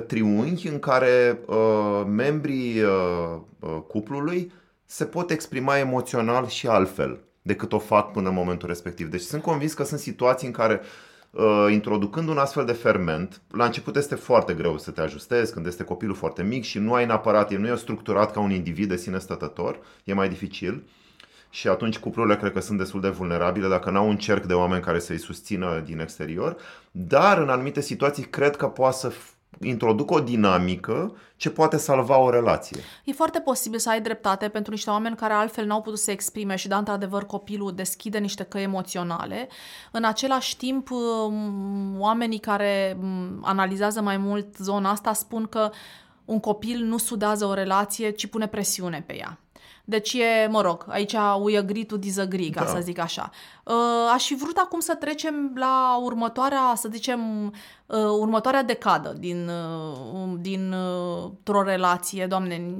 triunghi 0.07 0.67
în 0.67 0.79
care 0.79 1.39
uh, 1.45 2.03
membrii 2.07 2.81
uh, 2.81 3.39
uh 3.59 3.77
cuplului 3.87 4.51
se 4.85 5.05
pot 5.05 5.31
exprima 5.31 5.77
emoțional 5.77 6.47
și 6.47 6.67
altfel 6.67 7.19
decât 7.41 7.73
o 7.73 7.79
fac 7.79 8.11
până 8.11 8.29
în 8.29 8.35
momentul 8.35 8.67
respectiv. 8.67 9.07
Deci 9.07 9.21
sunt 9.21 9.41
convins 9.41 9.73
că 9.73 9.83
sunt 9.83 9.99
situații 9.99 10.47
în 10.47 10.53
care 10.53 10.81
uh, 11.31 11.67
introducând 11.71 12.27
un 12.27 12.37
astfel 12.37 12.65
de 12.65 12.71
ferment, 12.71 13.41
la 13.51 13.65
început 13.65 13.95
este 13.95 14.15
foarte 14.15 14.53
greu 14.53 14.77
să 14.77 14.91
te 14.91 15.01
ajustezi 15.01 15.53
când 15.53 15.65
este 15.65 15.83
copilul 15.83 16.15
foarte 16.15 16.43
mic 16.43 16.63
și 16.63 16.79
nu 16.79 16.93
ai 16.93 17.05
neapărat, 17.05 17.51
el 17.51 17.59
nu 17.59 17.67
e 17.67 17.75
structurat 17.75 18.31
ca 18.31 18.39
un 18.39 18.51
individ 18.51 18.89
de 18.89 18.97
sine 18.97 19.19
stătător, 19.19 19.79
e 20.03 20.13
mai 20.13 20.29
dificil 20.29 20.83
și 21.49 21.67
atunci 21.67 21.97
cuplurile 21.97 22.37
cred 22.37 22.51
că 22.51 22.59
sunt 22.59 22.77
destul 22.77 23.01
de 23.01 23.09
vulnerabile 23.09 23.67
dacă 23.67 23.89
n-au 23.89 24.07
un 24.07 24.17
cerc 24.17 24.45
de 24.45 24.53
oameni 24.53 24.83
care 24.83 24.99
să-i 24.99 25.17
susțină 25.17 25.81
din 25.85 25.99
exterior, 25.99 26.55
dar 26.91 27.37
în 27.37 27.49
anumite 27.49 27.81
situații 27.81 28.23
cred 28.23 28.55
că 28.55 28.67
poate 28.67 28.95
să 28.95 29.11
introduc 29.63 30.11
o 30.11 30.19
dinamică 30.19 31.15
ce 31.35 31.49
poate 31.49 31.77
salva 31.77 32.17
o 32.17 32.29
relație. 32.29 32.81
E 33.03 33.11
foarte 33.11 33.39
posibil 33.39 33.79
să 33.79 33.89
ai 33.89 34.01
dreptate 34.01 34.47
pentru 34.47 34.71
niște 34.71 34.89
oameni 34.89 35.15
care 35.15 35.33
altfel 35.33 35.65
n-au 35.65 35.81
putut 35.81 35.99
să 35.99 36.11
exprime 36.11 36.55
și 36.55 36.67
da, 36.67 36.77
într-adevăr, 36.77 37.25
copilul 37.25 37.75
deschide 37.75 38.17
niște 38.17 38.43
căi 38.43 38.63
emoționale. 38.63 39.47
În 39.91 40.03
același 40.03 40.57
timp, 40.57 40.89
um, 40.89 41.99
oamenii 41.99 42.39
care 42.39 42.97
um, 43.01 43.39
analizează 43.41 44.01
mai 44.01 44.17
mult 44.17 44.57
zona 44.57 44.89
asta 44.89 45.13
spun 45.13 45.45
că 45.45 45.69
un 46.25 46.39
copil 46.39 46.83
nu 46.83 46.97
sudează 46.97 47.45
o 47.45 47.53
relație, 47.53 48.09
ci 48.09 48.27
pune 48.27 48.47
presiune 48.47 49.03
pe 49.05 49.17
ea. 49.17 49.37
Deci 49.85 50.13
e, 50.13 50.47
mă 50.49 50.61
rog, 50.61 50.85
aici 50.87 51.15
we 51.41 51.57
agree 51.57 51.85
to 51.85 51.97
disagree, 51.97 52.49
ca 52.49 52.63
Da. 52.63 52.69
să 52.69 52.79
zic 52.81 52.99
așa. 52.99 53.29
Uh, 53.63 53.73
aș 54.13 54.25
fi 54.25 54.35
vrut 54.35 54.57
acum 54.57 54.79
să 54.79 54.95
trecem 54.95 55.51
la 55.55 55.99
următoarea, 56.03 56.73
să 56.75 56.89
zicem, 56.91 57.45
uh, 57.85 57.97
următoarea 58.19 58.63
decadă 58.63 59.15
din, 59.19 59.49
uh, 59.49 60.33
din 60.39 60.73
uh, 60.73 61.55
o 61.55 61.63
relație, 61.63 62.25
doamne, 62.25 62.75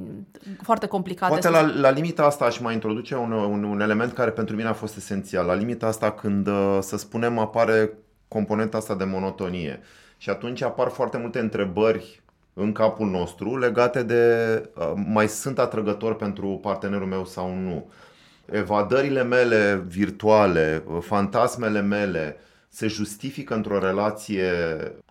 foarte 0.62 0.86
complicat. 0.86 1.28
Poate 1.28 1.48
de 1.48 1.54
la, 1.54 1.68
spus. 1.68 1.80
la 1.80 1.90
limita 1.90 2.24
asta 2.24 2.44
aș 2.44 2.58
mai 2.58 2.74
introduce 2.74 3.16
un, 3.16 3.32
un, 3.32 3.64
un 3.64 3.80
element 3.80 4.12
care 4.12 4.30
pentru 4.30 4.56
mine 4.56 4.68
a 4.68 4.72
fost 4.72 4.96
esențial. 4.96 5.46
La 5.46 5.54
limita 5.54 5.86
asta 5.86 6.10
când, 6.10 6.46
uh, 6.46 6.78
să 6.80 6.96
spunem, 6.96 7.38
apare 7.38 7.98
componenta 8.28 8.76
asta 8.76 8.94
de 8.94 9.04
monotonie. 9.04 9.80
Și 10.16 10.30
atunci 10.30 10.62
apar 10.62 10.88
foarte 10.88 11.18
multe 11.18 11.38
întrebări 11.38 12.22
în 12.54 12.72
capul 12.72 13.06
nostru 13.10 13.58
legate 13.58 14.02
de 14.02 14.22
uh, 14.76 14.92
mai 15.06 15.28
sunt 15.28 15.58
atrăgător 15.58 16.16
pentru 16.16 16.58
partenerul 16.62 17.06
meu 17.06 17.24
sau 17.24 17.54
nu. 17.54 17.90
Evadările 18.50 19.22
mele 19.22 19.84
virtuale, 19.86 20.82
uh, 20.86 20.98
fantasmele 21.00 21.80
mele 21.80 22.36
se 22.68 22.86
justifică 22.86 23.54
într-o 23.54 23.78
relație 23.78 24.50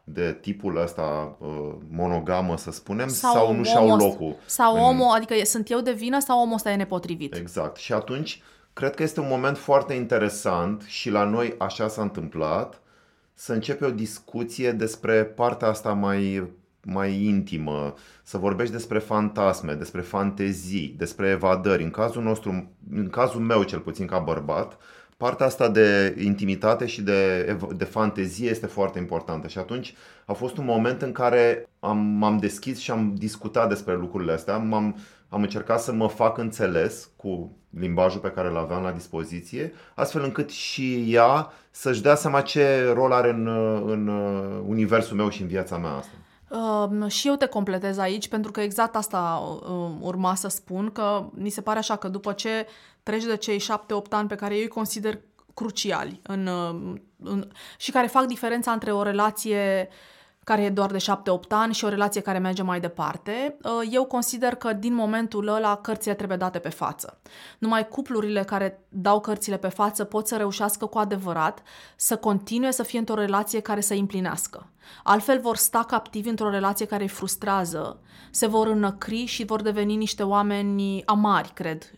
de 0.03 0.38
tipul 0.41 0.77
ăsta 0.82 1.36
uh, 1.39 1.47
monogamă, 1.89 2.58
să 2.58 2.71
spunem, 2.71 3.08
sau, 3.08 3.34
sau 3.34 3.53
nu 3.56 3.63
și-au 3.63 3.86
omul- 3.86 3.97
locul. 3.99 4.36
Sau 4.45 4.73
în- 4.75 4.82
omul, 4.82 5.15
adică 5.15 5.34
e- 5.34 5.43
sunt 5.43 5.71
eu 5.71 5.79
de 5.79 5.91
vină 5.91 6.19
sau 6.19 6.41
omul 6.41 6.56
ăsta 6.56 6.71
e 6.71 6.75
nepotrivit? 6.75 7.36
Exact. 7.36 7.77
Și 7.77 7.93
atunci, 7.93 8.41
cred 8.73 8.95
că 8.95 9.03
este 9.03 9.19
un 9.19 9.27
moment 9.29 9.58
foarte 9.58 9.93
interesant 9.93 10.82
și 10.82 11.10
la 11.10 11.23
noi 11.23 11.56
așa 11.58 11.88
s-a 11.88 12.01
întâmplat 12.01 12.82
să 13.34 13.53
începe 13.53 13.86
o 13.86 13.91
discuție 13.91 14.71
despre 14.71 15.23
partea 15.23 15.67
asta 15.67 15.93
mai, 15.93 16.49
mai 16.85 17.23
intimă, 17.23 17.93
să 18.23 18.37
vorbești 18.37 18.73
despre 18.73 18.99
fantasme, 18.99 19.73
despre 19.73 20.01
fantezii, 20.01 20.95
despre 20.97 21.29
evadări. 21.29 21.83
În 21.83 21.91
cazul 21.91 22.23
nostru, 22.23 22.71
în 22.91 23.09
cazul 23.09 23.41
meu 23.41 23.63
cel 23.63 23.79
puțin 23.79 24.05
ca 24.05 24.19
bărbat, 24.19 24.77
partea 25.17 25.45
asta 25.45 25.69
de 25.69 26.15
intimitate 26.19 26.85
și 26.85 27.01
de, 27.01 27.45
ev- 27.49 27.73
de 27.73 27.83
fantezie 27.83 28.49
este 28.49 28.65
foarte 28.65 28.99
importantă. 28.99 29.47
Și 29.47 29.57
atunci 29.57 29.93
a 30.25 30.33
fost 30.33 30.57
un 30.57 30.65
moment 30.65 31.01
în 31.01 31.11
care 31.11 31.69
am, 31.79 31.97
m-am 31.97 32.37
deschis 32.37 32.79
și 32.79 32.91
am 32.91 33.15
discutat 33.17 33.69
despre 33.69 33.95
lucrurile 33.95 34.31
astea. 34.31 34.57
M-am, 34.57 34.97
am 35.29 35.41
încercat 35.41 35.81
să 35.81 35.93
mă 35.93 36.07
fac 36.07 36.37
înțeles 36.37 37.09
cu 37.15 37.57
limbajul 37.79 38.19
pe 38.19 38.31
care 38.31 38.47
îl 38.47 38.57
aveam 38.57 38.83
la 38.83 38.91
dispoziție, 38.91 39.73
astfel 39.95 40.23
încât 40.23 40.49
și 40.49 41.13
ea 41.13 41.51
să-și 41.71 42.01
dea 42.01 42.15
seama 42.15 42.41
ce 42.41 42.91
rol 42.93 43.11
are 43.11 43.29
în, 43.29 43.47
în 43.85 44.07
universul 44.67 45.17
meu 45.17 45.29
și 45.29 45.41
în 45.41 45.47
viața 45.47 45.77
mea 45.77 45.91
asta. 45.91 46.13
Uh, 46.53 47.11
și 47.11 47.27
eu 47.27 47.35
te 47.35 47.45
completez 47.45 47.97
aici 47.97 48.27
pentru 48.27 48.51
că 48.51 48.61
exact 48.61 48.95
asta 48.95 49.43
uh, 49.61 49.91
urma 49.99 50.35
să 50.35 50.47
spun, 50.47 50.91
că 50.91 51.29
mi 51.33 51.49
se 51.49 51.61
pare 51.61 51.79
așa 51.79 51.95
că 51.95 52.07
după 52.07 52.33
ce 52.33 52.67
treci 53.03 53.23
de 53.23 53.37
cei 53.37 53.57
șapte-opt 53.57 54.13
ani 54.13 54.27
pe 54.27 54.35
care 54.35 54.55
eu 54.55 54.61
îi 54.61 54.67
consider 54.67 55.19
cruciali 55.53 56.19
în, 56.23 56.47
uh, 56.47 56.99
în, 57.23 57.47
și 57.77 57.91
care 57.91 58.07
fac 58.07 58.25
diferența 58.25 58.71
între 58.71 58.91
o 58.91 59.03
relație 59.03 59.89
care 60.43 60.62
e 60.62 60.69
doar 60.69 60.91
de 60.91 60.97
7-8 60.97 61.03
ani 61.49 61.73
și 61.73 61.86
o 61.86 61.89
relație 61.89 62.21
care 62.21 62.38
merge 62.38 62.62
mai 62.62 62.79
departe, 62.79 63.58
uh, 63.63 63.71
eu 63.91 64.06
consider 64.06 64.56
că 64.56 64.73
din 64.73 64.93
momentul 64.93 65.47
ăla 65.47 65.75
cărțile 65.75 66.13
trebuie 66.13 66.38
date 66.38 66.60
pe 66.60 66.69
față. 66.69 67.21
Numai 67.60 67.88
cuplurile 67.88 68.43
care 68.43 68.86
dau 68.89 69.19
cărțile 69.19 69.58
pe 69.58 69.67
față 69.67 70.03
pot 70.03 70.27
să 70.27 70.38
reușească 70.38 70.86
cu 70.86 70.97
adevărat 70.97 71.63
să 71.95 72.17
continue 72.17 72.71
să 72.71 72.84
fie 72.84 72.99
într-o 72.99 73.15
relație 73.15 73.60
care 73.60 73.82
să 73.82 73.93
îi 73.93 73.99
împlinească. 73.99 74.67
Altfel 75.03 75.39
vor 75.39 75.56
sta 75.56 75.84
captivi 75.84 76.29
într-o 76.29 76.49
relație 76.49 76.86
care 76.86 77.03
îi 77.03 77.10
frustrează, 77.10 77.99
se 78.32 78.47
vor 78.47 78.67
înăcri 78.67 79.25
și 79.25 79.45
vor 79.45 79.62
deveni 79.62 79.95
niște 79.95 80.23
oameni 80.23 81.06
amari, 81.06 81.51
cred. 81.53 81.91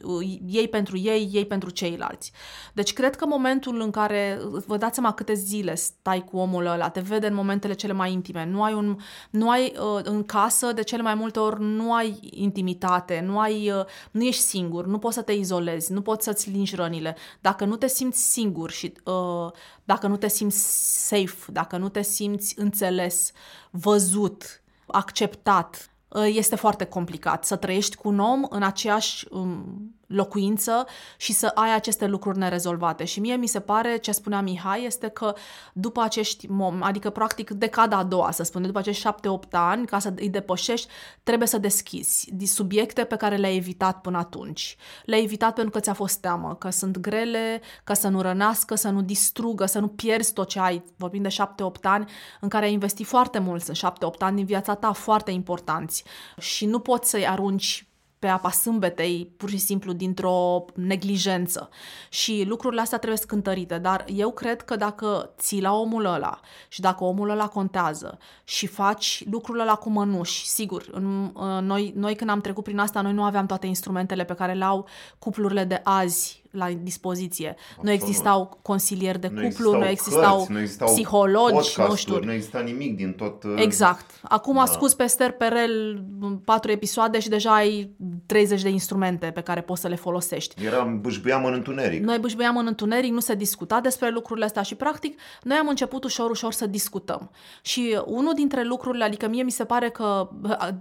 Ei 0.48 0.68
pentru 0.68 0.98
ei, 0.98 1.30
ei 1.32 1.46
pentru 1.46 1.70
ceilalți. 1.70 2.32
Deci 2.74 2.94
cred 2.94 3.16
că 3.16 3.26
momentul 3.26 3.82
în 3.82 3.92
care, 3.92 4.40
vă 4.66 4.78
dați 4.78 4.94
seama 4.94 5.14
câte 5.14 5.34
zile 5.34 5.76
stai 5.76 6.24
cu 6.24 6.38
omul 6.38 6.66
ăla, 6.66 6.90
te 6.90 7.00
vede 7.00 7.28
în 7.28 7.34
momentele 7.34 7.74
cele 7.74 7.94
mai 7.94 8.12
intime, 8.12 8.35
nu 8.44 8.64
ai, 8.64 8.74
un, 8.74 8.98
nu 9.30 9.50
ai 9.50 9.74
uh, 9.80 10.00
în 10.04 10.24
casă, 10.24 10.72
de 10.72 10.84
cele 10.84 11.02
mai 11.02 11.16
multe 11.16 11.40
ori 11.40 11.64
nu 11.64 11.94
ai 11.94 12.20
intimitate, 12.22 13.24
nu, 13.26 13.40
ai, 13.40 13.72
uh, 13.72 13.86
nu 14.12 14.24
ești 14.24 14.42
singur, 14.42 14.86
nu 14.86 14.98
poți 14.98 15.16
să 15.16 15.22
te 15.22 15.32
izolezi, 15.32 15.92
nu 15.92 16.02
poți 16.02 16.24
să-ți 16.24 16.50
lingi 16.50 16.76
rănile. 16.76 17.16
Dacă 17.42 17.66
nu 17.66 17.76
te 17.76 17.88
simți 17.88 18.32
singur 18.32 18.72
și 18.72 18.94
uh, 19.04 19.52
dacă 19.84 20.08
nu 20.08 20.18
te 20.18 20.28
simți 20.28 21.08
safe, 21.08 21.52
dacă 21.52 21.78
nu 21.78 21.90
te 21.90 22.02
simți 22.02 22.60
înțeles, 22.60 23.32
văzut, 23.70 24.64
acceptat, 24.86 25.90
uh, 26.08 26.28
este 26.34 26.56
foarte 26.56 26.86
complicat 26.86 27.46
să 27.46 27.56
trăiești 27.56 27.96
cu 27.96 28.08
un 28.08 28.20
om 28.20 28.46
în 28.50 28.64
aceeași 28.64 29.28
um, 29.32 29.96
locuință 30.08 30.86
și 31.18 31.34
să 31.34 31.52
ai 31.56 31.74
aceste 31.74 32.08
lucruri 32.08 32.38
nerezolvate. 32.38 33.04
Și 33.04 33.20
mie 33.20 33.36
mi 33.36 33.48
se 33.48 33.60
pare, 33.60 33.98
ce 33.98 34.12
spunea 34.12 34.42
Mihai, 34.42 34.86
este 34.86 35.08
că 35.08 35.34
după 35.74 36.02
acești 36.02 36.48
mom, 36.48 36.84
adică 36.84 37.10
practic 37.10 37.50
decada 37.50 37.98
a 37.98 38.04
doua, 38.04 38.32
să 38.32 38.44
spunem, 38.44 38.68
după 38.68 38.80
acești 38.80 39.02
șapte-opt 39.02 39.56
ani, 39.56 39.86
ca 39.86 40.00
să 40.00 40.14
îi 40.16 40.30
depășești, 40.30 40.88
trebuie 41.24 41.48
să 41.48 41.58
deschizi 41.58 42.30
din 42.34 42.48
subiecte 42.48 43.04
pe 43.04 43.16
care 43.16 43.36
le-ai 43.36 43.56
evitat 43.56 44.02
până 44.02 44.18
atunci. 44.18 44.76
Le-ai 45.06 45.24
evitat 45.24 45.54
pentru 45.54 45.72
că 45.72 45.80
ți-a 45.80 45.94
fost 45.94 46.20
teamă, 46.20 46.56
că 46.56 46.70
sunt 46.70 46.98
grele, 46.98 47.62
că 47.84 47.94
să 47.94 48.08
nu 48.08 48.22
rănească, 48.22 48.76
să 48.76 48.90
nu 48.90 49.02
distrugă, 49.02 49.66
să 49.66 49.80
nu 49.80 49.88
pierzi 49.88 50.34
tot 50.34 50.48
ce 50.48 50.60
ai. 50.60 50.84
Vorbim 50.98 51.22
de 51.22 51.30
șapte-opt 51.30 51.86
ani 51.86 52.12
în 52.42 52.50
care 52.50 52.66
ai 52.66 52.74
investit 52.74 53.06
foarte 53.06 53.40
mult, 53.40 53.64
sunt 53.64 53.78
șapte-opt 53.78 54.22
ani 54.22 54.36
din 54.36 54.46
viața 54.46 54.76
ta 54.76 54.92
foarte 54.92 55.32
importanți 55.32 56.04
și 56.40 56.66
nu 56.66 56.80
poți 56.80 57.10
să-i 57.10 57.28
arunci 57.28 57.88
pe 58.20 58.28
apa 58.28 58.52
sâmbetei, 58.52 59.34
pur 59.38 59.50
și 59.50 59.58
simplu 59.58 59.94
dintr-o 59.94 60.66
neglijență. 60.76 61.70
Și 62.10 62.44
lucrurile 62.48 62.82
astea 62.82 62.98
trebuie 62.98 63.20
scântărite, 63.20 63.78
dar 63.78 64.06
eu 64.08 64.32
cred 64.32 64.62
că 64.62 64.76
dacă 64.76 65.34
ții 65.38 65.62
la 65.62 65.74
omul 65.74 66.06
ăla 66.06 66.40
și 66.68 66.82
dacă 66.82 67.04
omul 67.04 67.30
ăla 67.30 67.48
contează 67.48 68.18
și 68.44 68.68
faci 68.68 69.24
lucrurile 69.30 69.64
ăla 69.64 69.76
cu 69.76 69.90
mănuși, 69.90 70.48
sigur, 70.48 70.90
în, 70.92 71.32
noi, 71.62 71.94
noi 71.96 72.16
când 72.16 72.30
am 72.30 72.42
trecut 72.42 72.64
prin 72.64 72.80
asta, 72.80 73.02
noi 73.02 73.14
nu 73.14 73.24
aveam 73.24 73.46
toate 73.46 73.68
instrumentele 73.68 74.24
pe 74.24 74.34
care 74.34 74.54
le 74.54 74.64
au 74.64 74.88
cuplurile 75.20 75.64
de 75.64 75.82
azi 75.84 76.44
la 76.56 76.70
dispoziție. 76.82 77.56
Absolut. 77.58 77.84
Nu 77.84 77.92
existau 77.92 78.60
consilieri 78.62 79.20
de 79.20 79.30
Nu 79.34 79.42
cuplu, 79.42 79.78
nu 79.78 79.88
existau, 79.88 80.36
cărți, 80.36 80.52
nu 80.52 80.60
existau 80.60 80.88
psihologi, 80.88 81.54
nu 81.54 81.60
podcasturi, 81.60 82.00
știu. 82.00 82.20
Nu 82.24 82.32
exista 82.32 82.60
nimic 82.60 82.96
din 82.96 83.14
tot... 83.14 83.44
uh, 83.44 83.54
Exact. 83.56 84.06
Acum 84.22 84.54
da. 84.56 84.60
Da. 84.60 84.66
scuz 84.66 84.94
pe 84.94 85.04
Esther 85.04 85.32
Perel 85.32 86.04
patru 86.44 86.72
episoade 86.72 87.20
și 87.20 87.30
deja 87.30 87.54
ai 87.54 87.90
30 88.26 88.62
de 88.62 88.70
instrumente 88.70 89.26
pe 89.26 89.42
care 89.42 89.62
poți 89.62 89.82
să 89.82 89.88
le 89.88 89.96
folosești. 89.96 90.66
Eram, 90.66 91.02
bâșbâiam 91.02 91.46
în 91.46 91.54
întuneric. 91.54 92.04
Noi 92.04 92.20
bâșbâiam 92.20 92.58
în 92.58 92.66
întuneric, 92.68 93.12
nu 93.12 93.20
se 93.20 93.36
discuta 93.36 93.80
despre 93.80 94.10
lucrurile 94.10 94.46
astea 94.46 94.62
și 94.62 94.76
practic 94.76 95.20
noi 95.44 95.58
am 95.58 95.68
început 95.68 96.04
ușor, 96.04 96.30
ușor 96.30 96.52
să 96.52 96.68
discutăm. 96.68 97.32
Și 97.62 98.00
unul 98.06 98.34
dintre 98.34 98.64
lucrurile, 98.64 99.04
adică 99.04 99.28
mie 99.28 99.44
mi 99.44 99.52
se 99.52 99.64
pare 99.66 99.90
că 99.90 100.30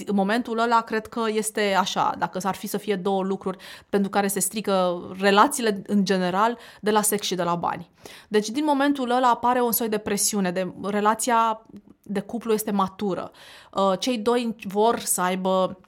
în 0.07 0.15
momentul 0.15 0.59
ăla 0.59 0.81
cred 0.81 1.07
că 1.07 1.23
este 1.29 1.75
așa, 1.79 2.15
dacă 2.19 2.39
s-ar 2.39 2.55
fi 2.55 2.67
să 2.67 2.77
fie 2.77 2.97
două 2.97 3.23
lucruri 3.23 3.57
pentru 3.89 4.11
care 4.11 4.27
se 4.27 4.41
strică 4.41 5.03
relațiile 5.21 5.64
în 5.87 6.05
general 6.05 6.59
de 6.81 6.91
la 6.91 7.03
sex 7.03 7.27
și 7.27 7.35
de 7.35 7.43
la 7.43 7.55
bani. 7.55 7.91
Deci 8.29 8.49
din 8.49 8.65
momentul 8.65 9.11
ăla 9.11 9.31
apare 9.31 9.61
un 9.61 9.73
soi 9.73 9.89
de 9.89 9.99
presiune, 9.99 10.51
de 10.51 10.73
relația 10.83 11.67
de 12.03 12.21
cuplu 12.21 12.53
este 12.53 12.71
matură. 12.71 13.31
Uh, 13.73 13.99
Cei 13.99 14.19
doi 14.19 14.57
vor 14.65 14.99
să 14.99 15.21
aibă 15.21 15.79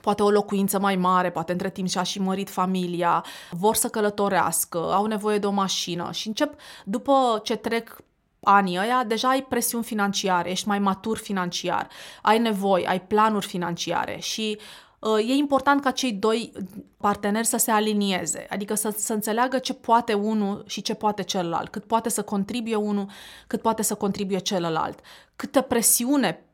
poate 0.00 0.22
o 0.22 0.30
locuință 0.30 0.78
mai 0.78 0.96
mare, 0.96 1.30
poate 1.30 1.52
între 1.52 1.70
timp 1.70 1.88
și-a 1.88 2.02
și 2.02 2.20
mărit 2.20 2.50
familia, 2.50 3.24
vor 3.50 3.74
să 3.74 3.88
călătorească, 3.88 4.78
au 4.78 5.06
nevoie 5.06 5.38
de 5.38 5.46
o 5.46 5.50
mașină 5.50 6.08
și 6.12 6.26
încep, 6.26 6.54
după 6.84 7.40
ce 7.42 7.56
trec 7.56 7.96
anii 8.42 8.78
ăia, 8.78 9.04
deja 9.06 9.28
ai 9.28 9.42
presiuni 9.42 9.84
financiare, 9.84 10.50
ești 10.50 10.68
mai 10.68 10.78
matur 10.78 11.18
financiar, 11.18 11.88
ai 12.22 12.38
nevoi, 12.38 12.86
ai 12.86 13.00
planuri 13.00 13.46
financiare 13.46 14.18
și 14.20 14.58
uh, 14.58 14.64
e 15.18 15.32
important 15.32 15.82
ca 15.82 15.90
cei 15.90 16.12
doi 16.12 16.52
parteneri 16.96 17.46
să 17.46 17.56
se 17.56 17.70
alinieze, 17.70 18.46
adică 18.50 18.74
să, 18.74 18.94
să 18.96 19.12
înțeleagă 19.12 19.58
ce 19.58 19.74
poate 19.74 20.12
unul 20.12 20.64
și 20.66 20.82
ce 20.82 20.94
poate 20.94 21.22
celălalt, 21.22 21.68
cât 21.68 21.84
poate 21.84 22.08
să 22.08 22.22
contribuie 22.22 22.76
unul, 22.76 23.06
cât 23.46 23.60
poate 23.60 23.82
să 23.82 23.94
contribuie 23.94 24.38
celălalt, 24.38 24.98
câtă 25.36 25.60
presiune 25.60 26.46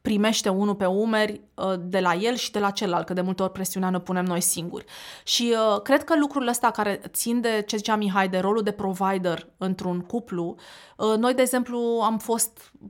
primește 0.00 0.48
unul 0.48 0.74
pe 0.74 0.86
umeri 0.86 1.40
uh, 1.54 1.74
de 1.80 2.00
la 2.00 2.14
el 2.14 2.34
și 2.34 2.50
de 2.50 2.58
la 2.58 2.70
celălalt, 2.70 3.06
că 3.06 3.12
de 3.12 3.20
multe 3.20 3.42
ori 3.42 3.52
presiunea 3.52 3.90
ne 3.90 4.00
punem 4.00 4.24
noi 4.24 4.40
singuri. 4.40 4.84
Și 5.24 5.54
uh, 5.74 5.82
cred 5.82 6.04
că 6.04 6.18
lucrurile 6.18 6.50
astea 6.50 6.70
care 6.70 7.00
țin 7.08 7.40
de 7.40 7.64
ce 7.66 7.76
zicea 7.76 7.96
Mihai, 7.96 8.28
de 8.28 8.38
rolul 8.38 8.62
de 8.62 8.70
provider 8.70 9.48
într-un 9.56 10.00
cuplu, 10.00 10.56
uh, 10.96 11.16
noi, 11.16 11.34
de 11.34 11.42
exemplu, 11.42 11.78
am 12.04 12.18
fost 12.18 12.72
uh, 12.82 12.88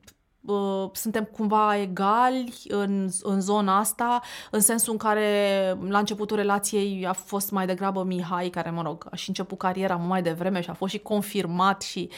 suntem 0.93 1.25
cumva 1.25 1.77
egali 1.77 2.53
în, 2.69 3.09
în 3.23 3.41
zona 3.41 3.79
asta, 3.79 4.21
în 4.51 4.61
sensul 4.61 4.93
în 4.93 4.99
care 4.99 5.79
la 5.89 5.99
începutul 5.99 6.37
relației 6.37 7.07
a 7.07 7.13
fost 7.13 7.51
mai 7.51 7.67
degrabă 7.67 8.03
Mihai, 8.03 8.49
care, 8.49 8.71
mă 8.71 8.83
rog, 8.83 9.07
a 9.11 9.17
și 9.17 9.29
început 9.29 9.59
cariera 9.59 9.97
mai 9.97 10.23
devreme 10.23 10.61
și 10.61 10.71
a 10.71 10.73
fost 10.73 10.93
și 10.93 10.99
confirmat 10.99 11.83
și 11.83 12.09
uh, 12.11 12.17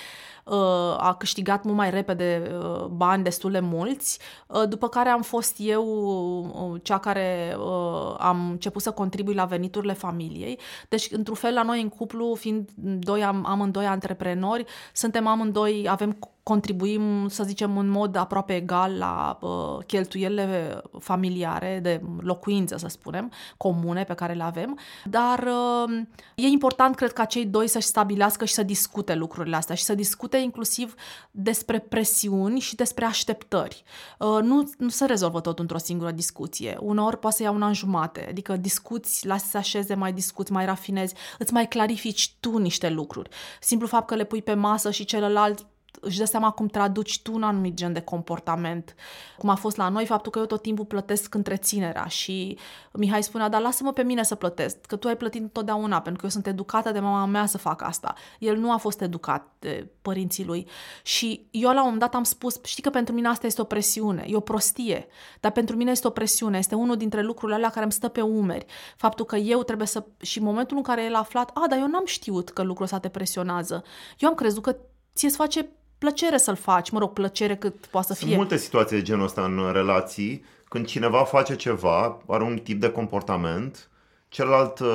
a 0.97 1.15
câștigat 1.19 1.65
mult 1.65 1.77
mai 1.77 1.91
repede 1.91 2.53
uh, 2.59 2.85
bani 2.85 3.23
destul 3.23 3.51
de 3.51 3.61
mulți, 3.61 4.19
uh, 4.47 4.69
după 4.69 4.89
care 4.89 5.09
am 5.09 5.23
fost 5.23 5.57
eu 5.59 5.85
uh, 5.85 6.81
cea 6.83 6.99
care 6.99 7.57
uh, 7.59 8.15
am 8.19 8.51
început 8.51 8.83
să 8.83 8.91
contribui 8.91 9.35
la 9.35 9.45
veniturile 9.45 9.93
familiei. 9.93 10.59
Deci, 10.89 11.09
într-un 11.11 11.37
fel, 11.37 11.55
la 11.55 11.63
noi 11.63 11.83
în 11.83 11.89
cuplu, 11.89 12.35
fiind 12.35 12.71
doi, 12.75 13.25
am, 13.25 13.45
amândoi 13.47 13.87
antreprenori, 13.87 14.65
suntem 14.93 15.27
amândoi, 15.27 15.87
avem 15.89 16.17
contribuim, 16.43 17.29
să 17.29 17.43
zicem, 17.45 17.79
în 17.79 17.89
mod 17.89 18.17
aproape 18.17 18.55
egal 18.55 18.99
la 18.99 19.39
uh, 19.41 19.85
cheltuielile 19.87 20.83
familiare, 20.99 21.79
de 21.83 22.01
locuință, 22.21 22.77
să 22.77 22.89
spunem, 22.89 23.33
comune 23.57 24.05
pe 24.05 24.15
care 24.15 24.33
le 24.33 24.43
avem, 24.43 24.79
dar 25.05 25.39
uh, 25.39 25.99
e 26.35 26.47
important, 26.47 26.95
cred, 26.95 27.13
ca 27.13 27.25
cei 27.25 27.47
doi 27.47 27.67
să-și 27.69 27.87
stabilească 27.87 28.45
și 28.45 28.55
să 28.55 28.63
discute 28.63 29.15
lucrurile 29.15 29.57
astea 29.57 29.75
și 29.75 29.83
să 29.83 29.95
discute 29.95 30.37
inclusiv 30.41 30.95
despre 31.31 31.79
presiuni 31.79 32.61
și 32.61 32.75
despre 32.75 33.05
așteptări. 33.05 33.83
Uh, 34.19 34.43
nu, 34.43 34.71
nu 34.79 34.89
se 34.89 35.05
rezolvă 35.05 35.41
tot 35.41 35.59
într-o 35.59 35.79
singură 35.79 36.11
discuție. 36.11 36.77
Uneori 36.81 37.19
poate 37.19 37.37
să 37.37 37.43
ia 37.43 37.51
un 37.51 37.63
an 37.63 37.73
jumate, 37.73 38.27
adică 38.29 38.57
discuți, 38.57 39.27
lasi 39.27 39.51
să 39.51 39.57
așeze, 39.57 39.95
mai 39.95 40.13
discuți, 40.13 40.53
mai 40.53 40.65
rafinezi, 40.65 41.15
îți 41.39 41.53
mai 41.53 41.69
clarifici 41.69 42.35
tu 42.41 42.59
niște 42.59 42.89
lucruri. 42.89 43.29
Simplu 43.61 43.87
fapt 43.87 44.07
că 44.07 44.15
le 44.15 44.25
pui 44.25 44.43
pe 44.43 44.55
masă 44.55 44.91
și 44.91 45.05
celălalt 45.05 45.67
își 46.01 46.19
dă 46.19 46.25
seama 46.25 46.51
cum 46.51 46.67
traduci 46.67 47.23
tu 47.23 47.33
un 47.35 47.43
anumit 47.43 47.75
gen 47.75 47.93
de 47.93 48.01
comportament. 48.01 48.95
Cum 49.39 49.49
a 49.49 49.55
fost 49.55 49.77
la 49.77 49.89
noi 49.89 50.07
faptul 50.07 50.33
că 50.33 50.39
eu 50.39 50.45
tot 50.45 50.63
timpul 50.63 50.85
plătesc 50.85 51.35
întreținerea 51.35 52.07
și 52.07 52.59
Mihai 52.93 53.23
spunea, 53.23 53.49
dar 53.49 53.61
lasă-mă 53.61 53.93
pe 53.93 54.03
mine 54.03 54.23
să 54.23 54.35
plătesc, 54.35 54.81
că 54.81 54.97
tu 54.97 55.09
ai 55.09 55.17
plătit 55.17 55.41
întotdeauna, 55.41 56.01
pentru 56.01 56.21
că 56.21 56.25
eu 56.25 56.31
sunt 56.31 56.47
educată 56.47 56.91
de 56.91 57.01
mama 57.01 57.27
mea 57.27 57.47
să 57.47 57.59
fac 57.59 57.83
asta. 57.83 58.15
El 58.39 58.57
nu 58.57 58.73
a 58.73 58.77
fost 58.77 59.01
educat 59.01 59.47
de 59.59 59.89
părinții 60.03 60.45
lui 60.45 60.67
și 61.03 61.47
eu 61.51 61.69
la 61.69 61.77
un 61.77 61.83
moment 61.83 62.01
dat 62.01 62.15
am 62.15 62.25
spus, 62.25 62.61
știi 62.65 62.83
că 62.83 62.91
pentru 62.91 63.15
mine 63.15 63.29
asta 63.29 63.47
este 63.47 63.61
o 63.61 63.65
presiune, 63.65 64.25
e 64.27 64.37
o 64.37 64.41
prostie, 64.41 65.07
dar 65.41 65.53
pentru 65.53 65.77
mine 65.77 65.91
este 65.91 66.07
o 66.07 66.11
presiune, 66.11 66.59
este 66.59 66.75
unul 66.75 66.97
dintre 66.97 67.23
lucrurile 67.23 67.57
alea 67.57 67.71
care 67.71 67.83
îmi 67.83 67.93
stă 67.93 68.09
pe 68.09 68.21
umeri. 68.21 68.67
Faptul 68.97 69.25
că 69.25 69.37
eu 69.37 69.63
trebuie 69.63 69.87
să... 69.87 70.05
Și 70.21 70.39
în 70.39 70.45
momentul 70.45 70.77
în 70.77 70.83
care 70.83 71.05
el 71.05 71.15
a 71.15 71.19
aflat, 71.19 71.51
a, 71.55 71.65
dar 71.69 71.79
eu 71.79 71.87
n-am 71.87 72.07
știut 72.07 72.51
că 72.51 72.63
lucrul 72.63 72.85
ăsta 72.85 72.99
te 72.99 73.09
presionează. 73.09 73.85
Eu 74.19 74.29
am 74.29 74.35
crezut 74.35 74.63
că 74.63 74.77
ție 75.15 75.29
îți 75.29 75.37
face 75.37 75.69
plăcere 76.01 76.37
să-l 76.37 76.57
faci, 76.57 76.91
mă 76.91 76.99
rog, 76.99 77.13
plăcere 77.13 77.57
cât 77.57 77.87
poate 77.87 78.07
să 78.07 78.15
fie. 78.15 78.27
Sunt 78.27 78.39
multe 78.39 78.57
situații 78.57 78.97
de 78.97 79.03
genul 79.03 79.25
ăsta 79.25 79.45
în 79.45 79.73
relații, 79.73 80.45
când 80.69 80.87
cineva 80.87 81.25
face 81.25 81.57
ceva, 81.57 82.23
are 82.27 82.43
un 82.43 82.59
tip 82.59 82.81
de 82.81 82.91
comportament, 82.91 83.91
celălalt 84.29 84.79
uh, 84.79 84.89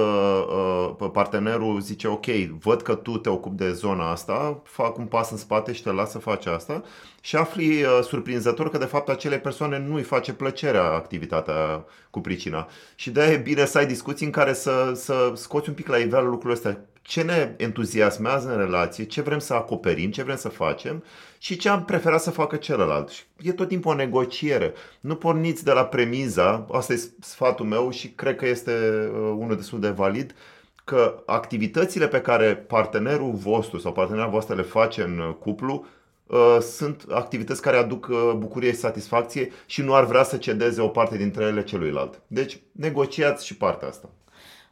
uh, 1.00 1.10
partenerul 1.14 1.80
zice 1.80 2.08
ok, 2.08 2.26
văd 2.60 2.82
că 2.82 2.96
tu 2.96 3.18
te 3.18 3.30
ocupi 3.30 3.56
de 3.56 3.72
zona 3.72 4.12
asta, 4.12 4.62
fac 4.64 4.98
un 4.98 5.06
pas 5.06 5.32
în 5.32 5.38
spate 5.38 5.74
și 5.74 5.84
te 5.84 5.92
las 5.92 6.12
să 6.12 6.18
faci 6.18 6.46
asta 6.46 6.84
și 7.22 7.36
afli 7.36 7.84
uh, 7.84 8.00
surprinzător 8.04 8.70
că 8.70 8.78
de 8.78 8.86
fapt 8.86 9.10
acele 9.10 9.40
persoane 9.40 9.80
nu 9.80 9.96
îi 9.96 10.04
face 10.04 10.34
plăcerea 10.34 10.84
activitatea 10.84 11.86
cu 12.10 12.22
pricina. 12.22 12.68
Și 12.96 13.10
de 13.12 13.24
e 13.24 13.38
bine 13.38 13.66
să 13.66 13.78
ai 13.78 13.86
discuții 13.86 14.26
în 14.26 14.32
care 14.32 14.54
să, 14.54 14.92
să 14.96 15.32
scoți 15.36 15.70
un 15.70 15.76
pic 15.76 15.88
la 15.88 15.98
iveală 15.98 16.28
lucrurile 16.28 16.54
astea 16.54 16.86
ce 17.06 17.22
ne 17.22 17.54
entuziasmează 17.58 18.52
în 18.52 18.58
relație, 18.58 19.04
ce 19.04 19.22
vrem 19.22 19.40
să 19.40 19.54
acoperim, 19.54 20.12
ce 20.12 20.24
vrem 20.24 20.36
să 20.36 20.50
facem 20.50 21.04
și 21.38 21.58
ce 21.58 21.70
am 21.70 21.86
preferat 21.86 22.22
să 22.22 22.32
facă 22.32 22.56
celălalt. 22.56 23.10
Și 23.10 23.24
e 23.42 23.52
tot 23.52 23.68
timpul 23.68 23.92
o 23.92 23.96
negociere. 23.96 24.74
Nu 25.00 25.16
porniți 25.16 25.64
de 25.64 25.72
la 25.72 25.86
premiza, 25.86 26.68
asta 26.72 26.94
e 26.94 27.10
sfatul 27.20 27.66
meu 27.66 27.92
și 27.92 28.10
cred 28.10 28.36
că 28.36 28.48
este 28.48 28.72
uh, 28.72 29.36
unul 29.38 29.56
destul 29.56 29.80
de 29.80 29.90
valid, 29.90 30.36
că 30.84 31.24
activitățile 31.26 32.08
pe 32.08 32.22
care 32.22 32.56
partenerul 32.56 33.32
vostru 33.32 33.80
sau 33.80 33.92
partenera 33.92 34.28
voastră 34.28 34.56
le 34.56 34.62
face 34.62 35.02
în 35.02 35.20
uh, 35.20 35.36
cuplu 35.40 35.86
uh, 36.26 36.58
sunt 36.62 37.06
activități 37.10 37.62
care 37.62 37.78
aduc 37.78 38.10
bucurie 38.38 38.72
și 38.72 38.78
satisfacție 38.78 39.52
și 39.66 39.82
nu 39.82 39.94
ar 39.94 40.06
vrea 40.06 40.24
să 40.24 40.38
cedeze 40.38 40.82
o 40.82 40.88
parte 40.88 41.18
dintre 41.18 41.44
ele 41.44 41.64
celuilalt. 41.64 42.22
Deci 42.28 42.60
negociați 42.72 43.46
și 43.46 43.58
partea 43.58 43.88
asta. 43.88 44.10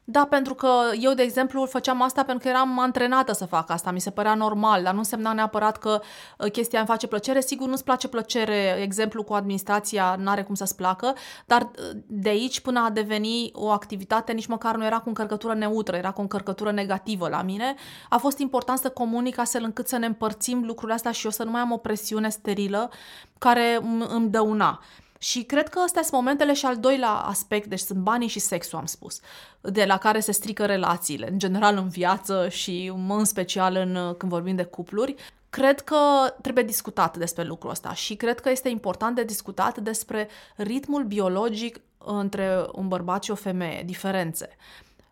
Da, 0.05 0.25
pentru 0.25 0.53
că 0.53 0.69
eu, 0.99 1.13
de 1.13 1.21
exemplu, 1.21 1.65
făceam 1.65 2.01
asta 2.01 2.23
pentru 2.23 2.43
că 2.43 2.49
eram 2.49 2.79
antrenată 2.79 3.33
să 3.33 3.45
fac 3.45 3.69
asta, 3.69 3.91
mi 3.91 4.01
se 4.01 4.09
părea 4.09 4.33
normal, 4.33 4.83
dar 4.83 4.93
nu 4.93 4.97
însemna 4.97 5.33
neapărat 5.33 5.77
că 5.77 6.01
uh, 6.37 6.51
chestia 6.51 6.79
îmi 6.79 6.87
face 6.87 7.07
plăcere. 7.07 7.41
Sigur, 7.41 7.67
nu-ți 7.67 7.83
place 7.83 8.07
plăcere, 8.07 8.77
exemplu 8.81 9.23
cu 9.23 9.33
administrația, 9.33 10.15
n-are 10.19 10.43
cum 10.43 10.55
să-ți 10.55 10.75
placă, 10.75 11.13
dar 11.45 11.61
uh, 11.61 11.97
de 12.07 12.29
aici 12.29 12.59
până 12.59 12.79
a 12.79 12.89
deveni 12.89 13.49
o 13.53 13.69
activitate, 13.69 14.31
nici 14.31 14.45
măcar 14.45 14.75
nu 14.75 14.85
era 14.85 14.99
cu 14.99 15.07
încărcătură 15.07 15.53
neutră, 15.53 15.95
era 15.95 16.11
cu 16.11 16.21
încărcătură 16.21 16.71
negativă 16.71 17.29
la 17.29 17.41
mine. 17.41 17.75
A 18.09 18.17
fost 18.17 18.37
important 18.37 18.79
să 18.79 18.89
comunic 18.89 19.37
astfel 19.37 19.63
încât 19.63 19.87
să 19.87 19.97
ne 19.97 20.05
împărțim 20.05 20.63
lucrurile 20.65 20.93
astea 20.93 21.11
și 21.11 21.25
eu 21.25 21.31
să 21.31 21.43
nu 21.43 21.51
mai 21.51 21.61
am 21.61 21.71
o 21.71 21.77
presiune 21.77 22.29
sterilă 22.29 22.91
care 23.37 23.79
îmi 24.09 24.29
dăuna. 24.29 24.81
Și 25.23 25.43
cred 25.43 25.69
că 25.69 25.79
astea 25.79 26.01
sunt 26.01 26.13
momentele 26.13 26.53
și 26.53 26.65
al 26.65 26.77
doilea 26.77 27.11
aspect, 27.11 27.67
deci 27.67 27.79
sunt 27.79 27.99
banii 27.99 28.27
și 28.27 28.39
sexul, 28.39 28.77
am 28.77 28.85
spus, 28.85 29.19
de 29.61 29.85
la 29.85 29.97
care 29.97 30.19
se 30.19 30.31
strică 30.31 30.65
relațiile, 30.65 31.31
în 31.31 31.39
general 31.39 31.77
în 31.77 31.87
viață 31.87 32.49
și 32.49 32.91
în 33.07 33.25
special 33.25 33.75
în, 33.75 34.15
când 34.17 34.31
vorbim 34.31 34.55
de 34.55 34.63
cupluri. 34.63 35.15
Cred 35.49 35.81
că 35.81 35.97
trebuie 36.41 36.63
discutat 36.63 37.17
despre 37.17 37.43
lucrul 37.43 37.71
ăsta 37.71 37.93
și 37.93 38.15
cred 38.15 38.39
că 38.39 38.49
este 38.49 38.69
important 38.69 39.15
de 39.15 39.23
discutat 39.23 39.77
despre 39.77 40.27
ritmul 40.55 41.03
biologic 41.03 41.79
între 41.97 42.65
un 42.71 42.87
bărbat 42.87 43.23
și 43.23 43.31
o 43.31 43.35
femeie, 43.35 43.83
diferențe. 43.85 44.49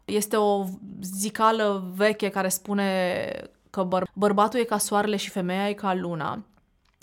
Este 0.06 0.36
o 0.36 0.66
zicală 1.02 1.92
veche 1.96 2.30
care 2.30 2.50
spune 2.50 3.32
că 3.70 3.88
băr- 3.88 4.14
bărbatul 4.14 4.60
e 4.60 4.64
ca 4.64 4.78
soarele 4.78 5.16
și 5.16 5.30
femeia 5.30 5.70
e 5.70 5.74
ca 5.74 5.94
luna 5.94 6.44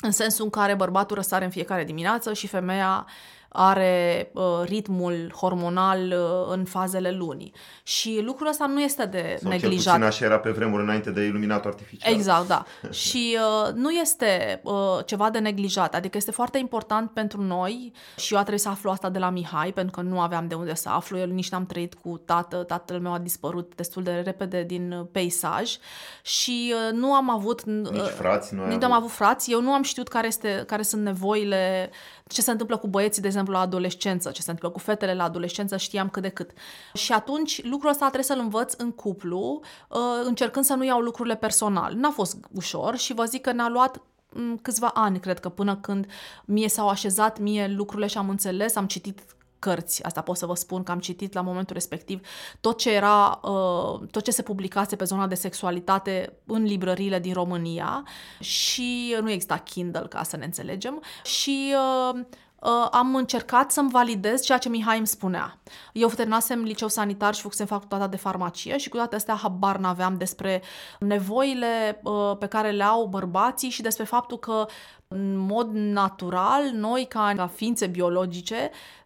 în 0.01 0.11
sensul 0.11 0.45
în 0.45 0.51
care 0.51 0.75
bărbatul 0.75 1.17
răsare 1.17 1.45
în 1.45 1.51
fiecare 1.51 1.85
dimineață 1.85 2.33
și 2.33 2.47
femeia 2.47 3.07
are 3.49 4.31
uh, 4.33 4.43
ritmul 4.65 5.33
hormonal 5.35 6.01
uh, 6.01 6.53
în 6.55 6.65
fazele 6.65 7.11
lunii. 7.11 7.53
Și 7.83 8.21
lucrul 8.25 8.49
ăsta 8.49 8.67
nu 8.67 8.81
este 8.81 9.07
de 9.07 9.37
Sau 9.41 9.51
neglijat. 9.51 9.83
Cel 9.83 9.93
puțin 9.93 10.05
așa 10.05 10.25
era 10.25 10.39
pe 10.39 10.51
vremuri 10.51 10.83
înainte 10.83 11.11
de 11.11 11.23
iluminatul 11.23 11.71
artificial. 11.71 12.13
Exact, 12.13 12.47
da. 12.47 12.65
și 12.91 13.39
uh, 13.67 13.73
nu 13.75 13.91
este 13.91 14.61
uh, 14.65 14.99
ceva 15.05 15.31
de 15.31 15.39
neglijat. 15.39 15.95
Adică 15.95 16.17
este 16.17 16.31
foarte 16.31 16.59
important 16.59 17.11
pentru 17.11 17.43
noi 17.43 17.93
și 18.17 18.33
eu 18.33 18.39
a 18.39 18.43
trebuit 18.43 18.63
să 18.63 18.69
aflu 18.69 18.91
asta 18.91 19.09
de 19.09 19.19
la 19.19 19.31
Mihai, 19.31 19.73
pentru 19.73 20.01
că 20.01 20.09
nu 20.09 20.21
aveam 20.21 20.49
de 20.49 20.55
unde 20.55 20.75
să 20.75 20.89
aflu. 20.89 21.19
Eu 21.19 21.27
nici 21.27 21.51
n-am 21.51 21.67
trăit 21.67 21.95
cu 21.95 22.23
tată. 22.25 22.57
Tatăl 22.57 23.01
meu 23.01 23.13
a 23.13 23.19
dispărut 23.19 23.73
destul 23.75 24.03
de 24.03 24.23
repede 24.25 24.63
din 24.63 25.07
peisaj 25.13 25.77
și 26.23 26.75
uh, 26.75 26.93
nu 26.93 27.13
am 27.15 27.31
avut... 27.31 27.63
Uh, 27.67 27.91
nici 27.91 28.03
frați 28.03 28.55
nu 28.55 28.61
Nici 28.61 28.71
avut. 28.71 28.83
am 28.83 28.93
avut 28.93 29.11
frați. 29.11 29.53
Eu 29.53 29.61
nu 29.61 29.73
am 29.73 29.83
știut 29.83 30.09
care, 30.09 30.27
este, 30.27 30.65
care 30.67 30.83
sunt 30.83 31.03
nevoile, 31.03 31.91
ce 32.29 32.43
se 32.43 32.51
întâmplă 32.51 32.77
cu 32.77 32.87
băieții, 32.87 33.23
de 33.23 33.27
exemplu, 33.27 33.53
la 33.53 33.61
adolescență, 33.61 34.31
ce 34.31 34.43
se 34.43 34.51
întâmplă 34.51 34.79
cu 34.79 34.85
fetele 34.85 35.15
la 35.15 35.25
adolescență, 35.25 35.77
știam 35.77 36.09
cât 36.09 36.23
de 36.23 36.29
cât. 36.29 36.51
Și 36.95 37.13
atunci 37.13 37.65
lucrul 37.65 37.91
ăsta 37.91 38.05
trebuie 38.05 38.25
să-l 38.25 38.39
învăț 38.39 38.75
în 38.77 38.93
cuplu, 38.93 39.61
uh, 39.89 39.99
încercând 40.25 40.65
să 40.65 40.75
nu 40.75 40.85
iau 40.85 41.01
lucrurile 41.01 41.37
personal. 41.37 41.95
N-a 41.95 42.11
fost 42.11 42.37
ușor 42.55 42.97
și 42.97 43.15
vă 43.15 43.25
zic 43.25 43.41
că 43.41 43.53
ne-a 43.53 43.69
luat 43.69 44.01
mm, 44.33 44.57
câțiva 44.57 44.91
ani, 44.95 45.21
cred 45.21 45.41
că, 45.41 45.49
până 45.49 45.77
când 45.77 46.07
mie 46.45 46.69
s-au 46.69 46.89
așezat 46.89 47.39
mie 47.39 47.67
lucrurile 47.77 48.07
și 48.07 48.19
am 48.19 48.29
înțeles, 48.29 48.77
am 48.77 48.87
citit 48.87 49.21
cărți, 49.59 50.05
asta 50.05 50.21
pot 50.21 50.37
să 50.37 50.47
vă 50.47 50.55
spun 50.55 50.83
că 50.83 50.91
am 50.91 50.99
citit 50.99 51.33
la 51.33 51.41
momentul 51.41 51.75
respectiv 51.75 52.27
tot 52.61 52.79
ce 52.79 52.93
era, 52.93 53.41
uh, 53.43 54.09
tot 54.11 54.23
ce 54.23 54.31
se 54.31 54.43
publicase 54.43 54.97
pe 54.97 55.05
zona 55.05 55.27
de 55.27 55.35
sexualitate 55.35 56.33
în 56.47 56.63
librăriile 56.63 57.19
din 57.19 57.33
România 57.33 58.05
și 58.41 59.17
nu 59.21 59.31
exista 59.31 59.57
Kindle 59.57 60.07
ca 60.09 60.23
să 60.23 60.37
ne 60.37 60.45
înțelegem 60.45 61.03
și 61.25 61.75
uh, 61.75 62.21
uh, 62.61 62.89
am 62.91 63.15
încercat 63.15 63.71
să-mi 63.71 63.91
validez 63.91 64.43
ceea 64.43 64.59
ce 64.59 64.69
Mihai 64.69 64.99
îmi 64.99 65.07
spunea. 65.07 65.59
Eu 65.93 66.09
terminasem 66.09 66.63
liceu 66.63 66.89
sanitar 66.89 67.35
și 67.35 67.43
făcusem 67.43 67.67
facultatea 67.67 68.07
de 68.07 68.17
farmacie 68.17 68.77
și 68.77 68.89
cu 68.89 68.97
toate 68.97 69.15
astea 69.15 69.35
habar 69.35 69.77
n-aveam 69.77 70.17
despre 70.17 70.63
nevoile 70.99 72.01
uh, 72.03 72.37
pe 72.39 72.47
care 72.47 72.71
le 72.71 72.85
au 72.85 73.07
bărbații 73.07 73.71
și 73.71 73.83
despre 73.83 74.05
faptul 74.05 74.39
că 74.39 74.67
în 75.09 75.37
mod 75.37 75.71
natural, 75.73 76.63
noi 76.73 77.07
ca, 77.09 77.33
ca 77.37 77.47
ființe 77.47 77.87
biologice, 77.87 78.71
uh, 78.73 78.98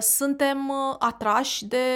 suntem 0.00 0.68
uh, 0.68 0.96
atrași 0.98 1.64
de 1.64 1.86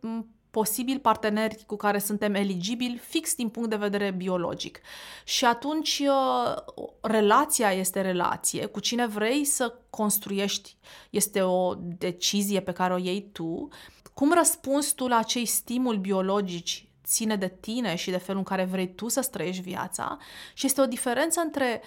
mm, 0.00 0.30
posibil 0.50 0.98
parteneri 0.98 1.64
cu 1.66 1.76
care 1.76 1.98
suntem 1.98 2.34
eligibili 2.34 2.98
fix 2.98 3.34
din 3.34 3.48
punct 3.48 3.70
de 3.70 3.76
vedere 3.76 4.10
biologic. 4.10 4.80
Și 5.24 5.44
atunci 5.44 6.02
uh, 6.06 6.54
relația 7.00 7.72
este 7.72 8.00
relație, 8.00 8.66
cu 8.66 8.80
cine 8.80 9.06
vrei 9.06 9.44
să 9.44 9.78
construiești 9.90 10.76
este 11.10 11.42
o 11.42 11.74
decizie 11.76 12.60
pe 12.60 12.72
care 12.72 12.92
o 12.92 12.98
iei 12.98 13.30
tu. 13.32 13.68
Cum 14.14 14.32
răspunzi 14.32 14.94
tu 14.94 15.06
la 15.06 15.16
acei 15.16 15.46
stimuli 15.46 15.98
biologici 15.98 16.88
ține 17.04 17.36
de 17.36 17.56
tine 17.60 17.94
și 17.94 18.10
de 18.10 18.16
felul 18.16 18.38
în 18.38 18.56
care 18.56 18.64
vrei 18.64 18.94
tu 18.94 19.08
să 19.08 19.28
trăiești 19.30 19.62
viața 19.62 20.18
și 20.54 20.66
este 20.66 20.80
o 20.80 20.86
diferență 20.86 21.40
între 21.40 21.82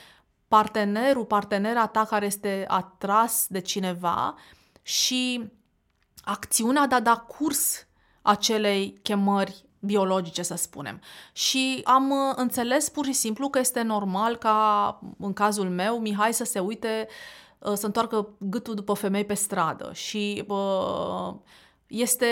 partenerul, 0.47 1.25
partenera 1.25 1.87
ta 1.87 2.05
care 2.05 2.25
este 2.25 2.65
atras 2.67 3.45
de 3.49 3.59
cineva 3.59 4.35
și 4.82 5.51
acțiunea 6.23 6.88
de 6.88 6.95
a 6.95 6.99
da 6.99 7.15
curs 7.17 7.88
acelei 8.21 8.99
chemări 9.01 9.63
biologice, 9.80 10.41
să 10.41 10.55
spunem. 10.55 11.01
Și 11.34 11.82
am 11.84 12.09
uh, 12.09 12.34
înțeles 12.36 12.89
pur 12.89 13.05
și 13.05 13.13
simplu 13.13 13.49
că 13.49 13.59
este 13.59 13.82
normal 13.82 14.36
ca, 14.36 14.99
în 15.19 15.34
cazul 15.34 15.69
meu, 15.69 15.99
Mihai 15.99 16.34
să 16.34 16.43
se 16.43 16.59
uite, 16.59 17.07
uh, 17.59 17.73
să 17.73 17.86
întoarcă 17.86 18.30
gâtul 18.38 18.75
după 18.75 18.93
femei 18.93 19.25
pe 19.25 19.34
stradă 19.34 19.91
și 19.93 20.43
uh, 20.47 21.34
este 21.89 22.25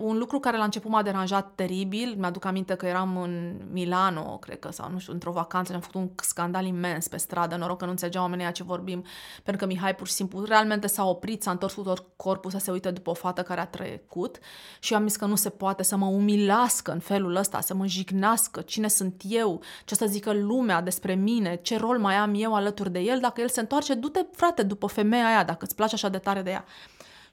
un 0.00 0.18
lucru 0.18 0.38
care 0.38 0.56
la 0.56 0.64
început 0.64 0.90
m-a 0.90 1.02
deranjat 1.02 1.52
teribil. 1.54 2.14
Mi-aduc 2.18 2.44
aminte 2.44 2.74
că 2.74 2.86
eram 2.86 3.16
în 3.16 3.60
Milano, 3.72 4.38
cred 4.38 4.58
că, 4.58 4.72
sau 4.72 4.90
nu 4.90 4.98
știu, 4.98 5.12
într-o 5.12 5.32
vacanță, 5.32 5.70
ne-am 5.70 5.82
făcut 5.82 6.00
un 6.00 6.10
scandal 6.16 6.64
imens 6.64 7.08
pe 7.08 7.16
stradă. 7.16 7.56
Noroc 7.56 7.78
că 7.78 7.84
nu 7.84 7.90
înțelegeau 7.90 8.22
oamenii 8.22 8.52
ce 8.52 8.62
vorbim, 8.62 9.04
pentru 9.42 9.66
că 9.66 9.72
Mihai 9.72 9.94
pur 9.94 10.06
și 10.06 10.12
simplu 10.12 10.44
realmente 10.44 10.86
s-a 10.86 11.04
oprit, 11.04 11.42
s-a 11.42 11.50
întors 11.50 11.74
cu 11.74 11.82
tot 11.82 12.04
corpul 12.16 12.50
să 12.50 12.58
se 12.58 12.70
uite 12.70 12.90
după 12.90 13.10
o 13.10 13.14
fată 13.14 13.42
care 13.42 13.60
a 13.60 13.66
trecut 13.66 14.38
și 14.80 14.92
eu 14.92 14.98
am 14.98 15.06
zis 15.06 15.16
că 15.16 15.26
nu 15.26 15.36
se 15.36 15.50
poate 15.50 15.82
să 15.82 15.96
mă 15.96 16.06
umilească 16.06 16.92
în 16.92 16.98
felul 16.98 17.36
ăsta, 17.36 17.60
să 17.60 17.74
mă 17.74 17.86
jignească, 17.86 18.60
cine 18.60 18.88
sunt 18.88 19.22
eu, 19.28 19.62
ce 19.84 19.94
să 19.94 20.06
zică 20.06 20.32
lumea 20.32 20.80
despre 20.80 21.14
mine, 21.14 21.56
ce 21.56 21.76
rol 21.76 21.98
mai 21.98 22.14
am 22.14 22.34
eu 22.36 22.54
alături 22.54 22.90
de 22.92 23.00
el, 23.00 23.20
dacă 23.20 23.40
el 23.40 23.48
se 23.48 23.60
întoarce, 23.60 23.94
du-te, 23.94 24.20
frate, 24.32 24.62
după 24.62 24.86
femeia 24.86 25.26
aia, 25.26 25.44
dacă 25.44 25.64
îți 25.64 25.74
place 25.74 25.94
așa 25.94 26.08
de 26.08 26.18
tare 26.18 26.42
de 26.42 26.50
ea. 26.50 26.64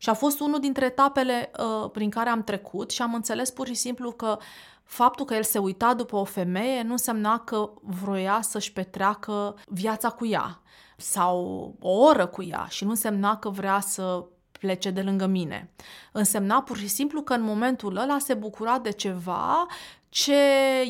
Și 0.01 0.09
a 0.09 0.13
fost 0.13 0.39
unul 0.39 0.59
dintre 0.59 0.85
etapele 0.85 1.51
uh, 1.59 1.89
prin 1.91 2.09
care 2.09 2.29
am 2.29 2.43
trecut 2.43 2.91
și 2.91 3.01
am 3.01 3.13
înțeles 3.13 3.51
pur 3.51 3.67
și 3.67 3.73
simplu 3.73 4.11
că 4.11 4.37
faptul 4.83 5.25
că 5.25 5.33
el 5.33 5.43
se 5.43 5.57
uita 5.57 5.93
după 5.93 6.15
o 6.15 6.23
femeie 6.23 6.81
nu 6.81 6.91
însemna 6.91 7.39
că 7.39 7.71
vroia 7.81 8.39
să-și 8.41 8.73
petreacă 8.73 9.55
viața 9.67 10.09
cu 10.09 10.25
ea 10.25 10.61
sau 10.97 11.73
o 11.79 11.89
oră 11.89 12.25
cu 12.25 12.43
ea 12.43 12.65
și 12.69 12.83
nu 12.83 12.89
însemna 12.89 13.37
că 13.37 13.49
vrea 13.49 13.79
să 13.79 14.25
plece 14.51 14.89
de 14.89 15.01
lângă 15.01 15.25
mine. 15.25 15.71
Însemna 16.11 16.61
pur 16.61 16.77
și 16.77 16.87
simplu 16.87 17.21
că 17.21 17.33
în 17.33 17.41
momentul 17.41 17.97
ăla 17.97 18.19
se 18.19 18.33
bucura 18.33 18.79
de 18.79 18.91
ceva 18.91 19.65
ce 20.09 20.41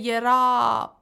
era 0.03 0.35
Uh, 0.81 1.00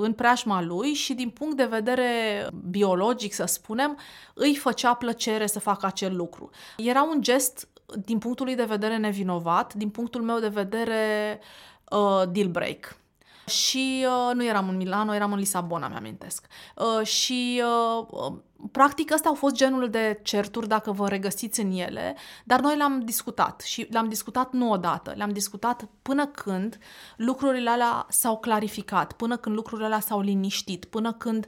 în 0.00 0.12
preajma 0.12 0.62
lui 0.62 0.92
și 0.92 1.14
din 1.14 1.30
punct 1.30 1.56
de 1.56 1.64
vedere 1.64 2.46
biologic, 2.70 3.32
să 3.32 3.44
spunem, 3.44 3.98
îi 4.34 4.56
făcea 4.56 4.94
plăcere 4.94 5.46
să 5.46 5.60
facă 5.60 5.86
acel 5.86 6.16
lucru. 6.16 6.50
Era 6.76 7.02
un 7.02 7.22
gest 7.22 7.68
din 8.04 8.18
punctul 8.18 8.46
lui 8.46 8.54
de 8.54 8.64
vedere 8.64 8.96
nevinovat, 8.96 9.74
din 9.74 9.88
punctul 9.90 10.22
meu 10.22 10.38
de 10.38 10.48
vedere 10.48 11.40
uh, 11.90 12.22
deal 12.32 12.48
break 12.48 12.99
și 13.50 14.06
uh, 14.06 14.34
nu 14.34 14.44
eram 14.44 14.68
în 14.68 14.76
Milano, 14.76 15.14
eram 15.14 15.32
în 15.32 15.38
Lisabona, 15.38 15.88
mi-amintesc. 15.88 16.46
Uh, 16.76 17.06
și 17.06 17.62
uh, 17.64 18.32
practic 18.72 19.12
astea 19.12 19.30
au 19.30 19.36
fost 19.36 19.54
genul 19.54 19.90
de 19.90 20.20
certuri, 20.22 20.68
dacă 20.68 20.92
vă 20.92 21.08
regăsiți 21.08 21.60
în 21.60 21.70
ele, 21.70 22.16
dar 22.44 22.60
noi 22.60 22.76
le-am 22.76 23.00
discutat 23.00 23.60
și 23.60 23.86
le-am 23.90 24.08
discutat 24.08 24.52
nu 24.52 24.70
odată, 24.70 25.12
le-am 25.16 25.30
discutat 25.30 25.88
până 26.02 26.26
când 26.26 26.78
lucrurile 27.16 27.70
alea 27.70 28.06
s-au 28.08 28.38
clarificat, 28.38 29.12
până 29.12 29.36
când 29.36 29.54
lucrurile 29.54 29.86
alea 29.86 30.00
s-au 30.00 30.20
liniștit, 30.20 30.84
până 30.84 31.12
când 31.12 31.46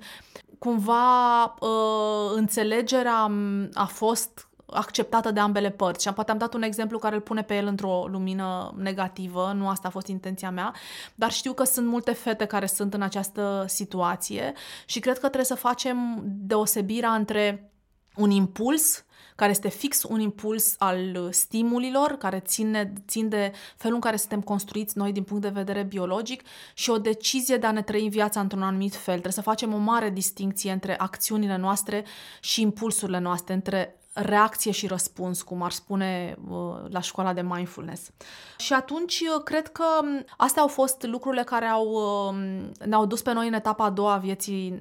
cumva 0.58 1.44
uh, 1.44 2.32
înțelegerea 2.34 3.30
a 3.72 3.84
fost 3.84 4.48
acceptată 4.74 5.30
de 5.30 5.40
ambele 5.40 5.70
părți. 5.70 6.06
Și 6.06 6.12
poate 6.12 6.30
am 6.30 6.38
dat 6.38 6.54
un 6.54 6.62
exemplu 6.62 6.98
care 6.98 7.14
îl 7.14 7.20
pune 7.20 7.42
pe 7.42 7.56
el 7.56 7.66
într-o 7.66 8.06
lumină 8.10 8.74
negativă, 8.76 9.52
nu 9.56 9.68
asta 9.68 9.88
a 9.88 9.90
fost 9.90 10.06
intenția 10.06 10.50
mea, 10.50 10.74
dar 11.14 11.32
știu 11.32 11.52
că 11.52 11.64
sunt 11.64 11.86
multe 11.86 12.12
fete 12.12 12.44
care 12.44 12.66
sunt 12.66 12.94
în 12.94 13.02
această 13.02 13.64
situație 13.68 14.52
și 14.86 15.00
cred 15.00 15.14
că 15.14 15.26
trebuie 15.26 15.44
să 15.44 15.54
facem 15.54 16.22
deosebirea 16.24 17.10
între 17.10 17.72
un 18.16 18.30
impuls 18.30 19.04
care 19.36 19.50
este 19.50 19.68
fix 19.68 20.02
un 20.02 20.20
impuls 20.20 20.74
al 20.78 21.28
stimulilor, 21.30 22.10
care 22.10 22.40
ține, 22.40 22.92
țin 23.06 23.28
de 23.28 23.52
felul 23.76 23.94
în 23.94 24.00
care 24.00 24.16
suntem 24.16 24.40
construiți 24.40 24.98
noi 24.98 25.12
din 25.12 25.22
punct 25.22 25.42
de 25.42 25.48
vedere 25.48 25.82
biologic 25.82 26.42
și 26.74 26.90
o 26.90 26.98
decizie 26.98 27.56
de 27.56 27.66
a 27.66 27.72
ne 27.72 27.82
trăi 27.82 28.08
viața 28.08 28.40
într-un 28.40 28.62
anumit 28.62 28.94
fel. 28.94 29.14
Trebuie 29.14 29.32
să 29.32 29.42
facem 29.42 29.74
o 29.74 29.76
mare 29.76 30.10
distinție 30.10 30.72
între 30.72 30.98
acțiunile 30.98 31.56
noastre 31.56 32.04
și 32.40 32.60
impulsurile 32.60 33.18
noastre, 33.18 33.54
între 33.54 34.01
reacție 34.12 34.70
și 34.70 34.86
răspuns, 34.86 35.42
cum 35.42 35.62
ar 35.62 35.70
spune 35.70 36.36
uh, 36.48 36.56
la 36.88 37.00
școala 37.00 37.32
de 37.32 37.42
mindfulness. 37.42 38.10
Și 38.56 38.72
atunci 38.72 39.20
uh, 39.20 39.42
cred 39.44 39.68
că 39.68 39.84
um, 40.02 40.24
astea 40.36 40.62
au 40.62 40.68
fost 40.68 41.02
lucrurile 41.02 41.42
care 41.42 41.66
au, 41.66 41.86
um, 41.86 42.70
ne-au 42.86 43.06
dus 43.06 43.22
pe 43.22 43.32
noi 43.32 43.46
în 43.46 43.52
etapa 43.52 43.84
a 43.84 43.90
doua 43.90 44.12
a 44.12 44.18
vieții, 44.18 44.78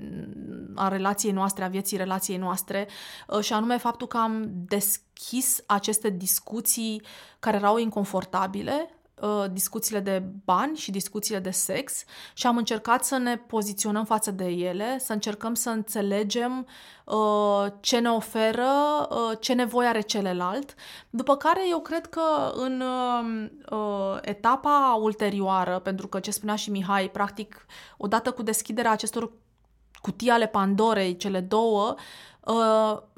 a 0.76 0.88
relației 0.88 1.32
noastre, 1.32 1.64
a 1.64 1.68
vieții 1.68 1.98
relației 1.98 2.38
noastre, 2.38 2.88
uh, 3.28 3.40
și 3.40 3.54
anume 3.54 3.78
faptul 3.78 4.08
că 4.08 4.18
am 4.18 4.52
deschis 4.54 5.64
aceste 5.66 6.10
discuții 6.10 7.02
care 7.40 7.58
erau 7.58 7.78
inconfortabile, 7.78 9.01
Uh, 9.22 9.46
discuțiile 9.52 10.00
de 10.00 10.24
bani 10.46 10.78
și 10.78 10.92
discuțiile 10.92 11.40
de 11.40 11.50
sex 11.50 12.04
și 12.34 12.48
am 12.48 12.58
încercat 12.58 13.04
să 13.04 13.18
ne 13.18 13.38
poziționăm 13.38 14.06
față 14.06 14.32
de 14.32 14.46
ele, 14.46 15.00
să 15.00 15.14
încercăm 15.14 15.54
să 15.54 15.70
înțelegem 15.70 16.68
uh, 17.06 17.66
ce 17.80 18.00
ne 18.00 18.10
oferă, 18.10 18.68
uh, 19.10 19.38
ce 19.40 19.54
nevoie 19.54 19.88
are 19.88 20.02
celălalt. 20.02 20.74
După 21.10 21.36
care 21.36 21.62
eu 21.70 21.80
cred 21.80 22.06
că 22.06 22.52
în 22.54 22.82
uh, 22.82 23.50
uh, 23.70 24.18
etapa 24.22 24.98
ulterioară, 25.02 25.80
pentru 25.80 26.08
că 26.08 26.20
ce 26.20 26.32
spunea 26.32 26.56
și 26.56 26.72
Mihai, 26.72 27.10
practic, 27.10 27.66
odată 27.98 28.32
cu 28.32 28.44
deschiderea 28.44 28.92
acestor 28.92 29.32
cutii 30.02 30.30
ale 30.30 30.48
Pandorei, 30.48 31.18
cele 31.18 31.40
două, 31.40 31.96
Uh, 31.96 32.31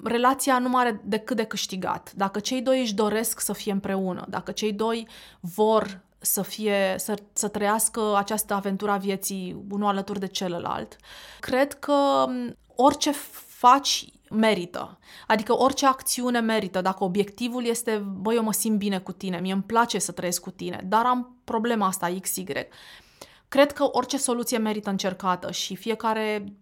relația 0.04 0.60
nu 0.60 0.78
are 0.78 1.02
decât 1.06 1.36
de 1.36 1.44
câștigat. 1.44 2.12
Dacă 2.16 2.40
cei 2.40 2.62
doi 2.62 2.82
își 2.82 2.94
doresc 2.94 3.40
să 3.40 3.54
fie 3.54 3.72
împreună, 3.72 4.26
dacă 4.30 4.52
cei 4.52 4.74
doi 4.74 5.08
vor 5.40 6.02
să 6.20 6.42
fie, 6.42 6.96
să, 6.98 7.14
să 7.34 7.48
trăiască 7.48 8.18
această 8.18 8.54
aventură 8.54 8.92
a 8.92 8.98
vieții 8.98 9.66
unul 9.70 9.88
alături 9.88 10.20
de 10.20 10.28
celălalt, 10.28 10.96
cred 11.40 11.74
că 11.74 12.26
um, 12.28 12.56
orice 12.76 13.12
faci 13.48 14.06
merită. 14.30 15.00
Adică 15.28 15.58
orice 15.58 15.86
acțiune 15.86 16.40
merită. 16.40 16.82
Dacă 16.82 17.04
obiectivul 17.04 17.66
este, 17.66 17.98
băi, 17.98 18.36
eu 18.36 18.44
mă 18.44 18.54
simt 18.54 18.78
bine 18.78 19.00
cu 19.00 19.12
tine, 19.12 19.40
mie 19.40 19.54
îmi 19.54 19.62
place 19.62 20.00
să 20.00 20.12
trăiesc 20.12 20.42
cu 20.42 20.52
tine, 20.52 20.84
dar 20.88 21.06
am 21.06 21.38
problema 21.44 21.88
asta 21.88 22.14
XY. 22.22 22.44
Cred 23.48 23.72
că 23.72 23.90
orice 23.92 24.18
soluție 24.18 24.58
merită 24.58 24.90
încercată 24.90 25.52
și 25.52 25.76
fiecare 25.76 26.54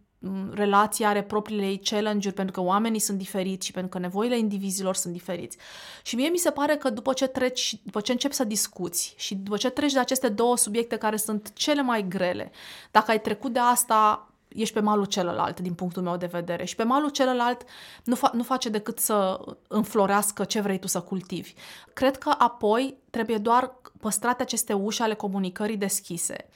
relația 0.53 1.09
are 1.09 1.23
propriile 1.23 1.65
ei 1.65 1.81
challenge-uri 1.83 2.35
pentru 2.35 2.53
că 2.53 2.61
oamenii 2.61 2.99
sunt 2.99 3.17
diferiți 3.17 3.65
și 3.65 3.71
pentru 3.71 3.91
că 3.91 3.99
nevoile 3.99 4.37
indivizilor 4.37 4.95
sunt 4.95 5.13
diferiți. 5.13 5.57
Și 6.03 6.15
mie 6.15 6.29
mi 6.29 6.37
se 6.37 6.49
pare 6.49 6.75
că 6.75 6.89
după 6.89 7.13
ce 7.13 7.27
treci, 7.27 7.75
după 7.83 8.01
ce 8.01 8.11
începi 8.11 8.33
să 8.33 8.43
discuți 8.43 9.13
și 9.17 9.35
după 9.35 9.57
ce 9.57 9.69
treci 9.69 9.93
de 9.93 9.99
aceste 9.99 10.29
două 10.29 10.57
subiecte 10.57 10.97
care 10.97 11.17
sunt 11.17 11.53
cele 11.53 11.81
mai 11.81 12.07
grele, 12.07 12.51
dacă 12.91 13.11
ai 13.11 13.21
trecut 13.21 13.53
de 13.53 13.59
asta, 13.59 14.31
ești 14.47 14.73
pe 14.73 14.79
malul 14.79 15.05
celălalt, 15.05 15.59
din 15.59 15.73
punctul 15.73 16.03
meu 16.03 16.17
de 16.17 16.25
vedere. 16.25 16.65
Și 16.65 16.75
pe 16.75 16.83
malul 16.83 17.09
celălalt 17.09 17.61
nu, 18.03 18.15
fa- 18.15 18.31
nu 18.33 18.43
face 18.43 18.69
decât 18.69 18.99
să 18.99 19.39
înflorească 19.67 20.43
ce 20.43 20.61
vrei 20.61 20.79
tu 20.79 20.87
să 20.87 21.01
cultivi. 21.01 21.53
Cred 21.93 22.17
că 22.17 22.35
apoi 22.37 22.97
trebuie 23.09 23.37
doar 23.37 23.75
păstrate 23.99 24.41
aceste 24.41 24.73
uși 24.73 25.01
ale 25.01 25.13
comunicării 25.13 25.77
deschise 25.77 26.47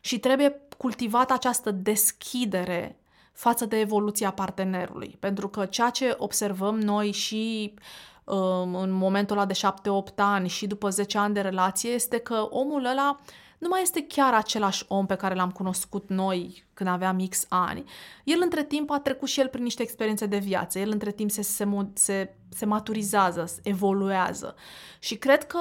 și 0.00 0.18
trebuie 0.18 0.60
cultivată 0.76 1.32
această 1.32 1.70
deschidere 1.70 2.96
față 3.32 3.66
de 3.66 3.78
evoluția 3.78 4.30
partenerului. 4.30 5.16
Pentru 5.20 5.48
că 5.48 5.66
ceea 5.66 5.90
ce 5.90 6.14
observăm 6.18 6.80
noi 6.80 7.10
și 7.10 7.74
um, 8.24 8.74
în 8.74 8.90
momentul 8.90 9.36
ăla 9.36 9.46
de 9.46 9.60
7-8 10.12 10.14
ani 10.16 10.48
și 10.48 10.66
după 10.66 10.88
10 10.88 11.18
ani 11.18 11.34
de 11.34 11.40
relație 11.40 11.90
este 11.90 12.18
că 12.18 12.46
omul 12.50 12.84
ăla 12.84 13.16
nu 13.62 13.68
mai 13.68 13.82
este 13.82 14.06
chiar 14.06 14.34
același 14.34 14.84
om 14.88 15.06
pe 15.06 15.14
care 15.14 15.34
l-am 15.34 15.50
cunoscut 15.50 16.08
noi 16.08 16.64
când 16.74 16.88
aveam 16.88 17.26
X 17.28 17.46
ani. 17.48 17.84
El 18.24 18.38
între 18.42 18.64
timp 18.64 18.90
a 18.90 18.98
trecut 18.98 19.28
și 19.28 19.40
el 19.40 19.48
prin 19.48 19.62
niște 19.62 19.82
experiențe 19.82 20.26
de 20.26 20.38
viață. 20.38 20.78
El 20.78 20.90
între 20.90 21.12
timp 21.12 21.30
se, 21.30 21.42
se, 21.42 21.68
se, 21.92 22.34
se 22.48 22.64
maturizează, 22.64 23.44
se 23.46 23.60
evoluează. 23.62 24.54
Și 24.98 25.16
cred 25.16 25.46
că 25.46 25.58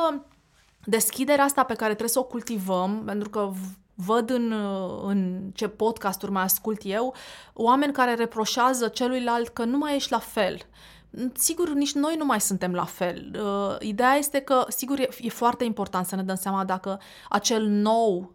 deschiderea 0.86 1.44
asta 1.44 1.64
pe 1.64 1.74
care 1.74 1.90
trebuie 1.90 2.10
să 2.10 2.20
o 2.20 2.24
cultivăm, 2.24 3.04
pentru 3.06 3.30
că 3.30 3.52
văd 4.06 4.30
în, 4.30 4.52
în 5.04 5.50
ce 5.54 5.68
podcasturi 5.68 6.32
mai 6.32 6.44
ascult 6.44 6.82
eu, 6.84 7.16
oameni 7.54 7.94
care 7.94 8.14
reproșează 8.14 8.88
celuilalt 8.88 9.48
că 9.48 9.64
nu 9.64 9.78
mai 9.78 9.96
ești 9.96 10.12
la 10.12 10.20
fel. 10.20 10.58
Sigur, 11.34 11.70
nici 11.70 11.94
noi 11.94 12.16
nu 12.18 12.26
mai 12.26 12.42
suntem 12.42 12.74
la 12.74 12.86
fel. 12.86 13.32
Uh, 13.44 13.76
ideea 13.80 14.14
este 14.14 14.40
că, 14.40 14.66
sigur, 14.68 15.00
e, 15.00 15.10
e 15.20 15.30
foarte 15.30 15.64
important 15.64 16.06
să 16.06 16.16
ne 16.16 16.24
dăm 16.24 16.36
seama 16.36 16.66
dacă 16.66 17.00
acel 17.30 17.68
nou 17.68 18.34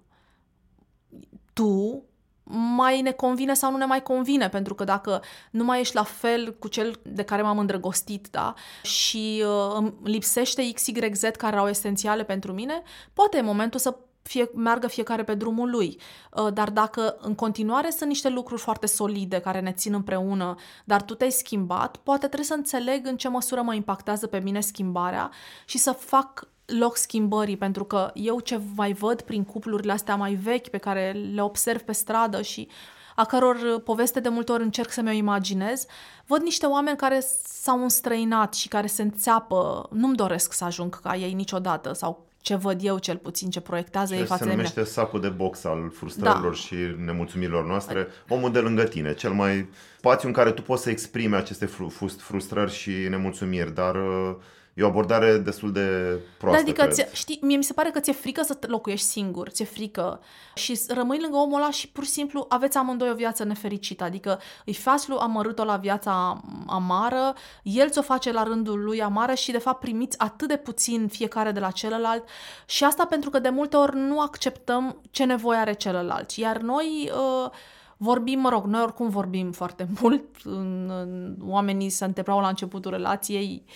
tu 1.52 2.04
mai 2.48 3.00
ne 3.00 3.12
convine 3.12 3.54
sau 3.54 3.70
nu 3.70 3.76
ne 3.76 3.84
mai 3.84 4.02
convine, 4.02 4.48
pentru 4.48 4.74
că 4.74 4.84
dacă 4.84 5.22
nu 5.50 5.64
mai 5.64 5.80
ești 5.80 5.94
la 5.94 6.02
fel 6.02 6.54
cu 6.58 6.68
cel 6.68 7.00
de 7.02 7.22
care 7.22 7.42
m-am 7.42 7.58
îndrăgostit, 7.58 8.28
da, 8.30 8.54
și 8.82 9.44
uh, 9.46 9.74
îmi 9.74 9.94
lipsește 10.04 10.72
XYZ 10.72 11.22
care 11.38 11.56
au 11.56 11.68
esențiale 11.68 12.24
pentru 12.24 12.52
mine, 12.52 12.82
poate 13.12 13.36
e 13.36 13.40
momentul 13.40 13.80
să 13.80 13.96
fie, 14.26 14.50
meargă 14.54 14.86
fiecare 14.86 15.24
pe 15.24 15.34
drumul 15.34 15.70
lui. 15.70 16.00
Uh, 16.30 16.52
dar 16.52 16.70
dacă 16.70 17.16
în 17.20 17.34
continuare 17.34 17.90
sunt 17.90 18.08
niște 18.08 18.28
lucruri 18.28 18.60
foarte 18.60 18.86
solide 18.86 19.40
care 19.40 19.60
ne 19.60 19.72
țin 19.72 19.94
împreună, 19.94 20.54
dar 20.84 21.02
tu 21.02 21.14
te-ai 21.14 21.30
schimbat, 21.30 21.96
poate 21.96 22.26
trebuie 22.26 22.44
să 22.44 22.54
înțeleg 22.54 23.06
în 23.06 23.16
ce 23.16 23.28
măsură 23.28 23.62
mă 23.62 23.74
impactează 23.74 24.26
pe 24.26 24.38
mine 24.38 24.60
schimbarea 24.60 25.30
și 25.64 25.78
să 25.78 25.92
fac 25.92 26.48
loc 26.66 26.96
schimbării, 26.96 27.56
pentru 27.56 27.84
că 27.84 28.10
eu 28.14 28.40
ce 28.40 28.60
mai 28.74 28.92
văd 28.92 29.20
prin 29.20 29.44
cuplurile 29.44 29.92
astea 29.92 30.16
mai 30.16 30.34
vechi 30.34 30.68
pe 30.68 30.78
care 30.78 31.12
le 31.34 31.42
observ 31.42 31.80
pe 31.80 31.92
stradă 31.92 32.42
și 32.42 32.68
a 33.14 33.24
căror 33.24 33.80
poveste 33.84 34.20
de 34.20 34.28
multe 34.28 34.52
ori 34.52 34.62
încerc 34.62 34.90
să 34.90 35.00
mi-o 35.00 35.12
imaginez, 35.12 35.86
văd 36.26 36.42
niște 36.42 36.66
oameni 36.66 36.96
care 36.96 37.20
s-au 37.44 37.82
înstrăinat 37.82 38.54
și 38.54 38.68
care 38.68 38.86
se 38.86 39.02
înțeapă, 39.02 39.88
nu-mi 39.92 40.16
doresc 40.16 40.52
să 40.52 40.64
ajung 40.64 41.00
ca 41.00 41.16
ei 41.16 41.32
niciodată 41.32 41.92
sau 41.92 42.26
ce 42.46 42.54
văd 42.54 42.80
eu 42.82 42.98
cel 42.98 43.16
puțin, 43.16 43.50
ce 43.50 43.60
proiectează 43.60 44.14
ce 44.14 44.20
ei 44.20 44.26
față 44.26 44.42
se 44.42 44.48
de 44.48 44.54
numește 44.54 44.78
mine. 44.80 44.90
sacul 44.90 45.20
de 45.20 45.28
box 45.28 45.64
al 45.64 45.90
frustrărilor 45.94 46.50
Da. 46.50 46.56
și 46.56 46.74
nemulțumirilor 47.04 47.64
noastre, 47.66 48.06
omul 48.28 48.52
de 48.52 48.58
lângă 48.58 48.82
tine, 48.84 49.14
cel 49.14 49.30
mai 49.30 49.68
spațiu 49.98 50.28
în 50.28 50.34
care 50.34 50.50
tu 50.52 50.62
poți 50.62 50.82
să 50.82 50.90
exprimi 50.90 51.34
aceste 51.34 51.66
fru- 51.66 51.88
frust- 51.90 52.20
frustrări 52.20 52.72
și 52.72 52.90
nemulțumiri, 52.90 53.74
dar 53.74 53.94
uh, 53.94 54.34
e 54.76 54.82
o 54.82 54.86
abordare 54.86 55.38
destul 55.38 55.72
de 55.72 56.18
proastă, 56.38 56.62
Da, 56.62 56.70
adică, 56.70 56.82
cred. 56.86 56.94
ți- 56.94 57.16
știi, 57.16 57.38
mie 57.42 57.56
mi 57.56 57.64
se 57.64 57.72
pare 57.72 57.90
că 57.90 58.00
ți-e 58.00 58.12
frică 58.12 58.42
să 58.42 58.54
te 58.54 58.66
locuiești 58.66 59.06
singur, 59.06 59.48
ți-e 59.48 59.64
frică. 59.64 60.20
Și 60.54 60.74
s- 60.74 60.88
rămâi 60.88 61.20
lângă 61.20 61.36
omul 61.36 61.60
ăla 61.60 61.70
și 61.70 61.88
pur 61.88 62.04
și 62.04 62.10
simplu 62.10 62.46
aveți 62.48 62.76
amândoi 62.76 63.10
o 63.10 63.14
viață 63.14 63.44
nefericită, 63.44 64.04
adică 64.04 64.40
îi 64.64 64.74
faci 64.74 65.06
lui 65.06 65.16
amărât-o 65.20 65.64
la 65.64 65.76
viața 65.76 66.40
amară, 66.66 67.34
el 67.62 67.90
ți-o 67.90 68.02
face 68.02 68.32
la 68.32 68.42
rândul 68.42 68.84
lui 68.84 69.02
amară 69.02 69.34
și 69.34 69.50
de 69.52 69.58
fapt 69.58 69.80
primiți 69.80 70.18
atât 70.18 70.48
de 70.48 70.56
puțin 70.56 71.08
fiecare 71.08 71.50
de 71.52 71.60
la 71.60 71.70
celălalt. 71.70 72.24
Și 72.66 72.84
asta 72.84 73.04
pentru 73.06 73.30
că 73.30 73.38
de 73.38 73.48
multe 73.48 73.76
ori 73.76 73.96
nu 73.96 74.20
acceptăm 74.20 75.00
ce 75.10 75.24
nevoie 75.24 75.58
are 75.58 75.72
celălalt, 75.72 76.30
iar 76.30 76.56
noi... 76.58 77.10
Uh, 77.44 77.50
Vorbim, 77.98 78.40
mă 78.40 78.48
rog, 78.48 78.64
noi 78.64 78.82
oricum 78.82 79.08
vorbim 79.08 79.52
foarte 79.52 79.88
mult, 80.00 80.22
în, 80.44 80.90
în, 81.00 81.36
oamenii 81.46 81.88
se 81.88 82.04
întrebau 82.04 82.40
la 82.40 82.48
începutul 82.48 82.90
relației, 82.90 83.62
uh, 83.66 83.72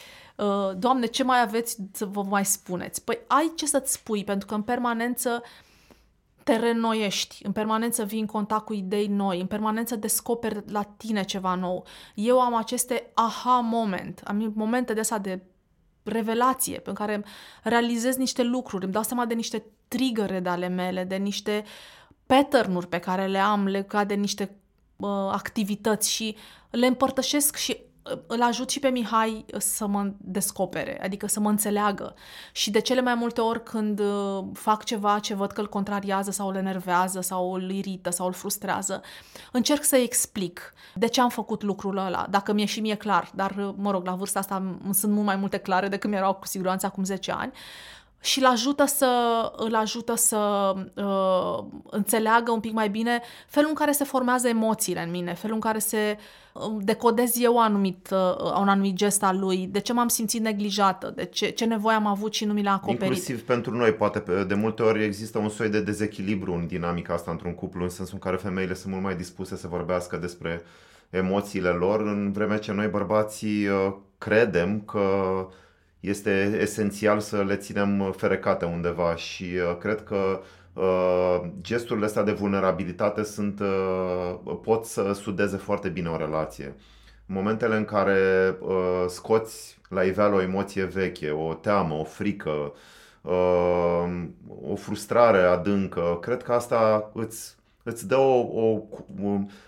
Doamne, 0.77 1.07
ce 1.07 1.23
mai 1.23 1.41
aveți 1.41 1.77
să 1.93 2.05
vă 2.05 2.23
mai 2.23 2.45
spuneți? 2.45 3.05
Păi 3.05 3.19
ai 3.27 3.53
ce 3.57 3.67
să-ți 3.67 3.93
spui, 3.93 4.25
pentru 4.25 4.47
că 4.47 4.55
în 4.55 4.63
permanență 4.63 5.43
te 6.45 6.57
reînnoiești, 6.57 7.47
în 7.47 7.53
permanență 7.53 8.05
vii 8.05 8.21
în 8.21 8.27
contact 8.27 8.65
cu 8.65 8.73
idei 8.73 9.07
noi, 9.07 9.41
în 9.41 9.47
permanență 9.47 9.97
descoperi 9.97 10.63
la 10.67 10.83
tine 10.83 11.23
ceva 11.23 11.55
nou. 11.55 11.87
Eu 12.15 12.41
am 12.41 12.55
aceste 12.55 13.11
aha 13.15 13.59
moment, 13.59 14.21
am 14.25 14.53
momente 14.55 14.93
de 14.93 15.01
astea 15.01 15.19
de 15.19 15.43
revelație, 16.03 16.79
pe 16.79 16.93
care 16.93 17.25
realizez 17.63 18.17
niște 18.17 18.43
lucruri, 18.43 18.85
îmi 18.85 18.93
dau 18.93 19.03
seama 19.03 19.25
de 19.25 19.35
niște 19.35 19.65
trigăre 19.89 20.41
de 20.41 20.49
ale 20.49 20.69
mele, 20.69 21.05
de 21.05 21.17
niște 21.17 21.65
pattern-uri 22.27 22.89
pe 22.89 22.99
care 22.99 23.27
le 23.27 23.39
am 23.39 23.67
legat 23.67 24.07
de 24.07 24.15
niște 24.15 24.57
uh, 24.97 25.09
activități 25.09 26.11
și 26.11 26.37
le 26.71 26.87
împărtășesc 26.87 27.57
și 27.57 27.77
uh, 27.79 27.90
îl 28.27 28.43
ajut 28.43 28.71
și 28.71 28.79
pe 28.79 28.89
Mihai 28.89 29.45
să 29.59 29.87
mă 29.87 30.13
descopere, 30.17 31.03
adică 31.03 31.27
să 31.27 31.41
mă 31.41 31.49
înțeleagă. 31.49 32.15
Și 32.53 32.71
de 32.71 32.81
cele 32.81 33.01
mai 33.01 33.15
multe 33.15 33.41
ori 33.41 33.63
când 33.63 33.99
uh, 33.99 34.45
fac 34.53 34.85
ceva 34.85 35.19
ce 35.19 35.35
văd 35.35 35.53
că 35.53 35.61
îl 35.61 35.69
contrariază 35.69 36.31
sau 36.31 36.49
îl 36.49 36.57
enervează 36.57 37.21
sau 37.21 37.53
îl 37.53 37.71
irită 37.71 38.11
sau 38.11 38.27
îl 38.27 38.33
frustrează, 38.33 39.03
încerc 39.53 39.85
să-i 39.85 40.03
explic 40.03 40.75
de 40.95 41.07
ce 41.07 41.21
am 41.21 41.29
făcut 41.29 41.63
lucrul 41.63 41.97
ăla, 41.97 42.27
dacă 42.31 42.53
mi-e 42.53 42.65
și 42.65 42.81
mie 42.81 42.95
clar, 42.95 43.31
dar, 43.35 43.55
uh, 43.59 43.75
mă 43.77 43.91
rog, 43.91 44.05
la 44.07 44.15
vârsta 44.15 44.39
asta 44.39 44.57
îmi 44.85 44.95
sunt 44.95 45.13
mult 45.13 45.27
mai 45.27 45.37
multe 45.37 45.59
clare 45.59 45.89
decât 45.89 46.11
mi-erau 46.11 46.35
cu 46.35 46.47
siguranță 46.47 46.87
acum 46.87 47.05
10 47.05 47.33
ani 47.33 47.53
și 48.21 48.39
îl 48.39 48.47
ajută 48.47 48.85
să, 48.85 49.07
îl 49.57 49.75
ajută 49.75 50.15
să 50.15 50.73
uh, 50.95 51.65
înțeleagă 51.91 52.51
un 52.51 52.61
pic 52.61 52.73
mai 52.73 52.89
bine 52.89 53.21
felul 53.49 53.69
în 53.69 53.75
care 53.75 53.93
se 53.93 54.05
formează 54.05 54.49
emoțiile 54.49 55.03
în 55.03 55.11
mine, 55.11 55.35
felul 55.35 55.55
în 55.55 55.61
care 55.61 55.79
se 55.79 56.19
uh, 56.53 56.63
decodez 56.79 57.41
eu 57.41 57.61
anumit, 57.61 58.09
uh, 58.13 58.59
un 58.61 58.69
anumit 58.69 58.95
gest 58.95 59.23
al 59.23 59.39
lui, 59.39 59.69
de 59.71 59.79
ce 59.79 59.93
m-am 59.93 60.09
simțit 60.09 60.41
neglijată, 60.41 61.13
de 61.17 61.25
ce, 61.25 61.49
ce 61.49 61.65
nevoie 61.65 61.97
am 61.97 62.07
avut 62.07 62.35
și 62.35 62.45
nu 62.45 62.53
mi 62.53 62.63
l-a 62.63 62.73
acoperit. 62.73 63.03
Inclusiv 63.03 63.43
pentru 63.43 63.77
noi, 63.77 63.93
poate 63.93 64.19
pe- 64.19 64.45
de 64.45 64.55
multe 64.55 64.83
ori 64.83 65.05
există 65.05 65.39
un 65.39 65.49
soi 65.49 65.69
de 65.69 65.81
dezechilibru 65.81 66.53
în 66.53 66.67
dinamica 66.67 67.15
asta 67.15 67.31
într-un 67.31 67.55
cuplu, 67.55 67.83
în 67.83 67.89
sensul 67.89 68.15
în 68.15 68.21
care 68.21 68.37
femeile 68.37 68.75
sunt 68.75 68.93
mult 68.93 69.05
mai 69.05 69.17
dispuse 69.17 69.57
să 69.57 69.67
vorbească 69.69 70.17
despre 70.17 70.63
emoțiile 71.11 71.69
lor, 71.69 72.01
în 72.01 72.33
vreme 72.33 72.59
ce 72.59 72.73
noi 72.73 72.87
bărbații 72.87 73.67
uh, 73.67 73.93
credem 74.19 74.81
că 74.81 75.09
este 76.01 76.59
esențial 76.61 77.21
să 77.21 77.43
le 77.43 77.57
ținem 77.57 78.15
ferecate 78.17 78.65
undeva 78.65 79.17
și 79.17 79.45
uh, 79.45 79.77
cred 79.79 80.03
că 80.03 80.41
uh, 80.73 81.41
gesturile 81.61 82.07
astea 82.07 82.23
de 82.23 82.33
vulnerabilitate 82.33 83.23
sunt, 83.23 83.61
uh, 83.61 84.57
pot 84.63 84.85
să 84.85 85.13
sudeze 85.13 85.57
foarte 85.57 85.89
bine 85.89 86.09
o 86.09 86.17
relație. 86.17 86.75
Momentele 87.27 87.77
în 87.77 87.85
care 87.85 88.19
uh, 88.61 89.05
scoți 89.09 89.81
la 89.89 90.03
iveală 90.03 90.35
o 90.35 90.41
emoție 90.41 90.85
veche, 90.85 91.31
o 91.31 91.55
teamă, 91.55 91.95
o 91.95 92.05
frică, 92.05 92.73
uh, 93.23 94.25
o 94.63 94.75
frustrare 94.75 95.39
adâncă, 95.39 96.19
cred 96.21 96.43
că 96.43 96.53
asta 96.53 97.11
îți, 97.15 97.57
îți 97.83 98.09
dă 98.09 98.17
o, 98.17 98.39
o, 98.39 98.83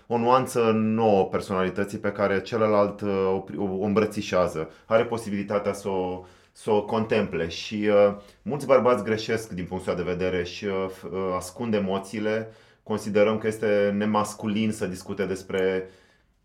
o 0.07 0.17
nuanță 0.17 0.71
nouă 0.73 1.25
personalității 1.25 1.97
pe 1.97 2.11
care 2.11 2.41
celălalt 2.41 3.01
uh, 3.01 3.09
o, 3.33 3.39
pri- 3.39 3.57
o 3.57 3.83
îmbrățișează. 3.85 4.69
Are 4.85 5.05
posibilitatea 5.05 5.73
să 5.73 5.89
o, 5.89 6.25
să 6.51 6.71
o 6.71 6.85
contemple 6.85 7.47
și 7.47 7.89
uh, 7.89 8.15
mulți 8.41 8.65
bărbați 8.65 9.03
greșesc 9.03 9.49
din 9.49 9.65
punctul 9.65 9.91
ăsta 9.91 10.03
de 10.03 10.11
vedere 10.11 10.43
și 10.43 10.65
uh, 10.65 10.85
f- 10.89 11.11
uh, 11.11 11.33
ascund 11.35 11.73
emoțiile. 11.73 12.51
Considerăm 12.83 13.37
că 13.37 13.47
este 13.47 13.93
nemasculin 13.97 14.71
să 14.71 14.85
discute 14.85 15.25
despre 15.25 15.89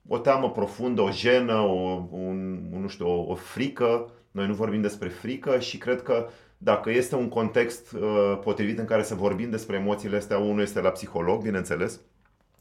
o 0.09 0.19
teamă 0.19 0.51
profundă, 0.51 1.01
o 1.01 1.11
jenă, 1.11 1.55
o, 1.55 2.07
un, 2.11 2.61
un, 2.73 2.81
nu 2.81 2.89
știu, 2.89 3.07
o, 3.07 3.25
o 3.31 3.35
frică. 3.35 4.11
Noi 4.31 4.47
nu 4.47 4.55
vorbim 4.55 4.81
despre 4.81 5.09
frică 5.09 5.59
și 5.59 5.79
cred 5.79 6.03
că 6.03 6.29
dacă 6.59 6.91
este 6.91 7.15
un 7.15 7.29
context 7.29 7.93
uh, 7.93 8.39
potrivit 8.43 8.79
în 8.79 8.85
care 8.85 9.03
să 9.03 9.15
vorbim 9.15 9.51
despre 9.51 9.77
emoțiile 9.77 10.17
astea, 10.17 10.39
unul 10.39 10.61
este 10.61 10.81
la 10.81 10.91
psiholog, 10.91 11.43
bineînțeles, 11.43 12.01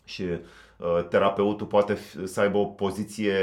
și 0.04 0.24
uh, 0.24 1.08
terapeutul 1.10 1.68
poate 1.68 1.94
f- 1.94 2.24
să 2.24 2.42
aibă 2.42 2.58
o 2.58 2.66
poziție 2.66 3.34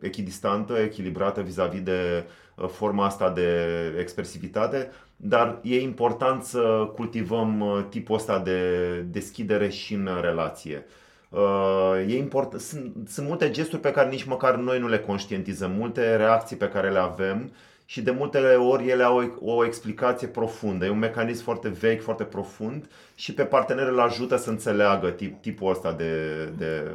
echidistantă, 0.00 0.78
echilibrată 0.78 1.40
vis-a-vis 1.40 1.82
de 1.82 2.24
uh, 2.56 2.68
forma 2.68 3.04
asta 3.04 3.30
de 3.30 3.66
expresivitate, 3.98 4.90
dar 5.16 5.58
e 5.62 5.80
important 5.80 6.42
să 6.42 6.90
cultivăm 6.94 7.60
uh, 7.60 7.84
tipul 7.88 8.14
ăsta 8.14 8.38
de 8.38 8.90
deschidere 9.00 9.68
și 9.68 9.94
în 9.94 10.08
relație. 10.20 10.86
Uh, 11.28 12.04
E 12.06 12.16
import, 12.16 12.60
sunt, 12.60 13.08
sunt 13.08 13.26
multe 13.26 13.50
gesturi 13.50 13.80
pe 13.80 13.90
care 13.90 14.08
nici 14.08 14.24
măcar 14.24 14.54
noi 14.56 14.78
nu 14.78 14.88
le 14.88 14.98
conștientizăm, 14.98 15.70
multe 15.70 16.16
reacții 16.16 16.56
pe 16.56 16.68
care 16.68 16.90
le 16.90 16.98
avem 16.98 17.52
și 17.92 18.00
de 18.00 18.10
multe 18.10 18.38
ori 18.54 18.88
ele 18.88 19.02
au 19.02 19.38
o, 19.40 19.52
o 19.54 19.64
explicație 19.64 20.26
profundă. 20.26 20.84
E 20.84 20.90
un 20.90 20.98
mecanism 20.98 21.42
foarte 21.42 21.68
vechi, 21.68 22.02
foarte 22.02 22.24
profund 22.24 22.90
și 23.14 23.34
pe 23.34 23.44
partener 23.44 23.86
îl 23.86 24.00
ajută 24.00 24.36
să 24.36 24.50
înțeleagă 24.50 25.10
tip, 25.10 25.40
tipul 25.40 25.70
ăsta 25.70 25.92
de, 25.92 26.44
de, 26.56 26.90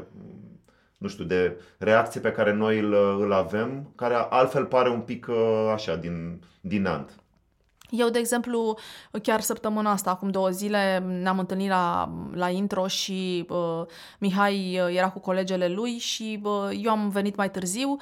nu 0.97 1.07
știu, 1.07 1.23
de 1.23 1.61
reacție 1.77 2.21
pe 2.21 2.31
care 2.31 2.53
noi 2.53 2.79
îl, 2.79 2.93
îl 3.19 3.33
avem, 3.33 3.91
care 3.95 4.15
altfel 4.29 4.65
pare 4.65 4.89
un 4.89 4.99
pic 4.99 5.27
uh, 5.29 5.71
așa, 5.73 5.95
din, 5.95 6.41
din 6.61 6.85
ant. 6.85 7.09
Eu, 7.89 8.09
de 8.09 8.19
exemplu, 8.19 8.77
chiar 9.23 9.41
săptămâna 9.41 9.91
asta, 9.91 10.09
acum 10.09 10.29
două 10.29 10.49
zile, 10.49 11.03
ne-am 11.21 11.39
întâlnit 11.39 11.69
la, 11.69 12.11
la 12.33 12.49
intro 12.49 12.87
și 12.87 13.45
uh, 13.49 13.85
Mihai 14.19 14.79
uh, 14.79 14.95
era 14.95 15.09
cu 15.09 15.19
colegele 15.19 15.67
lui 15.67 15.97
și 15.97 16.39
uh, 16.43 16.69
eu 16.83 16.91
am 16.91 17.09
venit 17.09 17.35
mai 17.35 17.51
târziu. 17.51 17.97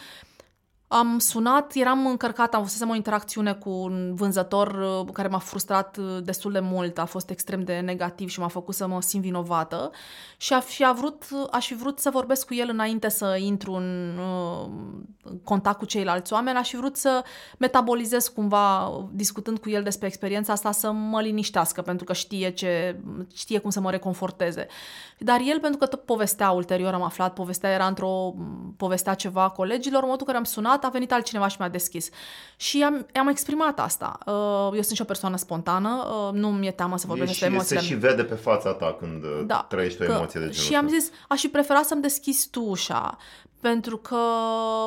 Am 0.88 1.20
sunat, 1.20 1.74
eram 1.74 2.06
încărcată, 2.06 2.56
am 2.56 2.62
avusesem 2.62 2.90
o 2.90 2.96
interacțiune 2.96 3.54
cu 3.54 3.70
un 3.70 4.16
vânzător 4.16 4.68
uh, 4.68 5.14
care 5.14 5.28
m-a 5.28 5.38
frustrat 5.38 5.98
uh, 5.98 6.24
destul 6.24 6.52
de 6.52 6.60
mult, 6.60 6.98
a 6.98 7.06
fost 7.06 7.30
extrem 7.30 7.64
de 7.64 7.80
negativ 7.80 8.30
și 8.30 8.40
m-a 8.40 8.48
făcut 8.48 8.76
să 8.76 8.88
mă 8.88 9.02
simt 9.02 9.24
vinovată 9.24 9.92
și 10.38 10.54
a 10.54 10.60
fi, 10.60 10.86
a 10.86 10.94
vrut, 10.94 11.24
aș 11.52 11.68
fi 11.68 11.76
vrut 11.76 12.00
să 12.00 12.10
vorbesc 12.10 12.48
cu 12.48 12.54
el 12.54 12.70
înainte 12.70 13.10
să 13.10 13.36
intru 13.40 13.74
în 13.74 14.20
uh, 14.20 14.70
contact 15.44 15.78
cu 15.78 15.86
ceilalți 15.86 16.34
oameni, 16.34 16.58
aș 16.58 16.70
fi 16.70 16.76
vrut 16.76 16.98
să 16.98 17.24
metabolizez 17.58 18.28
cumva, 18.28 18.94
discutând 19.12 19.60
cu 19.60 19.70
el 19.70 19.84
despre 19.84 20.08
experiența 20.08 20.54
asta, 20.54 20.72
să 20.72 20.92
mă 20.92 21.22
liniștească, 21.22 21.82
pentru 21.82 22.06
că 22.06 22.14
știe, 22.14 22.50
ce, 22.50 23.00
știe 23.34 23.60
cum 23.60 23.70
să 23.70 23.80
mă 23.80 23.92
reconforteze. 23.92 24.68
Dar 25.18 25.40
el, 25.46 25.60
pentru 25.60 25.80
că 25.80 25.86
tot 25.86 26.02
povestea 26.02 26.52
ulterior, 26.52 26.94
am 26.94 27.04
aflat, 27.04 27.34
povestea 27.34 27.70
era 27.70 27.88
într-o, 27.88 28.34
povestea 28.78 29.14
ceva 29.14 29.50
colegilor, 29.50 30.02
în 30.02 30.08
momentul 30.10 30.28
în 30.28 30.34
care 30.34 30.38
am 30.38 30.52
sunat, 30.54 30.75
a 30.84 30.90
venit 30.90 31.12
altcineva 31.12 31.48
și 31.48 31.56
mi-a 31.60 31.70
deschis. 31.70 32.10
Și 32.56 32.84
am, 32.84 33.06
am 33.20 33.28
exprimat 33.28 33.80
asta. 33.80 34.18
Uh, 34.26 34.34
Eu 34.76 34.82
sunt 34.82 34.96
și 34.96 35.02
o 35.02 35.06
persoană 35.06 35.38
spontană, 35.38 36.06
uh, 36.08 36.34
nu 36.34 36.50
mi-e 36.52 36.72
teamă 36.72 36.98
să 36.98 37.08
vorbesc 37.08 37.30
E 37.30 37.32
despre 37.32 37.48
și, 37.48 37.52
se 37.52 37.74
emoțiile 37.74 37.82
și 37.82 37.94
vede 38.08 38.24
pe 38.24 38.36
fața 38.36 38.72
ta 38.74 38.96
când 39.00 39.24
da, 39.24 39.44
Da, 39.46 39.66
trăiești 39.70 40.02
o 40.02 40.06
că- 40.06 40.12
emoție 40.12 40.40
de 40.40 40.46
genul 40.50 40.62
Și 40.66 40.76
am 40.76 40.86
ăsta. 40.86 40.98
zis, 40.98 41.10
aș 41.28 41.40
fi 41.40 41.48
preferat 41.48 41.86
să-mi 41.86 42.02
deschizi 42.02 42.48
tu 42.50 42.62
ușa, 42.64 43.18
pentru 43.72 43.98
că 43.98 44.18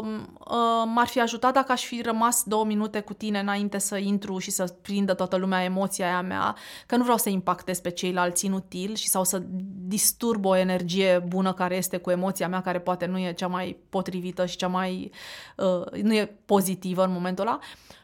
uh, 0.02 0.82
m-ar 0.94 1.06
fi 1.06 1.20
ajutat 1.20 1.52
dacă 1.52 1.72
aș 1.72 1.84
fi 1.84 2.02
rămas 2.02 2.42
două 2.42 2.64
minute 2.64 3.00
cu 3.00 3.12
tine 3.12 3.38
înainte 3.38 3.78
să 3.78 3.96
intru 3.96 4.38
și 4.38 4.50
să 4.50 4.74
prindă 4.82 5.14
toată 5.14 5.36
lumea 5.36 5.64
emoția 5.64 6.06
aia 6.06 6.22
mea, 6.22 6.56
că 6.86 6.96
nu 6.96 7.02
vreau 7.02 7.18
să 7.18 7.28
impactez 7.28 7.80
pe 7.80 7.90
ceilalți 7.90 8.44
inutil 8.44 8.94
și 8.94 9.08
sau 9.08 9.24
să 9.24 9.42
disturb 9.86 10.44
o 10.44 10.56
energie 10.56 11.24
bună 11.26 11.52
care 11.52 11.76
este 11.76 11.96
cu 11.96 12.10
emoția 12.10 12.48
mea, 12.48 12.60
care 12.60 12.80
poate 12.80 13.06
nu 13.06 13.18
e 13.18 13.32
cea 13.32 13.46
mai 13.46 13.76
potrivită 13.88 14.46
și 14.46 14.56
cea 14.56 14.68
mai... 14.68 15.10
Uh, 15.56 16.02
nu 16.02 16.14
e 16.14 16.36
pozitivă 16.44 17.04
în 17.04 17.12
momentul 17.12 17.46
ăla. 17.46 17.58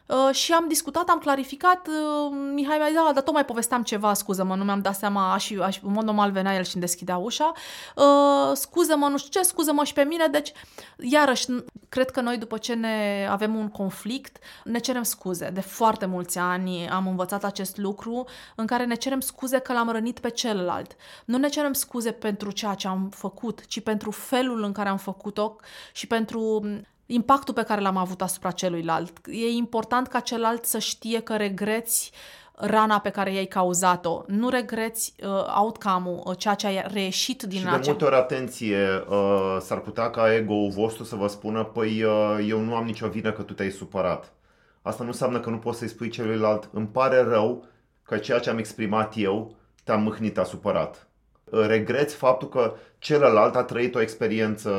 Uh, 0.07 0.35
și 0.35 0.53
am 0.53 0.67
discutat, 0.67 1.09
am 1.09 1.19
clarificat, 1.19 1.87
uh, 1.87 2.37
Mihai 2.53 2.77
mi-a 2.77 2.85
zis, 2.85 2.95
da, 2.95 3.11
dar 3.13 3.23
tot 3.23 3.33
mai 3.33 3.45
povesteam 3.45 3.83
ceva, 3.83 4.13
scuză-mă, 4.13 4.55
nu 4.55 4.63
mi-am 4.63 4.81
dat 4.81 4.95
seama, 4.95 5.33
aș, 5.33 5.51
aș, 5.51 5.79
în 5.83 5.91
mod 5.91 6.03
normal 6.03 6.31
venea 6.31 6.55
el 6.55 6.63
și 6.63 6.75
îmi 6.75 6.85
deschidea 6.85 7.17
ușa, 7.17 7.51
uh, 7.95 8.51
scuză-mă, 8.53 9.07
nu 9.07 9.17
știu 9.17 9.39
ce, 9.39 9.47
scuză-mă 9.47 9.83
și 9.83 9.93
pe 9.93 10.03
mine, 10.03 10.27
deci, 10.27 10.51
iarăși, 10.97 11.45
cred 11.89 12.11
că 12.11 12.21
noi 12.21 12.37
după 12.37 12.57
ce 12.57 12.73
ne 12.73 13.27
avem 13.29 13.55
un 13.55 13.69
conflict, 13.69 14.37
ne 14.63 14.79
cerem 14.79 15.03
scuze. 15.03 15.49
De 15.49 15.61
foarte 15.61 16.05
mulți 16.05 16.37
ani 16.37 16.89
am 16.89 17.07
învățat 17.07 17.43
acest 17.43 17.77
lucru 17.77 18.25
în 18.55 18.65
care 18.65 18.85
ne 18.85 18.95
cerem 18.95 19.19
scuze 19.19 19.59
că 19.59 19.73
l-am 19.73 19.89
rănit 19.89 20.19
pe 20.19 20.29
celălalt. 20.29 20.95
Nu 21.25 21.37
ne 21.37 21.47
cerem 21.47 21.73
scuze 21.73 22.11
pentru 22.11 22.51
ceea 22.51 22.73
ce 22.73 22.87
am 22.87 23.09
făcut, 23.09 23.65
ci 23.65 23.79
pentru 23.79 24.11
felul 24.11 24.63
în 24.63 24.71
care 24.71 24.89
am 24.89 24.97
făcut-o 24.97 25.55
și 25.93 26.07
pentru 26.07 26.61
impactul 27.05 27.53
pe 27.53 27.63
care 27.63 27.81
l-am 27.81 27.97
avut 27.97 28.21
asupra 28.21 28.51
celuilalt. 28.51 29.17
E 29.27 29.47
important 29.47 30.07
ca 30.07 30.19
celălalt 30.19 30.65
să 30.65 30.79
știe 30.79 31.19
că 31.19 31.35
regreți 31.35 32.11
rana 32.57 32.99
pe 32.99 33.09
care 33.09 33.33
i-ai 33.33 33.45
cauzat-o. 33.45 34.23
Nu 34.27 34.49
regreți 34.49 35.13
uh, 35.23 35.29
outcome-ul, 35.61 36.21
uh, 36.25 36.37
ceea 36.37 36.53
ce 36.53 36.67
a 36.67 36.87
reieșit 36.87 37.43
din 37.43 37.59
și 37.59 37.67
acea... 37.67 37.77
de 37.77 37.87
multe 37.87 38.05
ori, 38.05 38.15
atenție, 38.15 39.03
uh, 39.09 39.57
s-ar 39.59 39.79
putea 39.79 40.09
ca 40.09 40.33
ego-ul 40.33 40.69
vostru 40.69 41.03
să 41.03 41.15
vă 41.15 41.27
spună 41.27 41.63
păi 41.63 42.03
uh, 42.03 42.45
eu 42.47 42.59
nu 42.59 42.75
am 42.75 42.85
nicio 42.85 43.07
vină 43.07 43.31
că 43.31 43.41
tu 43.41 43.53
te-ai 43.53 43.69
supărat. 43.69 44.33
Asta 44.81 45.03
nu 45.03 45.09
înseamnă 45.09 45.39
că 45.39 45.49
nu 45.49 45.57
poți 45.57 45.77
să-i 45.77 45.87
spui 45.87 46.09
celuilalt 46.09 46.69
îmi 46.73 46.87
pare 46.87 47.21
rău 47.21 47.65
că 48.03 48.17
ceea 48.17 48.39
ce 48.39 48.49
am 48.49 48.57
exprimat 48.57 49.13
eu 49.15 49.55
te-a 49.83 49.95
mâhnit, 49.95 50.33
te-a 50.33 50.43
supărat. 50.43 51.07
Regreți 51.51 52.15
faptul 52.15 52.49
că 52.49 52.73
celălalt 52.99 53.55
a 53.55 53.63
trăit 53.63 53.95
o 53.95 54.01
experiență 54.01 54.71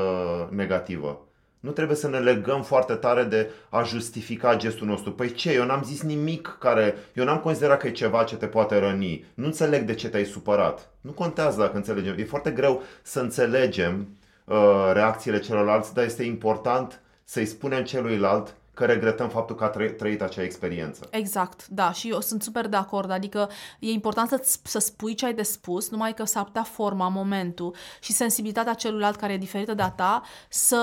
negativă. 0.50 1.25
Nu 1.66 1.72
trebuie 1.72 1.96
să 1.96 2.08
ne 2.08 2.18
legăm 2.18 2.62
foarte 2.62 2.94
tare 2.94 3.22
de 3.22 3.50
a 3.68 3.82
justifica 3.82 4.56
gestul 4.56 4.86
nostru. 4.86 5.12
Păi 5.12 5.32
ce, 5.32 5.52
eu 5.52 5.64
n-am 5.64 5.82
zis 5.82 6.02
nimic 6.02 6.56
care... 6.60 6.94
Eu 7.12 7.24
n-am 7.24 7.38
considerat 7.38 7.78
că 7.78 7.86
e 7.86 7.90
ceva 7.90 8.22
ce 8.22 8.36
te 8.36 8.46
poate 8.46 8.78
răni. 8.78 9.24
Nu 9.34 9.44
înțeleg 9.44 9.82
de 9.82 9.94
ce 9.94 10.08
te-ai 10.08 10.24
supărat. 10.24 10.90
Nu 11.00 11.10
contează 11.10 11.60
dacă 11.60 11.76
înțelegem. 11.76 12.14
E 12.18 12.24
foarte 12.24 12.50
greu 12.50 12.82
să 13.02 13.20
înțelegem 13.20 14.08
uh, 14.44 14.90
reacțiile 14.92 15.38
celorlalți, 15.38 15.94
dar 15.94 16.04
este 16.04 16.22
important 16.22 17.00
să-i 17.24 17.46
spunem 17.46 17.84
celuilalt 17.84 18.54
că 18.76 18.84
regretăm 18.84 19.28
faptul 19.28 19.56
că 19.56 19.64
a 19.64 19.68
trăit 19.68 20.22
acea 20.22 20.42
experiență. 20.42 21.08
Exact, 21.10 21.66
da, 21.66 21.92
și 21.92 22.08
eu 22.08 22.20
sunt 22.20 22.42
super 22.42 22.66
de 22.66 22.76
acord, 22.76 23.10
adică 23.10 23.50
e 23.78 23.90
important 23.90 24.28
să, 24.28 24.58
să 24.62 24.78
spui 24.78 25.14
ce 25.14 25.26
ai 25.26 25.34
de 25.34 25.42
spus, 25.42 25.90
numai 25.90 26.14
că 26.14 26.24
s-ar 26.24 26.44
putea 26.44 26.62
forma, 26.62 27.08
momentul 27.08 27.74
și 28.00 28.12
sensibilitatea 28.12 28.74
celuilalt 28.74 29.16
care 29.16 29.32
e 29.32 29.36
diferită 29.36 29.74
de 29.74 29.82
a 29.82 29.90
ta 29.90 30.22
să 30.48 30.80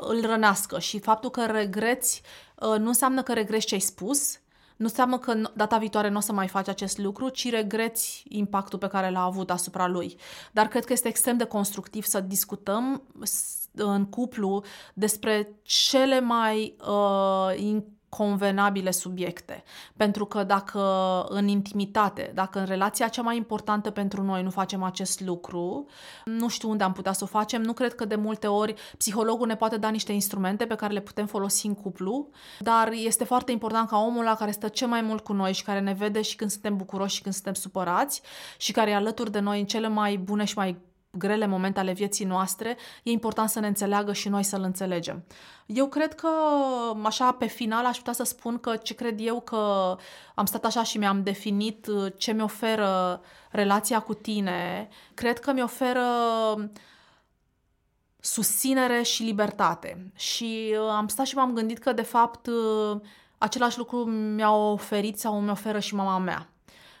îl 0.00 0.20
rănească 0.26 0.78
și 0.78 0.98
faptul 0.98 1.30
că 1.30 1.46
regreți 1.46 2.22
uh, 2.54 2.78
nu 2.78 2.86
înseamnă 2.86 3.22
că 3.22 3.32
regreți 3.32 3.66
ce 3.66 3.74
ai 3.74 3.80
spus, 3.80 4.38
nu 4.76 4.86
înseamnă 4.86 5.18
că 5.18 5.34
data 5.54 5.78
viitoare 5.78 6.08
nu 6.08 6.16
o 6.16 6.20
să 6.20 6.32
mai 6.32 6.48
faci 6.48 6.68
acest 6.68 6.98
lucru, 6.98 7.28
ci 7.28 7.50
regreți 7.50 8.24
impactul 8.28 8.78
pe 8.78 8.86
care 8.86 9.10
l-a 9.10 9.22
avut 9.22 9.50
asupra 9.50 9.86
lui. 9.86 10.16
Dar 10.52 10.68
cred 10.68 10.84
că 10.84 10.92
este 10.92 11.08
extrem 11.08 11.36
de 11.36 11.44
constructiv 11.44 12.04
să 12.04 12.20
discutăm 12.20 13.02
în 13.76 14.04
cuplu 14.04 14.64
despre 14.94 15.48
cele 15.62 16.20
mai 16.20 16.76
uh, 16.88 17.82
convenabile 18.08 18.90
subiecte. 18.90 19.62
Pentru 19.96 20.24
că 20.24 20.42
dacă 20.42 20.80
în 21.28 21.48
intimitate, 21.48 22.30
dacă 22.34 22.58
în 22.58 22.64
relația 22.64 23.08
cea 23.08 23.22
mai 23.22 23.36
importantă 23.36 23.90
pentru 23.90 24.22
noi 24.22 24.42
nu 24.42 24.50
facem 24.50 24.82
acest 24.82 25.20
lucru, 25.20 25.86
nu 26.24 26.48
știu 26.48 26.70
unde 26.70 26.84
am 26.84 26.92
putea 26.92 27.12
să 27.12 27.24
o 27.24 27.26
facem, 27.26 27.62
nu 27.62 27.72
cred 27.72 27.94
că 27.94 28.04
de 28.04 28.14
multe 28.14 28.46
ori 28.46 28.74
psihologul 28.98 29.46
ne 29.46 29.56
poate 29.56 29.76
da 29.76 29.88
niște 29.88 30.12
instrumente 30.12 30.66
pe 30.66 30.74
care 30.74 30.92
le 30.92 31.00
putem 31.00 31.26
folosi 31.26 31.66
în 31.66 31.74
cuplu, 31.74 32.28
dar 32.58 32.92
este 32.92 33.24
foarte 33.24 33.52
important 33.52 33.88
ca 33.88 33.98
omul 33.98 34.24
la 34.24 34.34
care 34.34 34.50
stă 34.50 34.68
cel 34.68 34.88
mai 34.88 35.00
mult 35.00 35.24
cu 35.24 35.32
noi 35.32 35.52
și 35.52 35.64
care 35.64 35.80
ne 35.80 35.92
vede 35.92 36.22
și 36.22 36.36
când 36.36 36.50
suntem 36.50 36.76
bucuroși 36.76 37.14
și 37.14 37.22
când 37.22 37.34
suntem 37.34 37.54
supărați 37.54 38.22
și 38.56 38.72
care 38.72 38.90
e 38.90 38.94
alături 38.94 39.30
de 39.30 39.38
noi 39.38 39.60
în 39.60 39.66
cele 39.66 39.88
mai 39.88 40.16
bune 40.16 40.44
și 40.44 40.56
mai 40.56 40.76
grele 41.18 41.46
momente 41.46 41.80
ale 41.80 41.92
vieții 41.92 42.24
noastre, 42.24 42.76
e 43.02 43.10
important 43.10 43.48
să 43.48 43.60
ne 43.60 43.66
înțeleagă 43.66 44.12
și 44.12 44.28
noi 44.28 44.42
să-l 44.42 44.62
înțelegem. 44.62 45.24
Eu 45.66 45.88
cred 45.88 46.14
că, 46.14 46.28
așa, 47.02 47.32
pe 47.32 47.46
final, 47.46 47.84
aș 47.84 47.96
putea 47.96 48.12
să 48.12 48.24
spun 48.24 48.58
că 48.58 48.76
ce 48.76 48.94
cred 48.94 49.20
eu 49.20 49.40
că 49.40 49.96
am 50.34 50.44
stat 50.44 50.64
așa 50.64 50.82
și 50.82 50.98
mi-am 50.98 51.22
definit 51.22 51.86
uh, 51.86 52.12
ce 52.16 52.32
mi 52.32 52.42
oferă 52.42 53.20
relația 53.50 54.00
cu 54.00 54.14
tine, 54.14 54.88
cred 55.14 55.38
că 55.38 55.52
mi 55.52 55.62
oferă 55.62 56.04
susținere 58.20 59.02
și 59.02 59.22
libertate. 59.22 60.12
Și 60.14 60.76
uh, 60.80 60.88
am 60.88 61.08
stat 61.08 61.26
și 61.26 61.34
m-am 61.34 61.52
gândit 61.52 61.78
că, 61.78 61.92
de 61.92 62.02
fapt, 62.02 62.46
uh, 62.46 63.00
același 63.38 63.78
lucru 63.78 64.04
mi-a 64.04 64.52
oferit 64.52 65.18
sau 65.18 65.40
mi 65.40 65.50
oferă 65.50 65.78
și 65.78 65.94
mama 65.94 66.18
mea. 66.18 66.50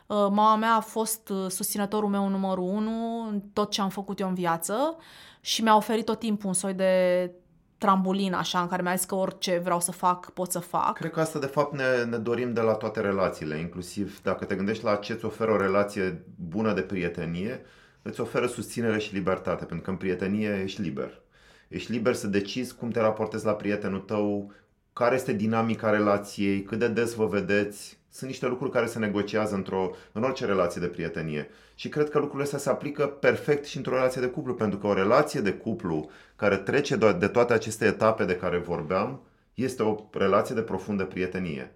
Uh, 0.06 0.16
mama 0.16 0.56
mea 0.56 0.74
a 0.74 0.80
fost 0.80 1.28
uh, 1.28 1.50
susținătorul 1.50 2.08
meu 2.08 2.28
numărul 2.28 2.64
unu 2.64 3.26
în 3.28 3.40
tot 3.52 3.70
ce 3.70 3.80
am 3.80 3.88
făcut 3.88 4.20
eu 4.20 4.28
în 4.28 4.34
viață 4.34 4.96
și 5.40 5.62
mi-a 5.62 5.76
oferit 5.76 6.04
tot 6.04 6.18
timpul 6.18 6.48
un 6.48 6.54
soi 6.54 6.74
de 6.74 7.30
trambolin 7.78 8.32
așa, 8.32 8.60
în 8.60 8.68
care 8.68 8.82
mi-a 8.82 8.94
zis 8.94 9.04
că 9.04 9.14
orice 9.14 9.58
vreau 9.58 9.80
să 9.80 9.92
fac, 9.92 10.30
pot 10.30 10.50
să 10.50 10.58
fac. 10.58 10.92
Cred 10.92 11.10
că 11.10 11.20
asta 11.20 11.38
de 11.38 11.46
fapt 11.46 11.74
ne, 11.74 12.04
ne 12.04 12.16
dorim 12.16 12.52
de 12.52 12.60
la 12.60 12.72
toate 12.72 13.00
relațiile, 13.00 13.58
inclusiv 13.58 14.22
dacă 14.22 14.44
te 14.44 14.54
gândești 14.54 14.84
la 14.84 14.94
ce 14.94 15.12
îți 15.12 15.24
oferă 15.24 15.50
o 15.50 15.56
relație 15.56 16.24
bună 16.48 16.72
de 16.72 16.80
prietenie, 16.80 17.64
îți 18.02 18.20
oferă 18.20 18.46
susținere 18.46 18.98
și 18.98 19.14
libertate, 19.14 19.64
pentru 19.64 19.84
că 19.84 19.90
în 19.90 19.96
prietenie 19.96 20.60
ești 20.62 20.80
liber. 20.80 21.22
Ești 21.68 21.92
liber 21.92 22.14
să 22.14 22.26
decizi 22.26 22.74
cum 22.74 22.90
te 22.90 23.00
raportezi 23.00 23.44
la 23.44 23.54
prietenul 23.54 24.00
tău, 24.00 24.52
care 24.92 25.14
este 25.14 25.32
dinamica 25.32 25.90
relației, 25.90 26.62
cât 26.62 26.78
de 26.78 26.88
des 26.88 27.14
vă 27.14 27.26
vedeți, 27.26 27.98
sunt 28.16 28.30
niște 28.30 28.46
lucruri 28.46 28.70
care 28.70 28.86
se 28.86 28.98
negociază 28.98 29.54
într-o, 29.54 29.90
în 30.12 30.22
orice 30.22 30.44
relație 30.44 30.80
de 30.80 30.86
prietenie. 30.86 31.48
Și 31.74 31.88
cred 31.88 32.08
că 32.08 32.18
lucrurile 32.18 32.44
astea 32.44 32.58
se 32.58 32.68
aplică 32.68 33.06
perfect 33.06 33.64
și 33.64 33.76
într-o 33.76 33.94
relație 33.94 34.20
de 34.20 34.26
cuplu, 34.26 34.54
pentru 34.54 34.78
că 34.78 34.86
o 34.86 34.94
relație 34.94 35.40
de 35.40 35.52
cuplu 35.52 36.10
care 36.36 36.56
trece 36.56 36.96
de 36.96 37.28
toate 37.28 37.52
aceste 37.52 37.84
etape 37.84 38.24
de 38.24 38.36
care 38.36 38.58
vorbeam, 38.58 39.20
este 39.54 39.82
o 39.82 39.96
relație 40.12 40.54
de 40.54 40.62
profundă 40.62 41.04
prietenie. 41.04 41.74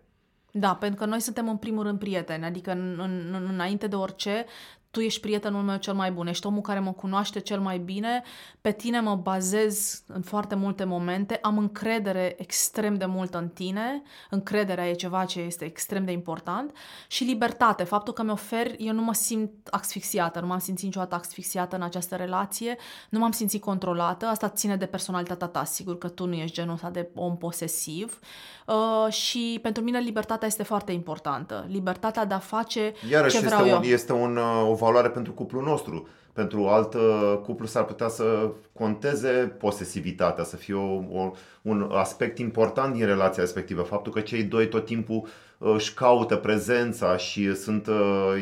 Da, 0.52 0.74
pentru 0.74 0.98
că 0.98 1.06
noi 1.06 1.20
suntem 1.20 1.48
în 1.48 1.56
primul 1.56 1.82
rând 1.82 1.98
prieteni, 1.98 2.44
adică 2.44 2.70
în, 2.70 2.98
în, 3.02 3.48
înainte 3.52 3.86
de 3.86 3.96
orice 3.96 4.46
tu 4.90 5.00
ești 5.00 5.20
prietenul 5.20 5.62
meu 5.62 5.76
cel 5.76 5.94
mai 5.94 6.10
bun, 6.10 6.26
ești 6.26 6.46
omul 6.46 6.60
care 6.60 6.78
mă 6.78 6.92
cunoaște 6.92 7.40
cel 7.40 7.60
mai 7.60 7.78
bine, 7.78 8.22
pe 8.60 8.72
tine 8.72 9.00
mă 9.00 9.14
bazez 9.14 10.02
în 10.06 10.22
foarte 10.22 10.54
multe 10.54 10.84
momente, 10.84 11.38
am 11.42 11.58
încredere 11.58 12.34
extrem 12.38 12.94
de 12.94 13.04
mult 13.04 13.34
în 13.34 13.48
tine, 13.48 14.02
încrederea 14.30 14.88
e 14.88 14.92
ceva 14.92 15.24
ce 15.24 15.40
este 15.40 15.64
extrem 15.64 16.04
de 16.04 16.12
important 16.12 16.76
și 17.08 17.24
libertate, 17.24 17.84
faptul 17.84 18.12
că 18.12 18.22
mi 18.22 18.30
ofer, 18.30 18.74
eu 18.78 18.92
nu 18.92 19.02
mă 19.02 19.14
simt 19.14 19.50
asfixiată, 19.70 20.40
nu 20.40 20.46
m-am 20.46 20.58
simțit 20.58 20.84
niciodată 20.84 21.14
asfixiată 21.14 21.76
în 21.76 21.82
această 21.82 22.16
relație, 22.16 22.76
nu 23.08 23.18
m-am 23.18 23.30
simțit 23.30 23.60
controlată, 23.60 24.26
asta 24.26 24.48
ține 24.48 24.76
de 24.76 24.86
personalitatea 24.86 25.46
ta, 25.46 25.64
sigur 25.64 25.98
că 25.98 26.08
tu 26.08 26.26
nu 26.26 26.34
ești 26.34 26.54
genul 26.54 26.74
ăsta 26.74 26.90
de 26.90 27.08
om 27.14 27.36
posesiv 27.36 28.18
uh, 28.66 29.12
și 29.12 29.58
pentru 29.62 29.82
mine 29.82 29.98
libertatea 29.98 30.46
este 30.46 30.62
foarte 30.62 30.92
importantă, 30.92 31.66
libertatea 31.68 32.24
de 32.24 32.34
a 32.34 32.38
face 32.38 32.92
Iarăși 33.10 33.38
ce 33.38 33.46
vreau 33.46 33.60
este 33.60 33.72
eu. 33.72 33.76
Un, 33.76 33.84
este 33.84 34.12
un, 34.12 34.36
uh, 34.36 34.68
o 34.70 34.74
valoare 34.84 35.08
pentru 35.08 35.32
cuplul 35.32 35.62
nostru. 35.62 36.08
Pentru 36.32 36.66
alt 36.66 36.94
uh, 36.94 37.38
cuplu 37.42 37.66
s-ar 37.66 37.84
putea 37.84 38.08
să 38.08 38.50
conteze 38.72 39.28
posesivitatea, 39.58 40.44
să 40.44 40.56
fie 40.56 40.74
o, 40.74 41.02
o, 41.12 41.32
un 41.62 41.90
aspect 41.92 42.38
important 42.38 42.94
din 42.94 43.06
relația 43.06 43.42
respectivă. 43.42 43.82
Faptul 43.82 44.12
că 44.12 44.20
cei 44.20 44.42
doi 44.42 44.68
tot 44.68 44.84
timpul 44.84 45.26
uh, 45.58 45.72
își 45.74 45.94
caută 45.94 46.36
prezența 46.36 47.16
și 47.16 47.54
sunt, 47.54 47.88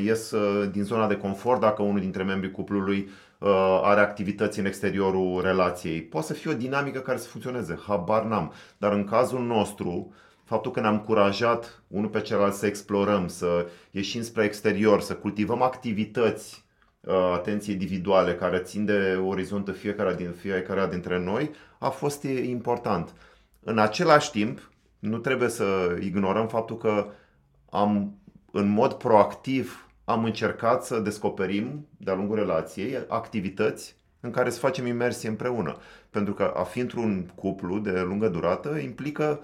ies 0.05 0.35
din 0.71 0.83
zona 0.83 1.07
de 1.07 1.17
confort 1.17 1.61
dacă 1.61 1.83
unul 1.83 2.01
dintre 2.01 2.23
membrii 2.23 2.51
cuplului 2.51 3.09
are 3.83 4.01
activități 4.01 4.59
în 4.59 4.67
exteriorul 4.67 5.41
relației. 5.43 6.03
Poate 6.03 6.27
să 6.27 6.33
fie 6.33 6.51
o 6.51 6.55
dinamică 6.55 6.99
care 6.99 7.19
să 7.19 7.29
funcționeze, 7.29 7.79
habar 7.87 8.25
n-am. 8.25 8.53
Dar 8.79 8.93
în 8.93 9.05
cazul 9.05 9.41
nostru, 9.41 10.13
faptul 10.49 10.71
că 10.71 10.81
ne-am 10.81 11.01
curajat 11.01 11.83
unul 11.87 12.09
pe 12.09 12.21
celălalt 12.21 12.55
să 12.55 12.67
explorăm, 12.67 13.29
să 13.29 13.67
ieșim 13.91 14.23
spre 14.23 14.45
exterior, 14.45 15.01
să 15.01 15.15
cultivăm 15.15 15.63
activități, 15.63 16.65
uh, 17.01 17.15
atenție 17.35 17.73
individuale 17.73 18.35
care 18.35 18.59
țin 18.59 18.85
de 18.85 19.21
orizontul 19.27 19.75
fiecare, 19.75 20.15
din, 20.15 20.33
fiecare 20.33 20.87
dintre 20.91 21.19
noi, 21.19 21.51
a 21.79 21.89
fost 21.89 22.23
important. 22.23 23.15
În 23.61 23.79
același 23.79 24.31
timp, 24.31 24.71
nu 24.99 25.19
trebuie 25.19 25.49
să 25.49 25.97
ignorăm 26.01 26.49
faptul 26.49 26.77
că 26.77 27.07
am, 27.71 28.19
în 28.53 28.69
mod 28.69 28.93
proactiv, 28.93 29.89
am 30.05 30.25
încercat 30.25 30.85
să 30.85 30.99
descoperim, 30.99 31.87
de-a 31.97 32.15
lungul 32.15 32.37
relației, 32.37 32.99
activități 33.09 33.97
în 34.21 34.31
care 34.31 34.51
să 34.51 34.59
facem 34.59 34.87
imersie 34.87 35.29
împreună. 35.29 35.77
Pentru 36.11 36.35
că 36.35 36.53
a 36.57 36.63
fi 36.63 36.79
într-un 36.79 37.33
cuplu 37.35 37.79
de 37.79 38.01
lungă 38.01 38.29
durată 38.29 38.77
implică 38.77 39.41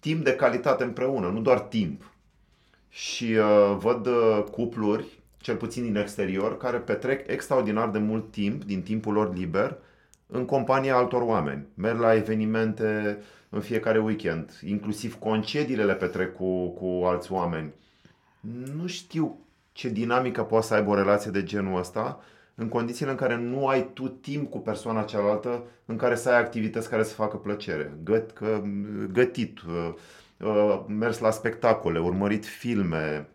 timp 0.00 0.24
de 0.24 0.34
calitate 0.34 0.84
împreună, 0.84 1.28
nu 1.28 1.40
doar 1.40 1.60
timp. 1.60 2.12
Și 2.88 3.24
uh, 3.24 3.76
văd 3.78 4.06
uh, 4.06 4.44
cupluri, 4.50 5.18
cel 5.40 5.56
puțin 5.56 5.82
din 5.82 5.96
exterior, 5.96 6.56
care 6.56 6.78
petrec 6.78 7.28
extraordinar 7.30 7.88
de 7.88 7.98
mult 7.98 8.30
timp 8.30 8.64
din 8.64 8.82
timpul 8.82 9.12
lor 9.12 9.34
liber 9.34 9.76
în 10.26 10.44
compania 10.44 10.96
altor 10.96 11.22
oameni. 11.22 11.66
Merg 11.74 12.00
la 12.00 12.14
evenimente 12.14 13.18
în 13.48 13.60
fiecare 13.60 13.98
weekend, 13.98 14.60
inclusiv 14.66 15.18
concediile 15.18 15.84
le 15.84 15.94
petrec 15.94 16.36
cu, 16.36 16.68
cu 16.68 17.04
alți 17.04 17.32
oameni. 17.32 17.72
Nu 18.74 18.86
știu 18.86 19.38
ce 19.72 19.88
dinamică 19.88 20.42
poate 20.42 20.66
să 20.66 20.74
aibă 20.74 20.90
o 20.90 20.94
relație 20.94 21.30
de 21.30 21.42
genul 21.42 21.78
ăsta 21.78 22.20
în 22.60 22.68
condițiile 22.68 23.10
în 23.10 23.16
care 23.16 23.36
nu 23.36 23.66
ai 23.66 23.90
tu 23.92 24.08
timp 24.08 24.50
cu 24.50 24.58
persoana 24.58 25.02
cealaltă 25.02 25.62
în 25.84 25.96
care 25.96 26.14
să 26.14 26.28
ai 26.28 26.38
activități 26.38 26.88
care 26.88 27.02
să 27.02 27.14
facă 27.14 27.36
plăcere. 27.36 27.98
Găt, 28.04 28.30
că, 28.30 28.62
gătit, 29.12 29.60
uh, 29.60 29.92
uh, 30.38 30.84
mers 30.86 31.18
la 31.18 31.30
spectacole, 31.30 31.98
urmărit 31.98 32.46
filme, 32.46 33.28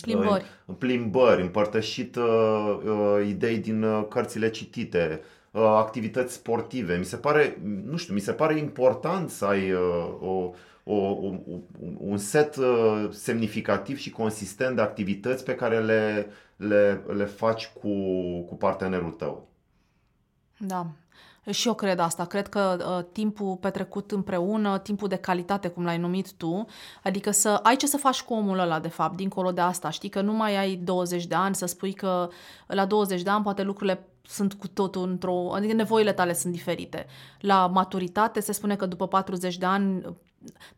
Plimbări. 0.00 0.44
Uh, 0.66 0.74
plimbări, 0.78 1.42
împărtășit 1.42 2.16
uh, 2.16 2.78
uh, 2.84 3.26
idei 3.26 3.58
din 3.58 3.82
uh, 3.82 4.06
cărțile 4.08 4.50
citite, 4.50 5.20
uh, 5.50 5.62
activități 5.62 6.34
sportive. 6.34 6.96
Mi 6.96 7.04
se 7.04 7.16
pare, 7.16 7.58
nu 7.84 7.96
știu, 7.96 8.14
mi 8.14 8.20
se 8.20 8.32
pare 8.32 8.58
important 8.58 9.30
să 9.30 9.44
ai 9.44 9.72
uh, 9.72 9.80
o, 10.20 10.50
o, 10.84 10.94
o, 10.94 11.34
un 11.98 12.16
set 12.16 12.56
uh, 12.56 13.08
semnificativ 13.10 13.98
și 13.98 14.10
consistent 14.10 14.76
de 14.76 14.82
activități 14.82 15.44
pe 15.44 15.54
care 15.54 15.80
le, 15.80 16.30
le, 16.56 17.04
le 17.08 17.24
faci 17.24 17.72
cu, 17.80 17.88
cu 18.48 18.54
partenerul 18.54 19.10
tău. 19.10 19.48
Da. 20.58 20.86
Și 21.50 21.68
eu 21.68 21.74
cred 21.74 21.98
asta. 21.98 22.24
Cred 22.24 22.48
că 22.48 22.76
uh, 22.78 23.04
timpul 23.12 23.56
petrecut 23.56 24.10
împreună, 24.10 24.78
timpul 24.78 25.08
de 25.08 25.16
calitate, 25.16 25.68
cum 25.68 25.84
l-ai 25.84 25.98
numit 25.98 26.32
tu, 26.32 26.66
adică 27.02 27.30
să 27.30 27.48
ai 27.48 27.76
ce 27.76 27.86
să 27.86 27.96
faci 27.96 28.22
cu 28.22 28.34
omul 28.34 28.58
ăla, 28.58 28.80
de 28.80 28.88
fapt, 28.88 29.16
dincolo 29.16 29.52
de 29.52 29.60
asta. 29.60 29.90
Știi 29.90 30.08
că 30.08 30.20
nu 30.20 30.32
mai 30.32 30.56
ai 30.56 30.74
20 30.74 31.26
de 31.26 31.34
ani, 31.34 31.54
să 31.54 31.66
spui 31.66 31.92
că 31.92 32.28
la 32.66 32.84
20 32.84 33.22
de 33.22 33.30
ani 33.30 33.42
poate 33.42 33.62
lucrurile 33.62 34.06
sunt 34.22 34.54
cu 34.54 34.68
totul 34.68 35.08
într-o... 35.08 35.54
Adică 35.54 35.72
nevoile 35.72 36.12
tale 36.12 36.34
sunt 36.34 36.52
diferite. 36.52 37.06
La 37.40 37.66
maturitate 37.66 38.40
se 38.40 38.52
spune 38.52 38.76
că 38.76 38.86
după 38.86 39.08
40 39.08 39.58
de 39.58 39.66
ani 39.66 40.16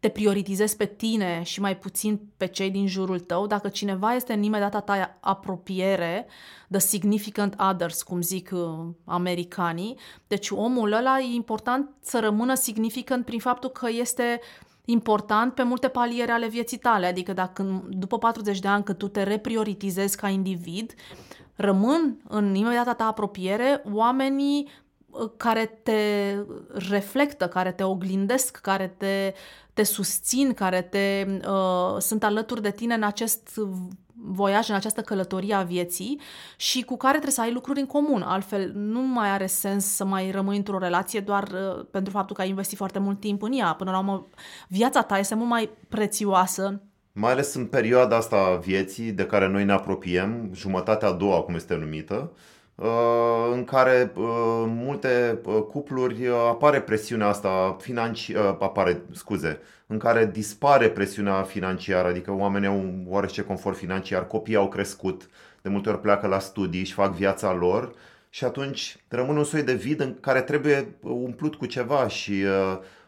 te 0.01 0.09
prioritizezi 0.09 0.77
pe 0.77 0.85
tine 0.85 1.43
și 1.43 1.61
mai 1.61 1.77
puțin 1.77 2.21
pe 2.37 2.47
cei 2.47 2.71
din 2.71 2.87
jurul 2.87 3.21
tău, 3.21 3.47
dacă 3.47 3.69
cineva 3.69 4.15
este 4.15 4.33
în 4.33 4.43
imediata 4.43 4.81
ta 4.81 5.19
apropiere, 5.21 6.27
the 6.71 6.79
significant 6.81 7.55
others, 7.71 8.03
cum 8.03 8.21
zic 8.23 8.51
uh, 8.53 8.87
americanii, 9.05 9.99
deci 10.27 10.51
omul 10.51 10.93
ăla 10.93 11.19
e 11.19 11.35
important 11.35 11.91
să 12.01 12.19
rămână 12.19 12.55
significant 12.55 13.25
prin 13.25 13.39
faptul 13.39 13.71
că 13.71 13.89
este 13.91 14.41
important 14.85 15.55
pe 15.55 15.63
multe 15.63 15.89
paliere 15.89 16.33
ale 16.33 16.49
vieții 16.49 16.79
tale, 16.79 17.07
adică 17.07 17.33
dacă 17.33 17.85
după 17.89 18.19
40 18.19 18.59
de 18.59 18.69
ani 18.69 18.85
că 18.85 18.93
tu 18.93 19.09
te 19.09 19.23
reprioritizezi 19.23 20.17
ca 20.17 20.29
individ, 20.29 20.95
rămân 21.55 22.21
în 22.29 22.55
imediata 22.55 22.95
ta 22.95 23.05
apropiere 23.05 23.83
oamenii 23.93 24.69
care 25.37 25.81
te 25.83 26.35
reflectă, 26.89 27.49
care 27.49 27.73
te 27.73 27.83
oglindesc, 27.83 28.57
care 28.57 28.95
te, 28.97 29.35
te 29.73 29.83
susțin, 29.83 30.55
care 30.55 30.83
te 30.83 31.27
uh, 31.49 31.97
sunt 31.99 32.25
alături 32.25 32.63
de 32.63 32.71
tine 32.71 32.95
în 32.95 33.03
acest 33.03 33.61
voiaj, 34.15 34.69
în 34.69 34.75
această 34.75 35.01
călătorie 35.01 35.55
a 35.55 35.63
vieții 35.63 36.21
și 36.57 36.83
cu 36.83 36.97
care 36.97 37.13
trebuie 37.13 37.35
să 37.35 37.41
ai 37.41 37.53
lucruri 37.53 37.81
în 37.81 37.87
comun. 37.87 38.23
Altfel, 38.23 38.73
nu 38.75 39.01
mai 39.01 39.29
are 39.29 39.47
sens 39.47 39.85
să 39.85 40.05
mai 40.05 40.31
rămâi 40.31 40.57
într-o 40.57 40.79
relație 40.79 41.21
doar 41.21 41.43
uh, 41.43 41.85
pentru 41.91 42.13
faptul 42.13 42.37
că 42.37 42.43
ai 42.43 42.49
investit 42.49 42.77
foarte 42.77 42.99
mult 42.99 43.21
timp 43.21 43.43
în 43.43 43.53
ea. 43.53 43.73
Până 43.73 43.91
la 43.91 43.99
urmă, 43.99 44.27
viața 44.69 45.03
ta 45.03 45.19
este 45.19 45.35
mult 45.35 45.49
mai 45.49 45.71
prețioasă 45.89 46.83
mai 47.13 47.33
ales 47.33 47.55
în 47.55 47.67
perioada 47.67 48.17
asta 48.17 48.37
a 48.37 48.57
vieții 48.57 49.13
de 49.13 49.27
care 49.27 49.49
noi 49.49 49.65
ne 49.65 49.73
apropiem, 49.73 50.51
jumătatea 50.55 51.09
a 51.09 51.13
doua, 51.13 51.41
cum 51.41 51.55
este 51.55 51.77
numită, 51.77 52.33
Uh, 52.33 52.39
în 53.53 53.65
care 53.65 54.13
uh, 54.15 54.25
multe 54.67 55.39
uh, 55.45 55.63
cupluri 55.71 56.29
apare 56.29 56.81
presiunea 56.81 57.27
asta 57.27 57.77
financiară, 57.81 58.57
apare, 58.61 59.03
scuze, 59.13 59.61
în 59.87 59.99
care 59.99 60.31
dispare 60.33 60.89
presiunea 60.89 61.43
financiară, 61.43 62.09
adică 62.09 62.33
oamenii 62.33 62.69
au 62.69 62.85
oarece 63.07 63.43
confort 63.43 63.77
financiar, 63.77 64.27
copiii 64.27 64.57
au 64.57 64.69
crescut, 64.69 65.29
de 65.63 65.69
multe 65.69 65.89
ori 65.89 66.01
pleacă 66.01 66.27
la 66.27 66.39
studii 66.39 66.85
și 66.85 66.93
fac 66.93 67.15
viața 67.15 67.53
lor 67.53 67.95
și 68.31 68.45
atunci 68.45 68.97
rămâne 69.09 69.39
un 69.39 69.45
soi 69.45 69.63
de 69.63 69.75
vid 69.75 70.01
în 70.01 70.15
care 70.21 70.41
trebuie 70.41 70.95
umplut 71.01 71.55
cu 71.55 71.67
ceva 71.67 72.09
și 72.09 72.45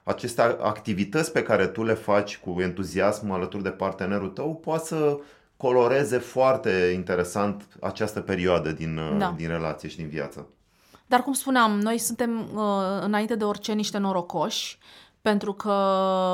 aceste 0.03 0.43
activități 0.43 1.33
pe 1.33 1.43
care 1.43 1.67
tu 1.67 1.85
le 1.85 1.95
faci 1.95 2.39
cu 2.39 2.61
entuziasm 2.61 3.31
alături 3.31 3.63
de 3.63 3.71
partenerul 3.71 4.29
tău 4.29 4.55
poate 4.55 4.85
să 4.85 5.19
coloreze 5.61 6.19
foarte 6.19 6.93
interesant 6.95 7.69
această 7.81 8.21
perioadă 8.21 8.73
din, 8.73 8.97
uh, 8.97 9.19
da. 9.19 9.35
din 9.37 9.49
relație 9.49 9.89
și 9.89 9.97
din 9.97 10.09
viață. 10.09 10.47
Dar 11.07 11.23
cum 11.23 11.33
spuneam, 11.33 11.81
noi 11.81 11.99
suntem 11.99 12.49
uh, 12.55 13.01
înainte 13.01 13.35
de 13.35 13.45
orice 13.45 13.73
niște 13.73 13.99
norocoși 13.99 14.79
pentru 15.23 15.53
că 15.53 15.73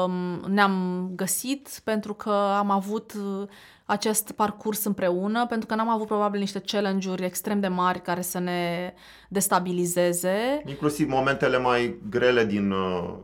um, 0.07 0.53
ne-am 0.53 1.09
găsit, 1.15 1.81
pentru 1.85 2.15
că 2.15 2.31
am 2.31 2.71
avut 2.71 3.13
uh, 3.13 3.49
acest 3.87 4.33
parcurs 4.33 4.85
împreună, 4.85 5.47
pentru 5.47 5.67
că 5.67 5.75
n-am 5.75 5.89
avut 5.89 6.07
probabil 6.07 6.41
niște 6.41 6.63
challenge-uri 6.67 7.25
extrem 7.25 7.61
de 7.61 7.69
mari 7.69 8.01
care 8.01 8.21
să 8.21 8.39
ne 8.39 8.93
destabilizeze. 9.29 10.63
Inclusiv 10.65 11.09
momentele 11.09 11.59
mai 11.59 12.01
grele 12.11 12.45
din 12.45 12.75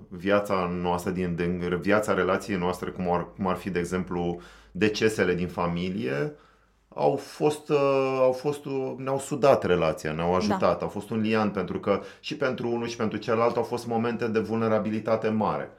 viața 0.09 0.71
noastră, 0.83 1.11
din, 1.11 1.35
din 1.35 1.79
viața 1.81 2.15
relației 2.15 2.59
noastre, 2.59 2.91
cum 2.91 3.13
ar, 3.13 3.33
cum 3.37 3.47
ar 3.47 3.57
fi, 3.57 3.71
de 3.71 3.79
exemplu, 3.79 4.41
decesele 4.71 5.35
din 5.35 5.49
familie 5.49 6.33
au 6.95 7.17
fost, 7.17 7.69
uh, 7.69 8.19
au 8.19 8.33
fost, 8.33 8.65
uh, 8.65 8.93
ne-au 8.97 9.19
sudat 9.19 9.65
relația, 9.65 10.13
ne-au 10.13 10.35
ajutat, 10.35 10.79
da. 10.79 10.85
au 10.85 10.89
fost 10.89 11.11
un 11.11 11.21
lian 11.21 11.51
pentru 11.51 11.81
că 11.81 12.03
și 12.21 12.37
pentru 12.37 12.69
unul 12.69 12.87
și 12.87 12.97
pentru 12.97 13.19
celălalt 13.19 13.57
au 13.57 13.63
fost 13.63 13.87
momente 13.87 14.27
de 14.27 14.39
vulnerabilitate 14.39 15.29
mare. 15.29 15.71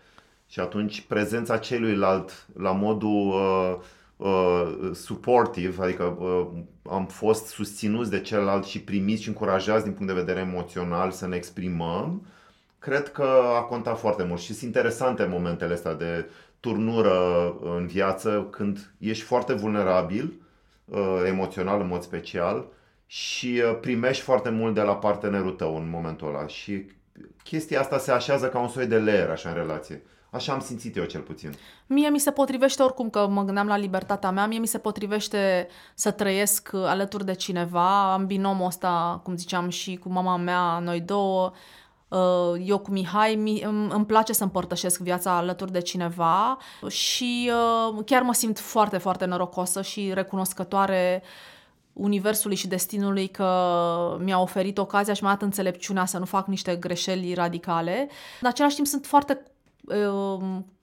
Și 0.48 0.60
atunci 0.60 1.02
prezența 1.02 1.58
celuilalt 1.58 2.48
la 2.58 2.72
modul 2.72 3.28
uh, 3.28 3.76
uh, 4.18 4.92
supportive, 4.94 5.84
adică 5.84 6.04
uh, 6.04 6.48
am 6.90 7.06
fost 7.06 7.46
susținuți 7.46 8.10
de 8.10 8.20
celălalt 8.22 8.66
și 8.66 8.82
primiți 8.82 9.22
și 9.22 9.28
încurajați 9.28 9.84
din 9.84 9.94
punct 9.94 10.14
de 10.14 10.20
vedere 10.20 10.40
emoțional 10.40 11.12
să 11.12 11.28
ne 11.28 11.36
exprimăm, 11.36 12.26
cred 12.80 13.12
că 13.12 13.42
a 13.58 13.62
contat 13.62 14.00
foarte 14.00 14.24
mult 14.24 14.40
și 14.40 14.54
sunt 14.54 14.76
interesante 14.76 15.26
momentele 15.26 15.74
astea 15.74 15.94
de 15.94 16.26
turnură 16.60 17.56
în 17.78 17.88
viață 17.88 18.48
când 18.52 18.94
ești 18.98 19.24
foarte 19.24 19.54
vulnerabil, 19.54 20.34
uh, 20.86 21.24
emoțional 21.28 21.82
în 21.82 21.88
mod 21.88 22.02
special 22.02 22.66
și 23.06 23.62
uh, 23.66 23.78
primești 23.82 24.24
foarte 24.24 24.50
mult 24.50 24.74
de 24.74 24.82
la 24.82 24.96
partenerul 24.96 25.52
tău 25.52 25.76
în 25.76 25.90
momentul 25.90 26.28
ăla 26.28 26.48
și 26.48 26.86
chestia 27.44 27.80
asta 27.80 27.98
se 27.98 28.12
așează 28.12 28.50
ca 28.50 28.60
un 28.60 28.68
soi 28.68 28.86
de 28.86 29.00
layer 29.00 29.30
așa 29.30 29.50
în 29.50 29.56
relație. 29.56 30.02
Așa 30.34 30.54
am 30.54 30.60
simțit 30.60 30.96
eu 30.96 31.04
cel 31.04 31.22
puțin. 31.22 31.54
Mie 31.88 32.10
mi 32.10 32.20
se 32.20 32.32
potrivește 32.32 32.84
oricum 32.84 33.10
că 33.10 33.28
mă 33.28 33.44
gândeam 33.44 33.68
la 33.68 33.78
libertatea 33.78 34.32
mea, 34.32 34.48
mie 34.48 34.60
mi 34.60 34.68
se 34.68 34.78
potrivește 34.78 35.68
să 35.96 36.12
trăiesc 36.12 36.70
alături 36.74 37.26
de 37.26 37.34
cineva. 37.34 38.14
Am 38.14 38.26
binomul 38.26 38.66
ăsta, 38.66 39.22
cum 39.24 39.36
ziceam, 39.38 39.70
și 39.70 39.96
cu 39.96 40.10
mama 40.10 40.38
mea, 40.38 40.80
noi 40.80 41.00
două. 41.00 41.52
Uh, 42.08 42.62
eu 42.66 42.78
cu 42.78 42.92
Mihai 42.92 43.62
îmi 43.90 44.06
place 44.06 44.34
să 44.34 44.44
împărtășesc 44.44 45.00
viața 45.00 45.38
alături 45.38 45.72
de 45.72 45.82
cineva 45.82 46.58
și 46.88 47.52
uh, 47.96 48.04
chiar 48.06 48.22
mă 48.22 48.34
simt 48.34 48.60
foarte, 48.60 48.98
foarte 48.98 49.26
norocosă 49.26 49.82
și 49.82 50.12
recunoscătoare 50.14 51.24
universului 51.94 52.56
și 52.56 52.68
destinului 52.68 53.28
că 53.28 53.48
mi-a 54.20 54.40
oferit 54.40 54.78
ocazia 54.78 55.14
și 55.14 55.24
mi-a 55.24 55.32
dat 55.32 55.42
înțelepciunea 55.42 56.06
să 56.06 56.18
nu 56.18 56.26
fac 56.26 56.48
niște 56.48 56.76
greșeli 56.76 57.34
radicale. 57.34 58.10
În 58.42 58.48
același 58.48 58.76
timp 58.76 58.88
sunt 58.88 59.06
foarte 59.06 59.42
uh, 59.46 59.52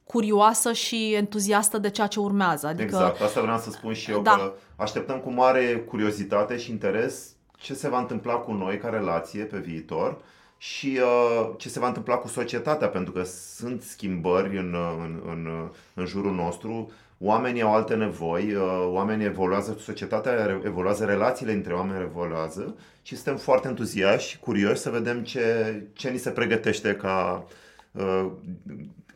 curioasă 0.05 0.73
și 0.73 1.13
entuziastă 1.15 1.79
de 1.79 1.91
ceea 1.91 2.07
ce 2.07 2.21
urmează. 2.21 2.67
Adică, 2.67 2.83
exact, 2.83 3.21
asta 3.21 3.41
vreau 3.41 3.59
să 3.59 3.71
spun 3.71 3.93
și 3.93 4.11
eu, 4.11 4.21
da. 4.21 4.31
că 4.31 4.53
așteptăm 4.77 5.19
cu 5.19 5.31
mare 5.31 5.85
curiozitate 5.89 6.57
și 6.57 6.71
interes 6.71 7.35
ce 7.57 7.75
se 7.75 7.89
va 7.89 7.99
întâmpla 7.99 8.35
cu 8.35 8.53
noi 8.53 8.79
ca 8.79 8.89
relație 8.89 9.45
pe 9.45 9.59
viitor 9.59 10.19
și 10.57 10.99
uh, 11.03 11.51
ce 11.57 11.69
se 11.69 11.79
va 11.79 11.87
întâmpla 11.87 12.17
cu 12.17 12.29
societatea, 12.29 12.89
pentru 12.89 13.13
că 13.13 13.23
sunt 13.57 13.83
schimbări 13.83 14.59
în, 14.59 14.75
uh, 14.75 14.95
în, 14.99 15.21
în, 15.27 15.47
uh, 15.47 15.69
în 15.95 16.07
jurul 16.07 16.35
nostru, 16.35 16.91
oamenii 17.19 17.63
au 17.63 17.75
alte 17.75 17.95
nevoi, 17.95 18.55
uh, 18.55 18.89
oamenii 18.89 19.27
evoluează, 19.27 19.77
societatea 19.81 20.61
evoluează, 20.65 21.05
relațiile 21.05 21.53
între 21.53 21.73
oameni 21.73 22.03
evoluează 22.03 22.75
și 23.03 23.15
suntem 23.15 23.37
foarte 23.37 23.69
entuziași 23.69 24.29
și 24.29 24.39
curioși 24.39 24.81
să 24.81 24.91
vedem 24.91 25.23
ce, 25.23 25.75
ce 25.93 26.09
ni 26.09 26.19
se 26.19 26.31
pregătește 26.31 26.95
ca, 26.95 27.47
呃 27.93 28.30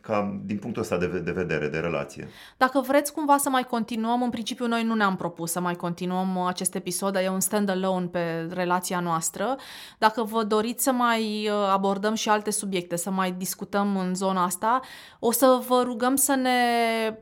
ca 0.05 0.39
din 0.45 0.57
punctul 0.57 0.81
ăsta 0.81 0.97
de, 0.97 1.07
de 1.07 1.31
vedere, 1.31 1.67
de 1.67 1.77
relație. 1.79 2.27
Dacă 2.57 2.79
vreți 2.79 3.13
cumva 3.13 3.37
să 3.37 3.49
mai 3.49 3.63
continuăm, 3.63 4.21
în 4.21 4.29
principiu 4.29 4.67
noi 4.67 4.83
nu 4.83 4.93
ne-am 4.93 5.15
propus 5.15 5.51
să 5.51 5.59
mai 5.59 5.75
continuăm 5.75 6.37
acest 6.37 6.75
episod, 6.75 7.15
e 7.15 7.29
un 7.29 7.39
stand-alone 7.39 8.05
pe 8.05 8.47
relația 8.53 8.99
noastră. 8.99 9.55
Dacă 9.97 10.23
vă 10.23 10.43
doriți 10.43 10.83
să 10.83 10.91
mai 10.91 11.49
uh, 11.49 11.69
abordăm 11.71 12.13
și 12.13 12.29
alte 12.29 12.51
subiecte, 12.51 12.95
să 12.95 13.09
mai 13.09 13.31
discutăm 13.31 13.97
în 13.97 14.15
zona 14.15 14.43
asta, 14.43 14.79
o 15.19 15.31
să 15.31 15.61
vă 15.67 15.81
rugăm 15.83 16.15
să 16.15 16.35
ne 16.35 16.59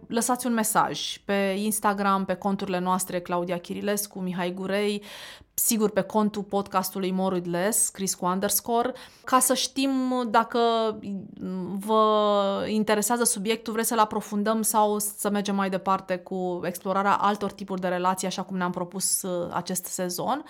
lăsați 0.08 0.48
un 0.48 0.54
mesaj 0.54 1.18
pe 1.26 1.56
Instagram, 1.58 2.26
pe 2.26 2.34
conturile 2.34 2.80
noastre 2.80 3.20
Claudia 3.20 3.58
Chirilescu, 3.58 4.20
Mihai 4.20 4.54
Gurei, 4.54 5.04
sigur 5.54 5.90
pe 5.90 6.02
contul 6.02 6.44
podcastului 6.44 7.12
More 7.12 7.36
with 7.36 7.48
Less, 7.50 7.84
scris 7.84 8.16
cu 8.16 8.26
underscore, 8.26 8.94
ca 9.24 9.40
să 9.40 9.54
știm 9.54 9.92
dacă 10.30 10.60
vă 11.86 12.66
interesează 12.74 13.24
subiectul, 13.24 13.74
vreți 13.74 13.88
să-l 13.88 14.00
aprofundăm 14.00 14.62
sau 14.62 15.00
să 15.00 15.30
mergem 15.30 15.56
mai 15.56 15.70
departe 15.70 16.18
cu 16.18 16.62
explorarea 16.64 17.14
altor 17.14 17.52
tipuri 17.52 17.82
de 17.82 17.88
relații, 17.88 18.28
așa 18.28 18.42
cum 18.42 18.58
ne-am 18.58 18.72
propus 18.72 19.22
uh, 19.22 19.50
acest 19.54 19.86
sezon. 19.86 20.44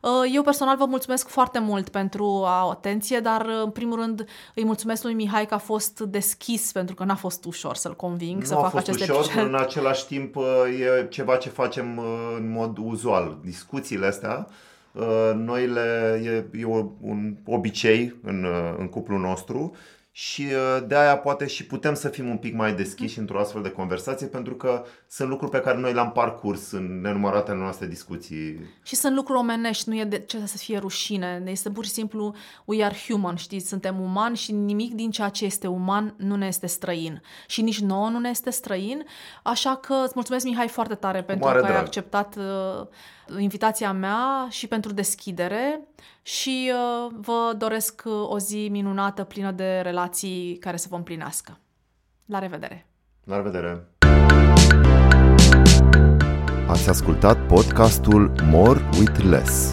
Uh, 0.00 0.30
eu 0.34 0.42
personal 0.42 0.76
vă 0.76 0.84
mulțumesc 0.84 1.28
foarte 1.28 1.58
mult 1.58 1.88
pentru 1.88 2.44
atenție, 2.70 3.20
dar 3.20 3.40
uh, 3.46 3.60
în 3.64 3.70
primul 3.70 3.98
rând 3.98 4.24
îi 4.54 4.64
mulțumesc 4.64 5.02
lui 5.02 5.14
Mihai 5.14 5.46
că 5.46 5.54
a 5.54 5.58
fost 5.58 6.00
deschis 6.00 6.72
pentru 6.72 6.94
că 6.94 7.04
n-a 7.04 7.14
fost 7.14 7.44
ușor 7.44 7.76
să-l 7.76 7.96
conving 7.96 8.40
nu 8.40 8.46
să 8.46 8.54
facă 8.54 8.76
acest 8.76 9.02
acest 9.02 9.10
ușor, 9.10 9.24
episod. 9.24 9.46
în 9.46 9.54
același 9.54 10.06
timp 10.06 10.36
e 10.80 11.06
ceva 11.08 11.36
ce 11.36 11.48
facem 11.48 12.00
în 12.36 12.50
mod 12.52 12.78
uzual. 12.78 13.38
Discuțiile 13.44 14.06
astea, 14.06 14.46
noi 15.34 15.66
le, 15.66 16.20
e, 16.24 16.58
e 16.58 16.66
un 17.00 17.36
obicei 17.46 18.16
în, 18.22 18.46
în 18.78 18.88
cuplul 18.88 19.20
nostru 19.20 19.72
și 20.14 20.42
uh, 20.42 20.82
de 20.86 20.96
aia 20.96 21.16
poate 21.18 21.46
și 21.46 21.66
putem 21.66 21.94
să 21.94 22.08
fim 22.08 22.28
un 22.28 22.36
pic 22.36 22.54
mai 22.54 22.74
deschiși 22.74 23.18
într-o 23.18 23.38
astfel 23.40 23.62
de 23.62 23.70
conversație 23.70 24.26
pentru 24.26 24.54
că 24.54 24.84
sunt 25.08 25.28
lucruri 25.28 25.50
pe 25.50 25.60
care 25.60 25.78
noi 25.78 25.92
le-am 25.92 26.12
parcurs 26.12 26.70
în 26.70 27.00
nenumăratele 27.00 27.56
noastre 27.56 27.86
discuții. 27.86 28.70
Și 28.82 28.94
sunt 28.96 29.14
lucruri 29.14 29.38
omenești, 29.38 29.88
nu 29.88 29.96
e 29.96 30.04
de 30.04 30.18
ce 30.18 30.46
să 30.46 30.56
fie 30.56 30.78
rușine, 30.78 31.42
este 31.46 31.70
pur 31.70 31.84
și 31.84 31.90
simplu 31.90 32.34
we 32.64 32.84
are 32.84 32.96
human, 33.08 33.36
știți, 33.36 33.68
suntem 33.68 34.00
umani 34.00 34.36
și 34.36 34.52
nimic 34.52 34.94
din 34.94 35.10
ceea 35.10 35.28
ce 35.28 35.44
este 35.44 35.66
uman 35.66 36.14
nu 36.16 36.36
ne 36.36 36.46
este 36.46 36.66
străin. 36.66 37.22
Și 37.46 37.62
nici 37.62 37.80
nouă 37.80 38.08
nu 38.08 38.18
ne 38.18 38.28
este 38.28 38.50
străin, 38.50 39.04
așa 39.42 39.76
că 39.76 39.94
îți 40.04 40.12
mulțumesc 40.14 40.44
Mihai 40.44 40.68
foarte 40.68 40.94
tare 40.94 41.22
pentru 41.22 41.46
că 41.46 41.58
drag. 41.58 41.70
ai 41.70 41.78
acceptat 41.78 42.36
uh, 42.36 42.86
invitația 43.38 43.92
mea 43.92 44.46
și 44.50 44.66
pentru 44.66 44.92
deschidere 44.92 45.80
și 46.22 46.72
uh, 46.72 47.12
vă 47.20 47.54
doresc 47.58 48.02
uh, 48.04 48.12
o 48.28 48.38
zi 48.38 48.68
minunată, 48.70 49.24
plină 49.24 49.50
de 49.50 49.80
relații 49.82 50.56
care 50.60 50.76
să 50.76 50.86
vă 50.90 50.96
împlinească. 50.96 51.58
La 52.26 52.38
revedere! 52.38 52.86
La 53.24 53.36
revedere! 53.36 53.86
Ați 56.68 56.88
ascultat 56.88 57.46
podcastul 57.46 58.32
More 58.50 58.80
with 58.98 59.18
Less. 59.22 59.72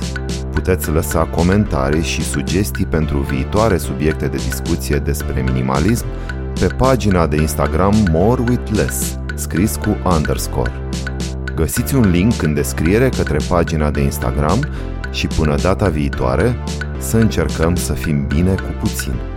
Puteți 0.51 0.89
lăsa 0.89 1.25
comentarii 1.25 2.03
și 2.03 2.23
sugestii 2.23 2.85
pentru 2.85 3.17
viitoare 3.17 3.77
subiecte 3.77 4.27
de 4.27 4.37
discuție 4.37 4.97
despre 4.97 5.41
minimalism 5.41 6.05
pe 6.59 6.67
pagina 6.67 7.27
de 7.27 7.35
Instagram 7.35 7.95
More 8.11 8.41
with 8.41 8.71
Less, 8.71 9.19
scris 9.35 9.75
cu 9.75 9.97
underscore. 10.15 10.88
Găsiți 11.59 11.95
un 11.95 12.09
link 12.09 12.41
în 12.41 12.53
descriere 12.53 13.09
către 13.09 13.37
pagina 13.47 13.91
de 13.91 14.01
Instagram 14.01 14.59
și 15.11 15.27
până 15.27 15.55
data 15.55 15.89
viitoare 15.89 16.55
să 16.97 17.17
încercăm 17.17 17.75
să 17.75 17.93
fim 17.93 18.27
bine 18.27 18.55
cu 18.55 18.73
puțin. 18.79 19.28